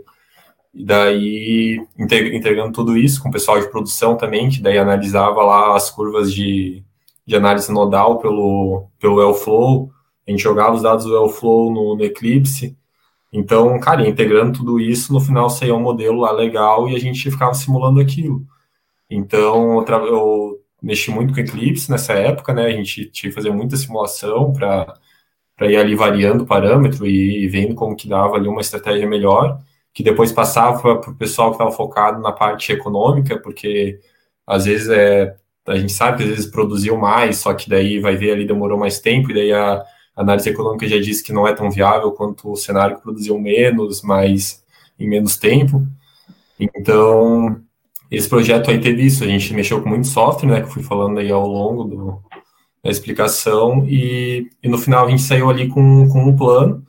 E 0.74 0.86
daí, 0.86 1.82
entregando 1.98 2.72
tudo 2.72 2.98
isso 2.98 3.22
com 3.22 3.30
o 3.30 3.32
pessoal 3.32 3.60
de 3.60 3.70
produção 3.70 4.16
também, 4.16 4.50
que 4.50 4.62
daí 4.62 4.78
analisava 4.78 5.42
lá 5.44 5.76
as 5.76 5.90
curvas 5.90 6.32
de, 6.34 6.84
de 7.28 7.36
análise 7.36 7.72
nodal 7.72 8.20
pelo, 8.20 8.88
pelo 9.00 9.16
Wellflow, 9.16 9.92
a 10.26 10.32
gente 10.32 10.42
jogava 10.42 10.76
os 10.76 10.82
dados 10.82 11.06
do 11.06 11.14
Wellflow 11.14 11.72
no, 11.74 11.96
no 11.96 12.04
Eclipse. 12.04 12.78
Então, 13.32 13.78
cara, 13.80 14.08
integrando 14.08 14.60
tudo 14.60 14.80
isso, 14.80 15.14
no 15.14 15.20
final 15.20 15.50
saía 15.50 15.76
um 15.76 15.82
modelo 15.82 16.22
lá 16.22 16.32
legal 16.32 16.88
e 16.88 16.96
a 16.96 17.00
gente 17.00 17.30
ficava 17.30 17.54
simulando 17.54 18.00
aquilo. 18.00 18.46
Então, 19.10 19.84
eu, 19.86 20.06
eu 20.06 20.60
mexi 20.82 21.12
muito 21.12 21.34
com 21.34 21.40
Eclipse 21.40 21.92
nessa 21.92 22.14
época, 22.14 22.54
né? 22.54 22.66
A 22.66 22.72
gente 22.72 23.06
tinha 23.10 23.30
que 23.30 23.36
fazer 23.36 23.52
muita 23.52 23.76
simulação 23.78 24.54
para 24.54 24.98
ir 25.62 25.78
ali 25.78 25.96
variando 25.96 26.44
o 26.44 26.48
parâmetro 26.48 27.06
e 27.06 27.48
vendo 27.50 27.76
como 27.76 27.96
que 27.96 28.08
dava 28.08 28.36
ali 28.36 28.48
uma 28.48 28.62
estratégia 28.62 29.08
melhor, 29.08 29.60
que 29.94 30.04
depois 30.04 30.32
passava 30.32 31.00
para 31.00 31.12
o 31.12 31.16
pessoal 31.16 31.50
que 31.50 31.56
estava 31.56 31.72
focado 31.72 32.22
na 32.22 32.32
parte 32.32 32.72
econômica, 32.72 33.40
porque 33.40 34.00
às 34.46 34.66
vezes 34.66 34.90
é, 34.90 35.36
a 35.68 35.78
gente 35.78 35.92
sabe 35.92 36.18
que 36.18 36.24
às 36.24 36.30
vezes 36.30 36.46
produziu 36.46 36.98
mais, 36.98 37.38
só 37.38 37.54
que 37.54 37.70
daí 37.70 38.00
vai 38.00 38.16
ver 38.16 38.32
ali 38.32 38.46
demorou 38.48 38.80
mais 38.80 39.00
tempo, 39.00 39.32
e 39.32 39.34
daí 39.34 39.54
a 39.54 39.84
análise 40.16 40.50
econômica 40.50 40.88
já 40.88 40.98
disse 41.00 41.24
que 41.24 41.34
não 41.34 41.48
é 41.48 41.54
tão 41.54 41.70
viável 41.70 42.12
quanto 42.12 42.52
o 42.52 42.56
cenário 42.56 42.98
que 42.98 43.04
produziu 43.04 43.38
menos, 43.40 44.02
mas 44.02 44.64
em 45.00 45.08
menos 45.08 45.38
tempo. 45.38 45.86
Então, 46.60 47.62
esse 48.10 48.28
projeto 48.28 48.72
aí 48.72 48.80
teve 48.80 49.04
isso, 49.06 49.24
a 49.24 49.28
gente 49.28 49.54
mexeu 49.54 49.82
com 49.82 49.90
muito 49.90 50.08
software, 50.08 50.50
né, 50.50 50.62
que 50.62 50.68
eu 50.68 50.72
fui 50.72 50.84
falando 50.84 51.20
aí 51.20 51.32
ao 51.32 51.46
longo 51.46 51.84
do, 51.84 52.22
da 52.84 52.90
explicação, 52.90 53.86
e, 53.88 54.50
e 54.64 54.70
no 54.70 54.78
final 54.78 55.06
a 55.06 55.10
gente 55.10 55.22
saiu 55.22 55.50
ali 55.50 55.68
com, 55.68 56.08
com 56.08 56.24
um 56.24 56.36
plano, 56.36 56.84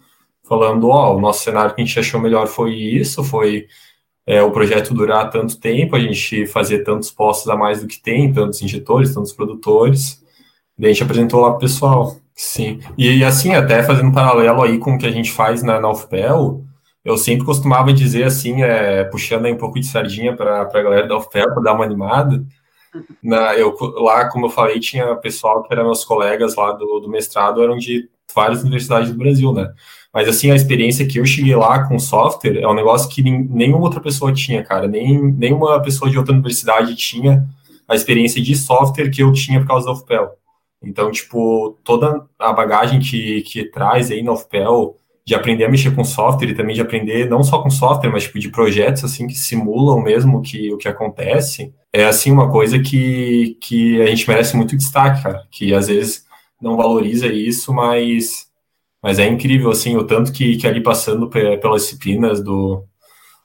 falando, 0.45 0.89
ó, 0.89 1.17
o 1.17 1.21
nosso 1.21 1.45
cenário 1.45 1.75
que 1.75 1.83
a 1.83 1.85
gente 1.85 1.99
achou 1.99 2.21
melhor 2.21 2.47
foi 2.47 2.75
isso, 2.75 3.23
foi 3.23 3.67
é, 4.29 4.43
o 4.43 4.51
projeto 4.51 4.93
durar 4.93 5.31
tanto 5.31 5.59
tempo, 5.59 5.97
a 5.97 5.99
gente 5.99 6.47
fazer 6.49 6.85
tantos 6.85 7.11
postos 7.11 7.49
a 7.49 7.57
mais 7.57 7.81
do 7.81 7.89
que 7.89 7.99
tem, 7.99 8.31
tantos 8.31 8.61
injetores, 8.61 9.15
tantos 9.15 9.33
produtores, 9.33 10.23
daí 10.77 10.91
a 10.91 10.93
gente 10.93 11.03
apresentou 11.03 11.41
lá 11.41 11.53
pro 11.53 11.61
pessoal, 11.61 12.15
sim. 12.35 12.79
E 12.99 13.25
assim, 13.25 13.55
até 13.55 13.83
fazendo 13.83 14.11
um 14.11 14.13
paralelo 14.13 14.63
aí 14.63 14.77
com 14.77 14.95
o 14.95 14.99
que 14.99 15.07
a 15.07 15.11
gente 15.11 15.33
faz 15.33 15.63
na, 15.63 15.81
na 15.81 15.91
UFPEL, 15.91 16.63
eu 17.03 17.17
sempre 17.17 17.47
costumava 17.47 17.91
dizer 17.91 18.25
assim, 18.25 18.63
é, 18.63 19.03
puxando 19.05 19.47
aí 19.47 19.53
um 19.55 19.57
pouco 19.57 19.81
de 19.81 19.87
sardinha 19.87 20.37
para 20.37 20.61
a 20.61 20.83
galera 20.83 21.09
da 21.09 21.17
UFPEL 21.17 21.55
para 21.55 21.63
dar 21.63 21.73
uma 21.73 21.85
animada. 21.85 22.45
Na, 23.23 23.55
eu, 23.55 23.75
lá, 23.97 24.29
como 24.29 24.45
eu 24.45 24.51
falei, 24.51 24.79
tinha 24.79 25.17
pessoal 25.17 25.63
que 25.63 25.73
eram 25.73 25.85
meus 25.85 26.05
colegas 26.05 26.55
lá 26.55 26.73
do, 26.73 27.01
do 27.01 27.09
mestrado, 27.09 27.63
eram 27.63 27.79
de 27.79 28.11
várias 28.35 28.63
universidades 28.63 29.11
do 29.11 29.19
Brasil, 29.19 29.53
né? 29.53 29.73
Mas 30.13 30.29
assim, 30.29 30.51
a 30.51 30.55
experiência 30.55 31.07
que 31.07 31.19
eu 31.19 31.27
cheguei 31.27 31.55
lá 31.55 31.87
com 31.87 31.99
software 31.99 32.59
é 32.59 32.67
um 32.67 32.75
negócio 32.75 33.09
que 33.09 33.23
nenhuma 33.23 33.85
outra 33.85 34.01
pessoa 34.01 34.33
tinha, 34.33 34.63
cara. 34.65 34.89
Nem, 34.89 35.33
nenhuma 35.33 35.81
pessoa 35.83 36.11
de 36.11 36.19
outra 36.19 36.33
universidade 36.33 36.95
tinha 36.97 37.47
a 37.87 37.95
experiência 37.95 38.43
de 38.43 38.55
software 38.57 39.11
que 39.11 39.23
eu 39.23 39.33
tinha 39.33 39.61
por 39.61 39.69
causa 39.69 39.87
da 39.87 39.93
UFPEL. 39.93 40.31
Então, 40.83 41.11
tipo, 41.11 41.79
toda 41.85 42.25
a 42.39 42.53
bagagem 42.53 43.01
que, 43.01 43.43
que 43.43 43.65
traz 43.65 44.11
aí 44.11 44.23
na 44.23 44.33
UFPEL, 44.33 44.97
de 45.29 45.35
aprender 45.35 45.65
a 45.65 45.69
mexer 45.69 45.95
com 45.95 46.03
software 46.03 46.49
e 46.49 46.55
também 46.55 46.75
de 46.75 46.81
aprender 46.81 47.29
não 47.29 47.43
só 47.43 47.61
com 47.61 47.69
software, 47.69 48.11
mas 48.11 48.23
tipo 48.23 48.39
de 48.39 48.49
projetos 48.49 49.05
assim 49.05 49.27
que 49.27 49.35
simulam 49.35 50.01
mesmo 50.01 50.41
que 50.41 50.73
o 50.73 50.79
que 50.79 50.89
acontece, 50.89 51.71
é 51.93 52.07
assim 52.07 52.33
uma 52.33 52.51
coisa 52.51 52.79
que, 52.79 53.59
que 53.61 54.01
a 54.01 54.07
gente 54.07 54.27
merece 54.27 54.57
muito 54.57 54.75
destaque, 54.75 55.23
cara, 55.23 55.43
que 55.51 55.75
às 55.75 55.89
vezes 55.89 56.25
não 56.61 56.77
valoriza 56.77 57.27
isso, 57.27 57.73
mas 57.73 58.49
mas 59.03 59.19
é 59.19 59.27
incrível 59.29 59.71
assim 59.71 59.97
o 59.97 60.05
tanto 60.05 60.33
que, 60.33 60.57
que 60.57 60.67
ali 60.67 60.83
passando 60.83 61.29
pelas 61.29 61.83
disciplinas 61.83 62.43
do 62.43 62.85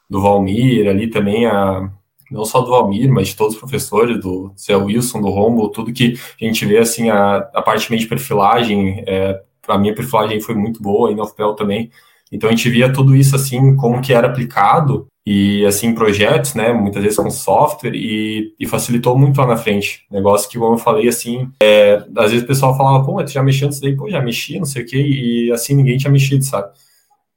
do 0.09 0.21
Valmir, 0.21 0.87
ali 0.87 1.09
também 1.09 1.45
a 1.45 1.89
não 2.31 2.45
só 2.45 2.61
do 2.61 2.71
Valmir, 2.71 3.11
mas 3.11 3.29
de 3.29 3.35
todos 3.35 3.53
os 3.53 3.59
professores, 3.59 4.19
do 4.19 4.51
Zé 4.57 4.75
Wilson, 4.75 5.21
do 5.21 5.29
Rombo, 5.29 5.69
tudo 5.69 5.93
que 5.93 6.17
a 6.41 6.45
gente 6.45 6.65
vê, 6.65 6.79
assim, 6.79 7.09
a, 7.09 7.37
a 7.53 7.61
parte 7.61 7.89
meio 7.91 8.01
de 8.01 8.07
perfilagem, 8.07 9.03
é, 9.07 9.39
a 9.67 9.77
minha 9.77 9.93
perfilagem 9.93 10.41
foi 10.41 10.55
muito 10.55 10.81
boa, 10.81 11.11
e 11.11 11.15
no 11.15 11.53
também. 11.55 11.91
Então 12.31 12.49
a 12.49 12.51
gente 12.51 12.69
via 12.69 12.91
tudo 12.91 13.15
isso 13.15 13.35
assim, 13.35 13.75
como 13.75 14.01
que 14.01 14.13
era 14.13 14.27
aplicado 14.27 15.07
e 15.25 15.65
assim 15.65 15.95
projetos, 15.95 16.53
né, 16.53 16.73
muitas 16.73 17.01
vezes 17.01 17.17
com 17.17 17.29
software 17.31 17.95
e, 17.95 18.53
e 18.59 18.67
facilitou 18.67 19.17
muito 19.17 19.39
lá 19.39 19.47
na 19.47 19.57
frente. 19.57 20.05
Negócio 20.11 20.49
que, 20.49 20.57
como 20.57 20.75
eu 20.75 20.77
falei, 20.77 21.07
assim, 21.07 21.49
é, 21.61 22.03
às 22.17 22.31
vezes 22.31 22.43
o 22.43 22.47
pessoal 22.47 22.75
falava, 22.75 23.05
pô, 23.05 23.13
mas 23.13 23.31
tu 23.31 23.33
já 23.33 23.43
mexeu 23.43 23.67
nisso 23.69 23.81
daí? 23.81 23.95
Pô, 23.95 24.09
já 24.09 24.21
mexi, 24.21 24.59
não 24.59 24.65
sei 24.65 24.83
o 24.83 24.85
quê, 24.85 25.01
e 25.01 25.51
assim 25.51 25.75
ninguém 25.75 25.97
tinha 25.97 26.11
mexido, 26.11 26.43
sabe? 26.43 26.71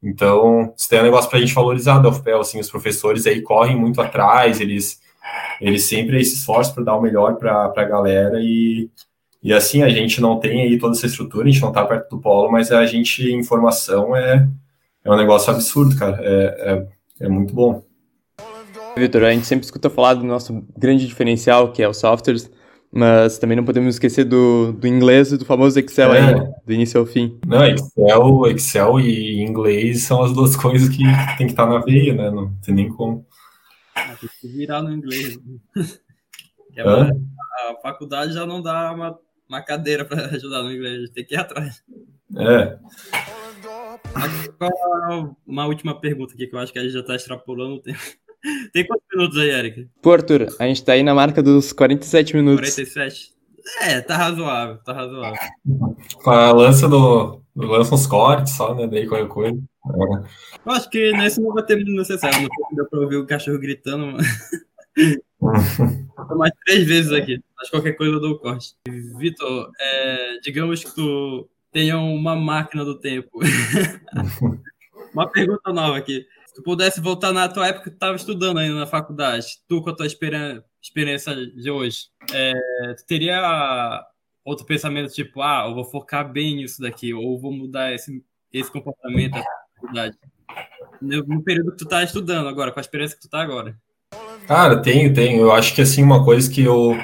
Então, 0.03 0.75
isso 0.77 0.89
tem 0.89 1.01
um 1.01 1.05
negócio 1.05 1.31
para 1.31 1.39
a 1.39 1.41
gente 1.41 1.55
valorizar 1.55 1.99
da 1.99 2.09
UFPEL, 2.09 2.41
assim, 2.41 2.61
os 2.61 2.71
professores 2.71 3.27
aí 3.27 3.41
correm 3.41 3.77
muito 3.77 4.01
atrás, 4.01 4.61
eles, 4.61 5.01
eles 5.61 5.85
sempre 5.85 6.23
se 6.25 6.35
esforçam 6.35 6.75
para 6.75 6.85
dar 6.85 6.97
o 6.97 7.01
melhor 7.01 7.37
para 7.37 7.73
a 7.75 7.85
galera 7.85 8.39
e, 8.41 8.91
e 9.43 9.53
assim, 9.53 9.83
a 9.83 9.89
gente 9.89 10.21
não 10.21 10.39
tem 10.41 10.63
aí 10.63 10.79
toda 10.79 10.97
essa 10.97 11.07
estrutura, 11.07 11.49
a 11.49 11.51
gente 11.51 11.63
não 11.63 11.69
está 11.69 11.85
perto 11.85 12.11
do 12.11 12.21
polo, 12.21 12.51
mas 12.51 12.73
a 12.73 12.85
gente, 12.85 13.33
informação 13.33 14.15
é, 14.15 14.47
é 15.05 15.11
um 15.11 15.17
negócio 15.17 15.53
absurdo, 15.53 15.97
cara. 15.97 16.19
É, 16.21 16.73
é, 16.73 16.87
é 17.21 17.29
muito 17.29 17.55
bom. 17.55 17.85
Vitor, 18.97 19.25
a 19.25 19.33
gente 19.33 19.47
sempre 19.47 19.65
escuta 19.65 19.91
falar 19.91 20.15
do 20.15 20.25
nosso 20.25 20.65
grande 20.77 21.07
diferencial, 21.07 21.73
que 21.73 21.83
é 21.83 21.89
os 21.89 21.99
softwares, 21.99 22.51
mas 22.91 23.39
também 23.39 23.57
não 23.57 23.65
podemos 23.65 23.95
esquecer 23.95 24.25
do, 24.25 24.73
do 24.73 24.87
inglês 24.87 25.33
e 25.33 25.37
do 25.37 25.45
famoso 25.45 25.79
Excel 25.79 26.15
é. 26.15 26.21
aí, 26.21 26.35
do 26.65 26.73
início 26.73 26.99
ao 26.99 27.07
fim. 27.07 27.39
Não, 27.47 27.67
Excel, 27.67 28.47
Excel 28.47 29.01
e 29.01 29.43
inglês 29.43 30.03
são 30.03 30.23
as 30.23 30.33
duas 30.33 30.57
coisas 30.57 30.89
que 30.89 31.03
tem 31.37 31.47
que 31.47 31.53
estar 31.53 31.67
na 31.67 31.79
veia, 31.79 32.15
né? 32.15 32.31
Não 32.31 32.55
tem 32.65 32.75
nem 32.75 32.89
como. 32.89 33.27
Ah, 33.95 34.17
tem 34.19 34.31
que 34.41 34.49
virar 34.49 34.83
no 34.83 34.93
inglês. 34.93 35.39
É 36.79 36.85
uma, 36.85 37.11
a 37.71 37.81
faculdade 37.81 38.35
já 38.35 38.45
não 38.45 38.61
dá 38.61 38.93
uma 38.93 39.19
uma 39.49 39.63
cadeira 39.63 40.05
para 40.05 40.27
ajudar 40.27 40.63
no 40.63 40.73
inglês, 40.73 41.11
tem 41.11 41.25
que 41.25 41.35
ir 41.35 41.39
atrás. 41.39 41.83
É. 42.37 42.79
Uma 45.47 45.67
última 45.67 45.99
pergunta 46.01 46.35
aqui, 46.35 46.47
que 46.47 46.55
eu 46.55 46.59
acho 46.59 46.73
que 46.73 46.79
a 46.79 46.83
gente 46.83 46.93
já 46.93 47.01
está 47.01 47.15
extrapolando 47.15 47.77
o 47.77 47.81
tempo. 47.81 47.99
Tem 48.73 48.87
quantos 48.87 49.07
minutos 49.13 49.39
aí, 49.39 49.51
Eric? 49.51 49.89
Pô, 50.01 50.13
Arthur, 50.13 50.47
a 50.59 50.67
gente 50.67 50.77
está 50.77 50.93
aí 50.93 51.03
na 51.03 51.15
marca 51.15 51.43
dos 51.43 51.73
47 51.73 52.37
minutos. 52.37 52.61
47? 52.61 53.35
É, 53.83 54.01
tá 54.01 54.17
razoável, 54.17 54.79
tá 54.85 54.93
razoável. 54.93 55.39
A 56.25 56.53
lança 56.53 56.89
do. 56.89 57.43
Lança 57.57 57.95
uns 57.95 58.07
cortes 58.07 58.55
só, 58.55 58.75
né? 58.75 58.87
Daí 58.87 59.09
qualquer 59.09 59.29
coisa. 59.29 59.59
É. 59.59 60.27
Eu 60.65 60.73
acho 60.73 60.89
que 60.89 61.11
nesse 61.13 61.41
não 61.41 61.53
vai 61.53 61.65
ter 61.65 61.75
muito 61.77 61.91
necessário. 61.93 62.43
Não 62.43 62.49
deu 62.77 62.87
pra 62.87 63.01
ouvir 63.01 63.17
o 63.17 63.27
cachorro 63.27 63.59
gritando. 63.59 64.13
Mas... 64.13 64.27
mais 66.37 66.53
três 66.65 66.87
vezes 66.87 67.13
aqui. 67.13 67.41
Acho 67.59 67.71
que 67.71 67.77
qualquer 67.77 67.93
coisa 67.95 68.15
eu 68.15 68.21
dou 68.21 68.33
o 68.33 68.39
corte. 68.39 68.75
Vitor, 69.19 69.71
é, 69.81 70.39
digamos 70.43 70.85
que 70.85 70.95
tu 70.95 71.49
tenha 71.77 71.99
uma 71.99 72.35
máquina 72.35 72.87
do 72.87 72.99
tempo. 72.99 73.39
uma 75.13 75.31
pergunta 75.31 75.71
nova 75.75 75.99
aqui. 75.99 76.27
Se 76.47 76.55
tu 76.55 76.63
pudesse 76.63 77.03
voltar 77.03 77.35
na 77.35 77.51
tua 77.51 77.67
época 77.67 77.85
que 77.85 77.91
tu 77.91 77.97
estava 77.97 78.17
estudando 78.17 78.57
ainda 78.57 78.77
na 78.77 78.87
faculdade, 78.87 79.47
tu 79.69 79.83
com 79.83 79.91
a 79.91 79.95
tua 79.95 80.07
experiência 80.07 81.35
de 81.35 81.71
hoje, 81.71 82.07
é, 82.33 82.55
teria 83.07 84.03
outro 84.43 84.65
pensamento 84.65 85.13
tipo, 85.13 85.43
ah, 85.43 85.67
eu 85.69 85.75
vou 85.75 85.85
focar 85.85 86.33
bem 86.33 86.57
nisso 86.57 86.81
daqui, 86.81 87.13
ou 87.13 87.39
vou 87.39 87.53
mudar 87.53 87.93
esse, 87.93 88.25
esse 88.51 88.73
comportamento 88.73 89.33
da 89.33 89.45
faculdade? 89.75 90.17
No 91.03 91.43
período 91.43 91.73
que 91.73 91.79
tu 91.79 91.87
tá 91.87 92.03
estudando 92.03 92.49
agora, 92.49 92.73
com 92.73 92.81
a 92.81 92.83
experiência 92.83 93.19
que 93.19 93.23
tu 93.23 93.29
tá 93.29 93.43
agora. 93.43 93.77
Cara, 94.47 94.81
tenho, 94.81 95.13
tenho. 95.13 95.43
Eu 95.43 95.53
acho 95.53 95.75
que 95.75 95.83
assim, 95.83 96.03
uma 96.03 96.25
coisa 96.25 96.51
que 96.51 96.63
eu. 96.63 96.97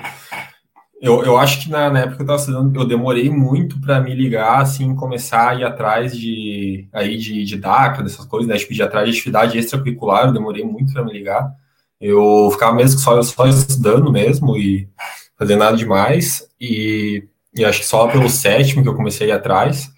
Eu, 1.03 1.24
eu 1.24 1.36
acho 1.36 1.64
que 1.64 1.68
na, 1.68 1.90
na 1.90 2.00
época 2.03 2.18
eu 2.18 2.22
estava 2.22 2.38
estudando, 2.38 2.76
eu 2.76 2.86
demorei 2.86 3.28
muito 3.28 3.80
para 3.80 4.00
me 4.00 4.14
ligar, 4.14 4.61
assim, 4.61 4.94
começar 4.94 5.50
a 5.50 5.55
ir 5.57 5.64
atrás 5.64 6.16
de 6.16 6.88
aí 6.92 7.18
de, 7.18 7.44
de 7.44 7.57
DACA, 7.59 8.05
dessas 8.05 8.24
coisas, 8.24 8.48
né? 8.48 8.57
Tipo, 8.57 8.72
de 8.72 8.82
atrás 8.84 9.09
de 9.09 9.16
atividade 9.18 9.59
extracurricular, 9.59 10.28
eu 10.28 10.32
demorei 10.32 10.64
muito 10.64 10.92
para 10.92 11.05
me 11.05 11.12
ligar. 11.12 11.53
Eu 12.00 12.48
ficava 12.53 12.76
mesmo 12.76 13.00
só, 13.00 13.20
só 13.20 13.46
estudando 13.48 14.12
mesmo 14.12 14.57
e 14.57 14.88
fazendo 15.36 15.59
nada 15.59 15.76
demais, 15.76 16.48
e, 16.61 17.24
e 17.53 17.64
acho 17.64 17.80
que 17.80 17.86
só 17.86 18.07
pelo 18.07 18.28
sétimo 18.30 18.82
que 18.84 18.88
eu 18.88 18.94
comecei 18.94 19.26
a 19.26 19.34
ir 19.34 19.36
atrás. 19.36 19.90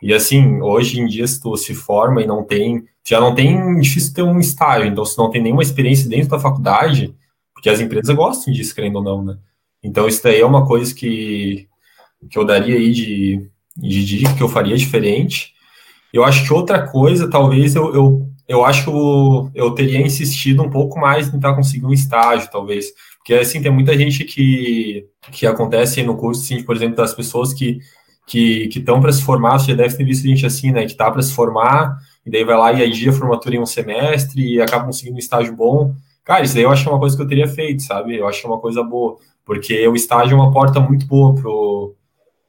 E 0.00 0.14
assim, 0.14 0.60
hoje 0.62 1.00
em 1.00 1.06
dia, 1.06 1.26
se 1.26 1.42
tu 1.42 1.56
se 1.56 1.74
forma 1.74 2.22
e 2.22 2.26
não 2.28 2.44
tem, 2.44 2.84
já 3.04 3.20
não 3.20 3.34
tem 3.34 3.80
difícil 3.80 4.14
ter 4.14 4.22
um 4.22 4.38
estágio, 4.38 4.86
então 4.86 5.04
se 5.04 5.18
não 5.18 5.30
tem 5.30 5.42
nenhuma 5.42 5.62
experiência 5.62 6.08
dentro 6.08 6.28
da 6.28 6.38
faculdade, 6.38 7.12
porque 7.52 7.68
as 7.68 7.80
empresas 7.80 8.14
gostam 8.14 8.54
disso, 8.54 8.72
querendo 8.72 8.96
ou 8.96 9.02
não, 9.02 9.24
né? 9.24 9.36
Então 9.84 10.08
isso 10.08 10.22
daí 10.22 10.40
é 10.40 10.46
uma 10.46 10.66
coisa 10.66 10.94
que, 10.94 11.68
que 12.30 12.38
eu 12.38 12.44
daria 12.44 12.76
aí 12.76 12.90
de, 12.90 13.50
de 13.76 14.04
dica, 14.04 14.34
que 14.34 14.42
eu 14.42 14.48
faria 14.48 14.76
diferente. 14.76 15.52
Eu 16.12 16.24
acho 16.24 16.44
que 16.44 16.52
outra 16.52 16.86
coisa, 16.88 17.28
talvez 17.28 17.74
eu, 17.74 17.94
eu, 17.94 18.28
eu 18.48 18.64
acho 18.64 18.84
que 18.84 18.90
eu, 18.90 19.50
eu 19.54 19.70
teria 19.72 20.00
insistido 20.00 20.62
um 20.62 20.70
pouco 20.70 20.98
mais 20.98 21.28
em 21.28 21.32
tentar 21.32 21.54
conseguir 21.54 21.84
um 21.86 21.92
estágio, 21.92 22.50
talvez. 22.50 22.86
Porque, 23.18 23.34
assim, 23.34 23.62
tem 23.62 23.72
muita 23.72 23.96
gente 23.96 24.24
que, 24.24 25.06
que 25.32 25.46
acontece 25.46 26.02
no 26.02 26.16
curso, 26.16 26.42
assim, 26.42 26.62
por 26.62 26.76
exemplo, 26.76 26.96
das 26.96 27.14
pessoas 27.14 27.52
que 27.52 27.78
que 28.26 28.70
estão 28.74 29.00
para 29.00 29.12
se 29.12 29.22
formar, 29.22 29.58
você 29.58 29.72
já 29.72 29.76
deve 29.76 29.96
ter 29.96 30.04
visto 30.04 30.26
gente 30.26 30.46
assim, 30.46 30.72
né, 30.72 30.84
que 30.84 30.92
está 30.92 31.10
para 31.10 31.22
se 31.22 31.32
formar, 31.32 31.98
e 32.24 32.30
daí 32.30 32.44
vai 32.44 32.56
lá 32.56 32.72
e 32.72 32.82
adia 32.82 33.10
a 33.10 33.12
formatura 33.12 33.54
em 33.54 33.60
um 33.60 33.66
semestre 33.66 34.54
e 34.54 34.60
acaba 34.60 34.86
conseguindo 34.86 35.16
um 35.16 35.18
estágio 35.18 35.54
bom. 35.54 35.94
Cara, 36.24 36.42
isso 36.42 36.54
daí 36.54 36.62
eu 36.62 36.70
acho 36.70 36.82
que 36.82 36.88
é 36.88 36.92
uma 36.92 36.98
coisa 36.98 37.14
que 37.14 37.22
eu 37.22 37.28
teria 37.28 37.46
feito, 37.46 37.82
sabe? 37.82 38.16
Eu 38.16 38.26
acho 38.26 38.40
que 38.40 38.46
é 38.46 38.50
uma 38.50 38.60
coisa 38.60 38.82
boa, 38.82 39.18
porque 39.44 39.86
o 39.88 39.94
estágio 39.94 40.34
é 40.34 40.40
uma 40.40 40.52
porta 40.52 40.80
muito 40.80 41.06
boa 41.06 41.34
pro, 41.34 41.94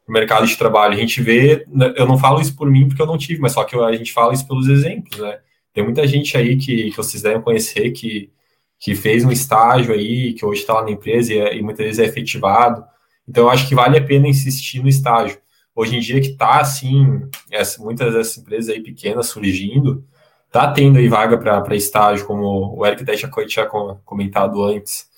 pro 0.05 0.13
mercado 0.13 0.45
de 0.47 0.57
trabalho. 0.57 0.93
A 0.93 0.97
gente 0.97 1.21
vê, 1.21 1.65
né, 1.67 1.93
eu 1.97 2.05
não 2.07 2.17
falo 2.17 2.41
isso 2.41 2.55
por 2.55 2.69
mim 2.69 2.87
porque 2.87 3.01
eu 3.01 3.07
não 3.07 3.17
tive, 3.17 3.39
mas 3.39 3.53
só 3.53 3.63
que 3.63 3.75
a 3.75 3.93
gente 3.93 4.13
fala 4.13 4.33
isso 4.33 4.47
pelos 4.47 4.67
exemplos, 4.67 5.19
né? 5.19 5.39
Tem 5.73 5.83
muita 5.83 6.07
gente 6.07 6.37
aí 6.37 6.55
que, 6.57 6.91
que 6.91 6.97
vocês 6.97 7.21
devem 7.21 7.41
conhecer 7.41 7.91
que, 7.91 8.31
que 8.79 8.95
fez 8.95 9.25
um 9.25 9.31
estágio 9.31 9.93
aí, 9.93 10.33
que 10.33 10.45
hoje 10.45 10.61
está 10.61 10.75
lá 10.75 10.83
na 10.83 10.91
empresa 10.91 11.33
e, 11.33 11.37
é, 11.39 11.57
e 11.57 11.61
muitas 11.61 11.85
vezes 11.85 11.99
é 11.99 12.05
efetivado. 12.05 12.83
Então, 13.27 13.45
eu 13.45 13.49
acho 13.49 13.67
que 13.67 13.75
vale 13.75 13.97
a 13.97 14.03
pena 14.03 14.27
insistir 14.27 14.81
no 14.81 14.87
estágio 14.87 15.37
hoje 15.75 15.97
em 15.97 15.99
dia 15.99 16.21
que 16.21 16.29
está 16.29 16.61
assim, 16.61 17.27
essa, 17.51 17.83
muitas 17.83 18.13
dessas 18.13 18.37
empresas 18.37 18.73
aí 18.73 18.81
pequenas 18.81 19.27
surgindo, 19.27 20.05
tá 20.49 20.71
tendo 20.71 20.97
aí 20.97 21.09
vaga 21.09 21.37
para 21.37 21.75
estágio, 21.75 22.25
como 22.25 22.73
o 22.77 22.85
Eric 22.85 23.03
até 23.03 23.17
já 23.17 23.29
tinha 23.45 23.65
comentado 24.05 24.63
antes. 24.63 25.13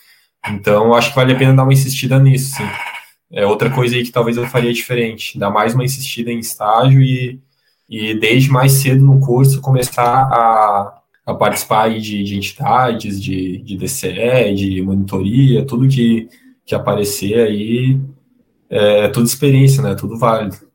Então, 0.50 0.94
acho 0.94 1.10
que 1.10 1.16
vale 1.16 1.34
a 1.34 1.38
pena 1.38 1.54
dar 1.54 1.64
uma 1.64 1.74
insistida 1.74 2.20
nisso, 2.20 2.56
sim. 2.56 2.64
É 3.32 3.46
outra 3.46 3.70
coisa 3.70 3.96
aí 3.96 4.04
que 4.04 4.12
talvez 4.12 4.38
eu 4.38 4.48
faria 4.48 4.74
diferente, 4.74 5.38
dar 5.38 5.50
mais 5.50 5.74
uma 5.74 5.84
insistida 5.84 6.32
em 6.32 6.40
estágio 6.40 7.02
e, 7.02 7.40
e 7.90 8.14
desde 8.14 8.50
mais 8.50 8.74
cedo 8.74 9.04
no 9.04 9.20
curso 9.20 9.62
começar 9.62 10.04
a, 10.04 11.02
a 11.26 11.34
participar 11.34 11.90
de, 11.90 12.24
de 12.24 12.38
entidades, 12.38 13.22
de, 13.22 13.58
de 13.60 13.78
DCE, 13.78 14.54
de 14.56 14.82
monitoria, 14.82 15.66
tudo 15.66 15.88
que, 15.88 16.30
que 16.66 16.74
aparecer 16.74 17.40
aí, 17.40 18.00
é, 18.70 19.06
é 19.06 19.08
tudo 19.10 19.26
experiência, 19.26 19.84
né? 19.84 19.96
Tudo 19.96 20.18
válido. 20.18 20.67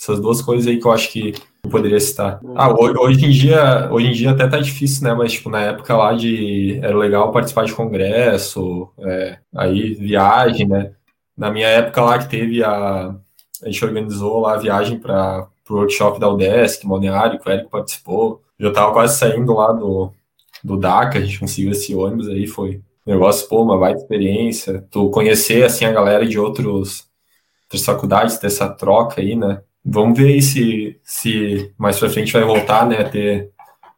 Essas 0.00 0.20
duas 0.20 0.40
coisas 0.40 0.66
aí 0.66 0.78
que 0.78 0.86
eu 0.86 0.92
acho 0.92 1.10
que 1.10 1.34
eu 1.62 1.70
poderia 1.70 1.98
citar. 1.98 2.40
Ah, 2.54 2.72
hoje 2.72 3.26
em 3.26 3.30
dia, 3.30 3.88
hoje 3.90 4.06
em 4.06 4.12
dia 4.12 4.30
até 4.30 4.46
tá 4.46 4.58
difícil, 4.58 5.04
né? 5.04 5.14
Mas 5.14 5.32
tipo, 5.32 5.50
na 5.50 5.60
época 5.60 5.96
lá 5.96 6.12
de 6.14 6.78
era 6.82 6.96
legal 6.96 7.32
participar 7.32 7.64
de 7.64 7.74
congresso, 7.74 8.88
é, 9.00 9.38
aí 9.54 9.94
viagem, 9.94 10.68
né? 10.68 10.92
Na 11.36 11.50
minha 11.50 11.66
época 11.66 12.00
lá 12.02 12.18
que 12.18 12.28
teve 12.28 12.62
a 12.62 13.14
a 13.62 13.66
gente 13.66 13.84
organizou 13.84 14.40
lá 14.40 14.54
a 14.54 14.58
viagem 14.58 14.98
para 14.98 15.48
o 15.68 15.74
workshop 15.74 16.20
da 16.20 16.28
UDESC, 16.28 16.86
Balneário, 16.86 17.38
que 17.38 17.48
o 17.48 17.52
Eric 17.52 17.68
participou. 17.68 18.42
Já 18.58 18.72
tava 18.72 18.92
quase 18.92 19.18
saindo 19.18 19.52
lá 19.52 19.72
do, 19.72 20.12
do 20.62 20.76
DACA, 20.76 21.18
a 21.18 21.20
gente 21.20 21.40
conseguiu 21.40 21.72
esse 21.72 21.94
ônibus 21.94 22.28
aí, 22.28 22.46
foi 22.46 22.80
um 23.06 23.12
negócio, 23.12 23.48
pô, 23.48 23.62
uma 23.62 23.78
baita 23.78 24.00
experiência. 24.00 24.86
Tu 24.90 25.10
conhecer, 25.10 25.64
assim, 25.64 25.84
a 25.84 25.92
galera 25.92 26.26
de 26.26 26.38
outros 26.38 27.08
outras 27.64 27.84
faculdades, 27.84 28.38
ter 28.38 28.46
essa 28.46 28.68
troca 28.68 29.20
aí, 29.20 29.36
né? 29.36 29.60
Vamos 29.90 30.18
ver 30.18 30.34
aí 30.34 30.42
se, 30.42 31.00
se 31.02 31.72
mais 31.78 31.98
pra 31.98 32.10
frente 32.10 32.32
vai 32.32 32.44
voltar, 32.44 32.86
né, 32.86 33.00
a 33.00 33.08
ter, 33.08 33.50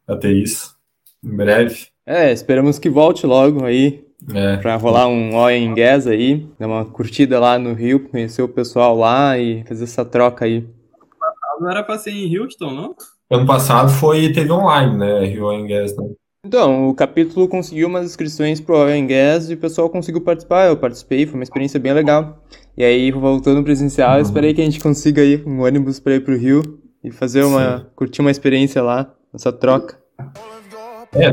a 0.06 0.16
ter 0.16 0.32
isso, 0.32 0.76
em 1.22 1.36
breve. 1.36 1.88
É, 2.06 2.30
esperamos 2.32 2.78
que 2.78 2.88
volte 2.88 3.26
logo 3.26 3.64
aí, 3.64 4.04
é. 4.32 4.56
pra 4.58 4.76
rolar 4.76 5.08
um 5.08 5.34
oil 5.34 5.56
em 5.56 5.74
gas 5.74 6.06
aí, 6.06 6.46
dar 6.58 6.68
uma 6.68 6.84
curtida 6.84 7.40
lá 7.40 7.58
no 7.58 7.74
Rio, 7.74 8.08
conhecer 8.08 8.40
o 8.40 8.48
pessoal 8.48 8.96
lá 8.96 9.36
e 9.36 9.64
fazer 9.64 9.82
essa 9.82 10.04
troca 10.04 10.44
aí. 10.44 10.64
Não 11.60 11.68
era 11.68 11.82
pra 11.82 11.98
ser 11.98 12.12
em 12.12 12.38
Houston, 12.38 12.70
não? 12.70 12.94
Ano 13.28 13.46
passado 13.46 13.90
foi, 13.90 14.32
teve 14.32 14.52
online, 14.52 14.96
né, 14.96 15.24
Rio 15.24 15.46
Oil 15.46 15.66
Gas, 15.66 15.96
né? 15.96 16.04
Então, 16.42 16.88
o 16.88 16.94
capítulo 16.94 17.46
conseguiu 17.46 17.86
umas 17.86 18.06
inscrições 18.06 18.62
pro 18.62 18.74
Oil 18.74 19.06
Gas 19.06 19.50
e 19.50 19.54
o 19.54 19.58
pessoal 19.58 19.90
conseguiu 19.90 20.22
participar, 20.22 20.68
eu 20.68 20.76
participei, 20.76 21.26
foi 21.26 21.34
uma 21.34 21.42
experiência 21.42 21.78
bem 21.78 21.92
legal. 21.92 22.42
E 22.78 22.82
aí, 22.82 23.10
voltando 23.12 23.62
presencial, 23.62 24.16
eu 24.16 24.22
esperei 24.22 24.54
que 24.54 24.60
a 24.62 24.64
gente 24.64 24.80
consiga 24.80 25.22
ir 25.22 25.46
um 25.46 25.60
ônibus 25.60 26.00
para 26.00 26.14
ir 26.14 26.24
pro 26.24 26.36
Rio 26.36 26.80
e 27.04 27.10
fazer 27.10 27.44
uma. 27.44 27.80
Sim. 27.80 27.86
curtir 27.94 28.20
uma 28.22 28.30
experiência 28.30 28.82
lá, 28.82 29.14
essa 29.34 29.52
troca. 29.52 30.00
É, 31.12 31.30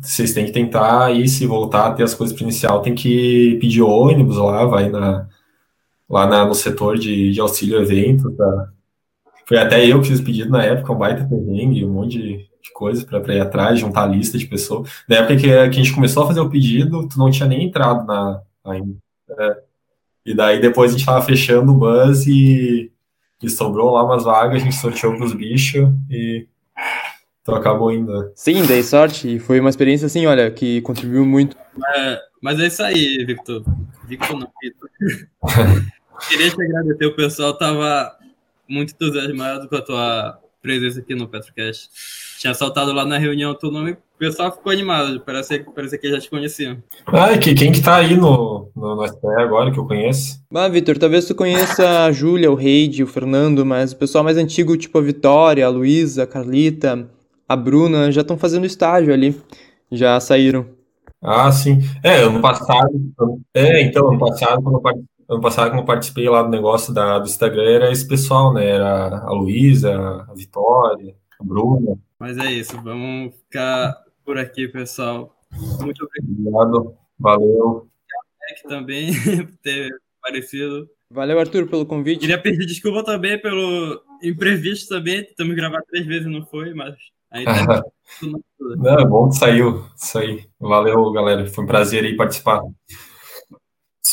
vocês 0.00 0.32
têm 0.32 0.46
que 0.46 0.52
tentar 0.52 1.04
aí, 1.04 1.28
se 1.28 1.46
voltar 1.46 1.88
a 1.88 1.92
ter 1.92 2.04
as 2.04 2.14
coisas 2.14 2.34
presencial, 2.34 2.80
tem 2.80 2.94
que 2.94 3.58
pedir 3.60 3.82
ônibus 3.82 4.38
lá, 4.38 4.64
vai 4.64 4.88
na, 4.88 5.28
lá 6.08 6.26
na, 6.26 6.46
no 6.46 6.54
setor 6.54 6.96
de, 6.96 7.30
de 7.30 7.40
auxílio 7.40 7.78
evento. 7.78 8.30
Tá? 8.30 8.68
Foi 9.44 9.58
até 9.58 9.84
eu 9.84 10.00
que 10.00 10.08
fiz 10.08 10.20
pedido 10.22 10.50
na 10.50 10.64
época, 10.64 10.94
um 10.94 10.96
baita 10.96 11.28
perrengue, 11.28 11.84
um 11.84 11.92
monte 11.92 12.18
de, 12.18 12.48
de 12.68 12.72
coisa 12.72 13.04
para 13.04 13.34
ir 13.34 13.40
atrás, 13.40 13.80
juntar 13.80 14.04
a 14.04 14.06
lista 14.06 14.38
de 14.38 14.46
pessoas. 14.46 14.90
Na 15.08 15.16
época 15.16 15.36
que, 15.36 15.42
que 15.42 15.52
a 15.52 15.70
gente 15.70 15.92
começou 15.92 16.22
a 16.22 16.26
fazer 16.26 16.40
o 16.40 16.50
pedido, 16.50 17.08
tu 17.08 17.18
não 17.18 17.30
tinha 17.30 17.48
nem 17.48 17.64
entrado 17.64 18.06
na 18.06 18.40
ainda. 18.64 18.96
É. 19.30 19.62
E 20.24 20.34
daí 20.34 20.60
depois 20.60 20.90
a 20.90 20.96
gente 20.96 21.06
tava 21.06 21.24
fechando 21.24 21.72
o 21.72 21.76
bus 21.76 22.26
e, 22.26 22.92
e 23.42 23.48
sobrou 23.48 23.90
lá 23.92 24.04
umas 24.04 24.24
vagas, 24.24 24.60
a 24.60 24.64
gente 24.64 24.76
sorteou 24.76 25.16
pros 25.16 25.32
bichos 25.32 25.88
e 26.10 26.46
então 27.40 27.54
acabou 27.54 27.90
indo. 27.90 28.12
Né? 28.12 28.30
Sim, 28.34 28.66
dei 28.66 28.82
sorte 28.82 29.36
e 29.36 29.38
foi 29.38 29.58
uma 29.58 29.70
experiência 29.70 30.04
assim, 30.04 30.26
olha, 30.26 30.50
que 30.50 30.82
contribuiu 30.82 31.24
muito. 31.24 31.56
É, 31.94 32.20
mas 32.42 32.60
é 32.60 32.66
isso 32.66 32.82
aí, 32.82 33.24
Victor. 33.24 33.64
Victor 34.06 34.38
não, 34.38 34.48
Victor. 34.62 34.90
Queria 36.28 36.50
te 36.50 36.62
agradecer, 36.62 37.06
o 37.06 37.16
pessoal 37.16 37.56
tava 37.56 38.14
muito 38.68 38.92
entusiasmado 38.92 39.66
com 39.66 39.76
a 39.76 39.80
tua 39.80 40.38
presença 40.60 41.00
aqui 41.00 41.14
no 41.14 41.26
Petrocast. 41.26 41.88
Tinha 42.38 42.54
saltado 42.54 42.92
lá 42.92 43.04
na 43.04 43.18
reunião 43.18 43.54
teu 43.54 43.70
nome 43.70 43.96
o 44.18 44.18
pessoal 44.18 44.50
ficou 44.50 44.72
animado, 44.72 45.20
parece, 45.20 45.60
parece 45.72 45.96
que 45.96 46.10
já 46.10 46.18
te 46.18 46.28
conheciam. 46.28 46.78
Ah, 47.06 47.38
que, 47.38 47.54
quem 47.54 47.70
que 47.70 47.80
tá 47.80 47.98
aí 47.98 48.16
no, 48.16 48.68
no, 48.74 48.96
no 48.96 49.06
SPE 49.06 49.28
agora 49.38 49.70
que 49.70 49.78
eu 49.78 49.86
conheço? 49.86 50.40
Ah, 50.52 50.66
Vitor, 50.66 50.98
talvez 50.98 51.24
tu 51.24 51.36
conheça 51.36 52.04
a 52.04 52.10
Júlia, 52.10 52.50
o 52.50 52.56
Reide, 52.56 53.04
o 53.04 53.06
Fernando, 53.06 53.64
mas 53.64 53.92
o 53.92 53.96
pessoal 53.96 54.24
mais 54.24 54.36
antigo, 54.36 54.76
tipo 54.76 54.98
a 54.98 55.00
Vitória, 55.00 55.64
a 55.64 55.68
Luísa, 55.68 56.24
a 56.24 56.26
Carlita, 56.26 57.08
a 57.48 57.54
Bruna, 57.54 58.10
já 58.10 58.22
estão 58.22 58.36
fazendo 58.36 58.66
estágio 58.66 59.14
ali. 59.14 59.40
Já 59.92 60.18
saíram. 60.18 60.66
Ah, 61.22 61.52
sim. 61.52 61.78
É, 62.02 62.16
ano 62.16 62.40
passado. 62.40 62.90
É, 63.54 63.82
então, 63.82 64.08
ano 64.08 64.18
passado, 64.18 64.60
quando 64.60 64.80
eu, 64.84 65.04
ano 65.30 65.40
passado, 65.40 65.70
quando 65.70 65.80
eu 65.80 65.86
participei 65.86 66.28
lá 66.28 66.42
do 66.42 66.50
negócio 66.50 66.92
da, 66.92 67.20
do 67.20 67.28
Instagram, 67.28 67.70
era 67.70 67.92
esse 67.92 68.06
pessoal, 68.06 68.52
né? 68.52 68.66
Era 68.66 69.18
a 69.24 69.30
Luísa, 69.30 70.26
a 70.28 70.34
Vitória, 70.34 71.14
a 71.40 71.44
Bruna. 71.44 71.98
Mas 72.18 72.36
é 72.38 72.52
isso, 72.52 72.80
vamos 72.82 73.34
ficar 73.36 73.96
por 74.24 74.38
aqui, 74.38 74.68
pessoal. 74.68 75.34
Muito 75.80 76.04
obrigado. 76.04 76.96
Valeu. 77.18 77.88
Também 78.68 79.12
por 79.46 79.56
ter 79.62 79.90
aparecido. 80.22 80.88
Valeu, 81.10 81.38
Arthur, 81.38 81.66
pelo 81.68 81.86
convite. 81.86 82.20
Queria 82.20 82.40
pedir 82.40 82.66
desculpa 82.66 83.02
também 83.02 83.40
pelo 83.40 84.02
imprevisto 84.22 84.88
também. 84.88 85.24
Tentamos 85.24 85.56
gravar 85.56 85.82
três 85.88 86.06
vezes 86.06 86.26
e 86.26 86.30
não 86.30 86.44
foi, 86.46 86.74
mas 86.74 86.94
ainda. 87.30 87.84
não, 88.60 88.98
é 88.98 89.04
bom 89.06 89.28
que 89.28 89.36
saiu. 89.36 89.84
Isso 89.96 90.18
aí. 90.18 90.44
Valeu, 90.60 91.10
galera. 91.12 91.46
Foi 91.46 91.64
um 91.64 91.66
prazer 91.66 92.04
aí 92.04 92.16
participar. 92.16 92.60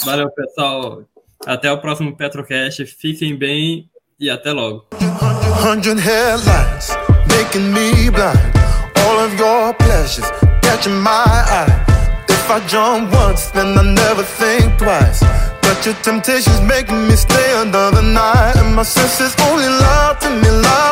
Valeu, 0.06 0.30
pessoal. 0.32 1.04
Até 1.46 1.72
o 1.72 1.82
próximo 1.82 2.16
Petrocast. 2.16 2.86
Fiquem 2.86 3.36
bem 3.36 3.90
e 4.20 4.30
até 4.30 4.52
logo. 4.52 4.88
Making 7.56 7.74
me 7.74 8.10
blind 8.10 8.52
all 8.98 9.20
of 9.20 9.38
your 9.40 9.74
pleasures 9.76 10.26
catching 10.62 11.00
my 11.00 11.24
eye. 11.60 12.26
If 12.28 12.50
I 12.52 12.60
jump 12.68 13.14
once, 13.14 13.50
then 13.52 13.78
I 13.78 13.84
never 13.84 14.24
think 14.24 14.78
twice. 14.78 15.22
But 15.62 15.86
your 15.86 15.96
temptation's 16.04 16.62
making 16.62 17.08
me 17.08 17.16
stay 17.16 17.62
another 17.62 18.02
night, 18.02 18.56
and 18.58 18.76
my 18.76 18.84
senses 18.84 19.34
only 19.48 19.68
lie 19.68 20.18
to 20.22 20.30
me, 20.30 20.50
lie 20.50 20.86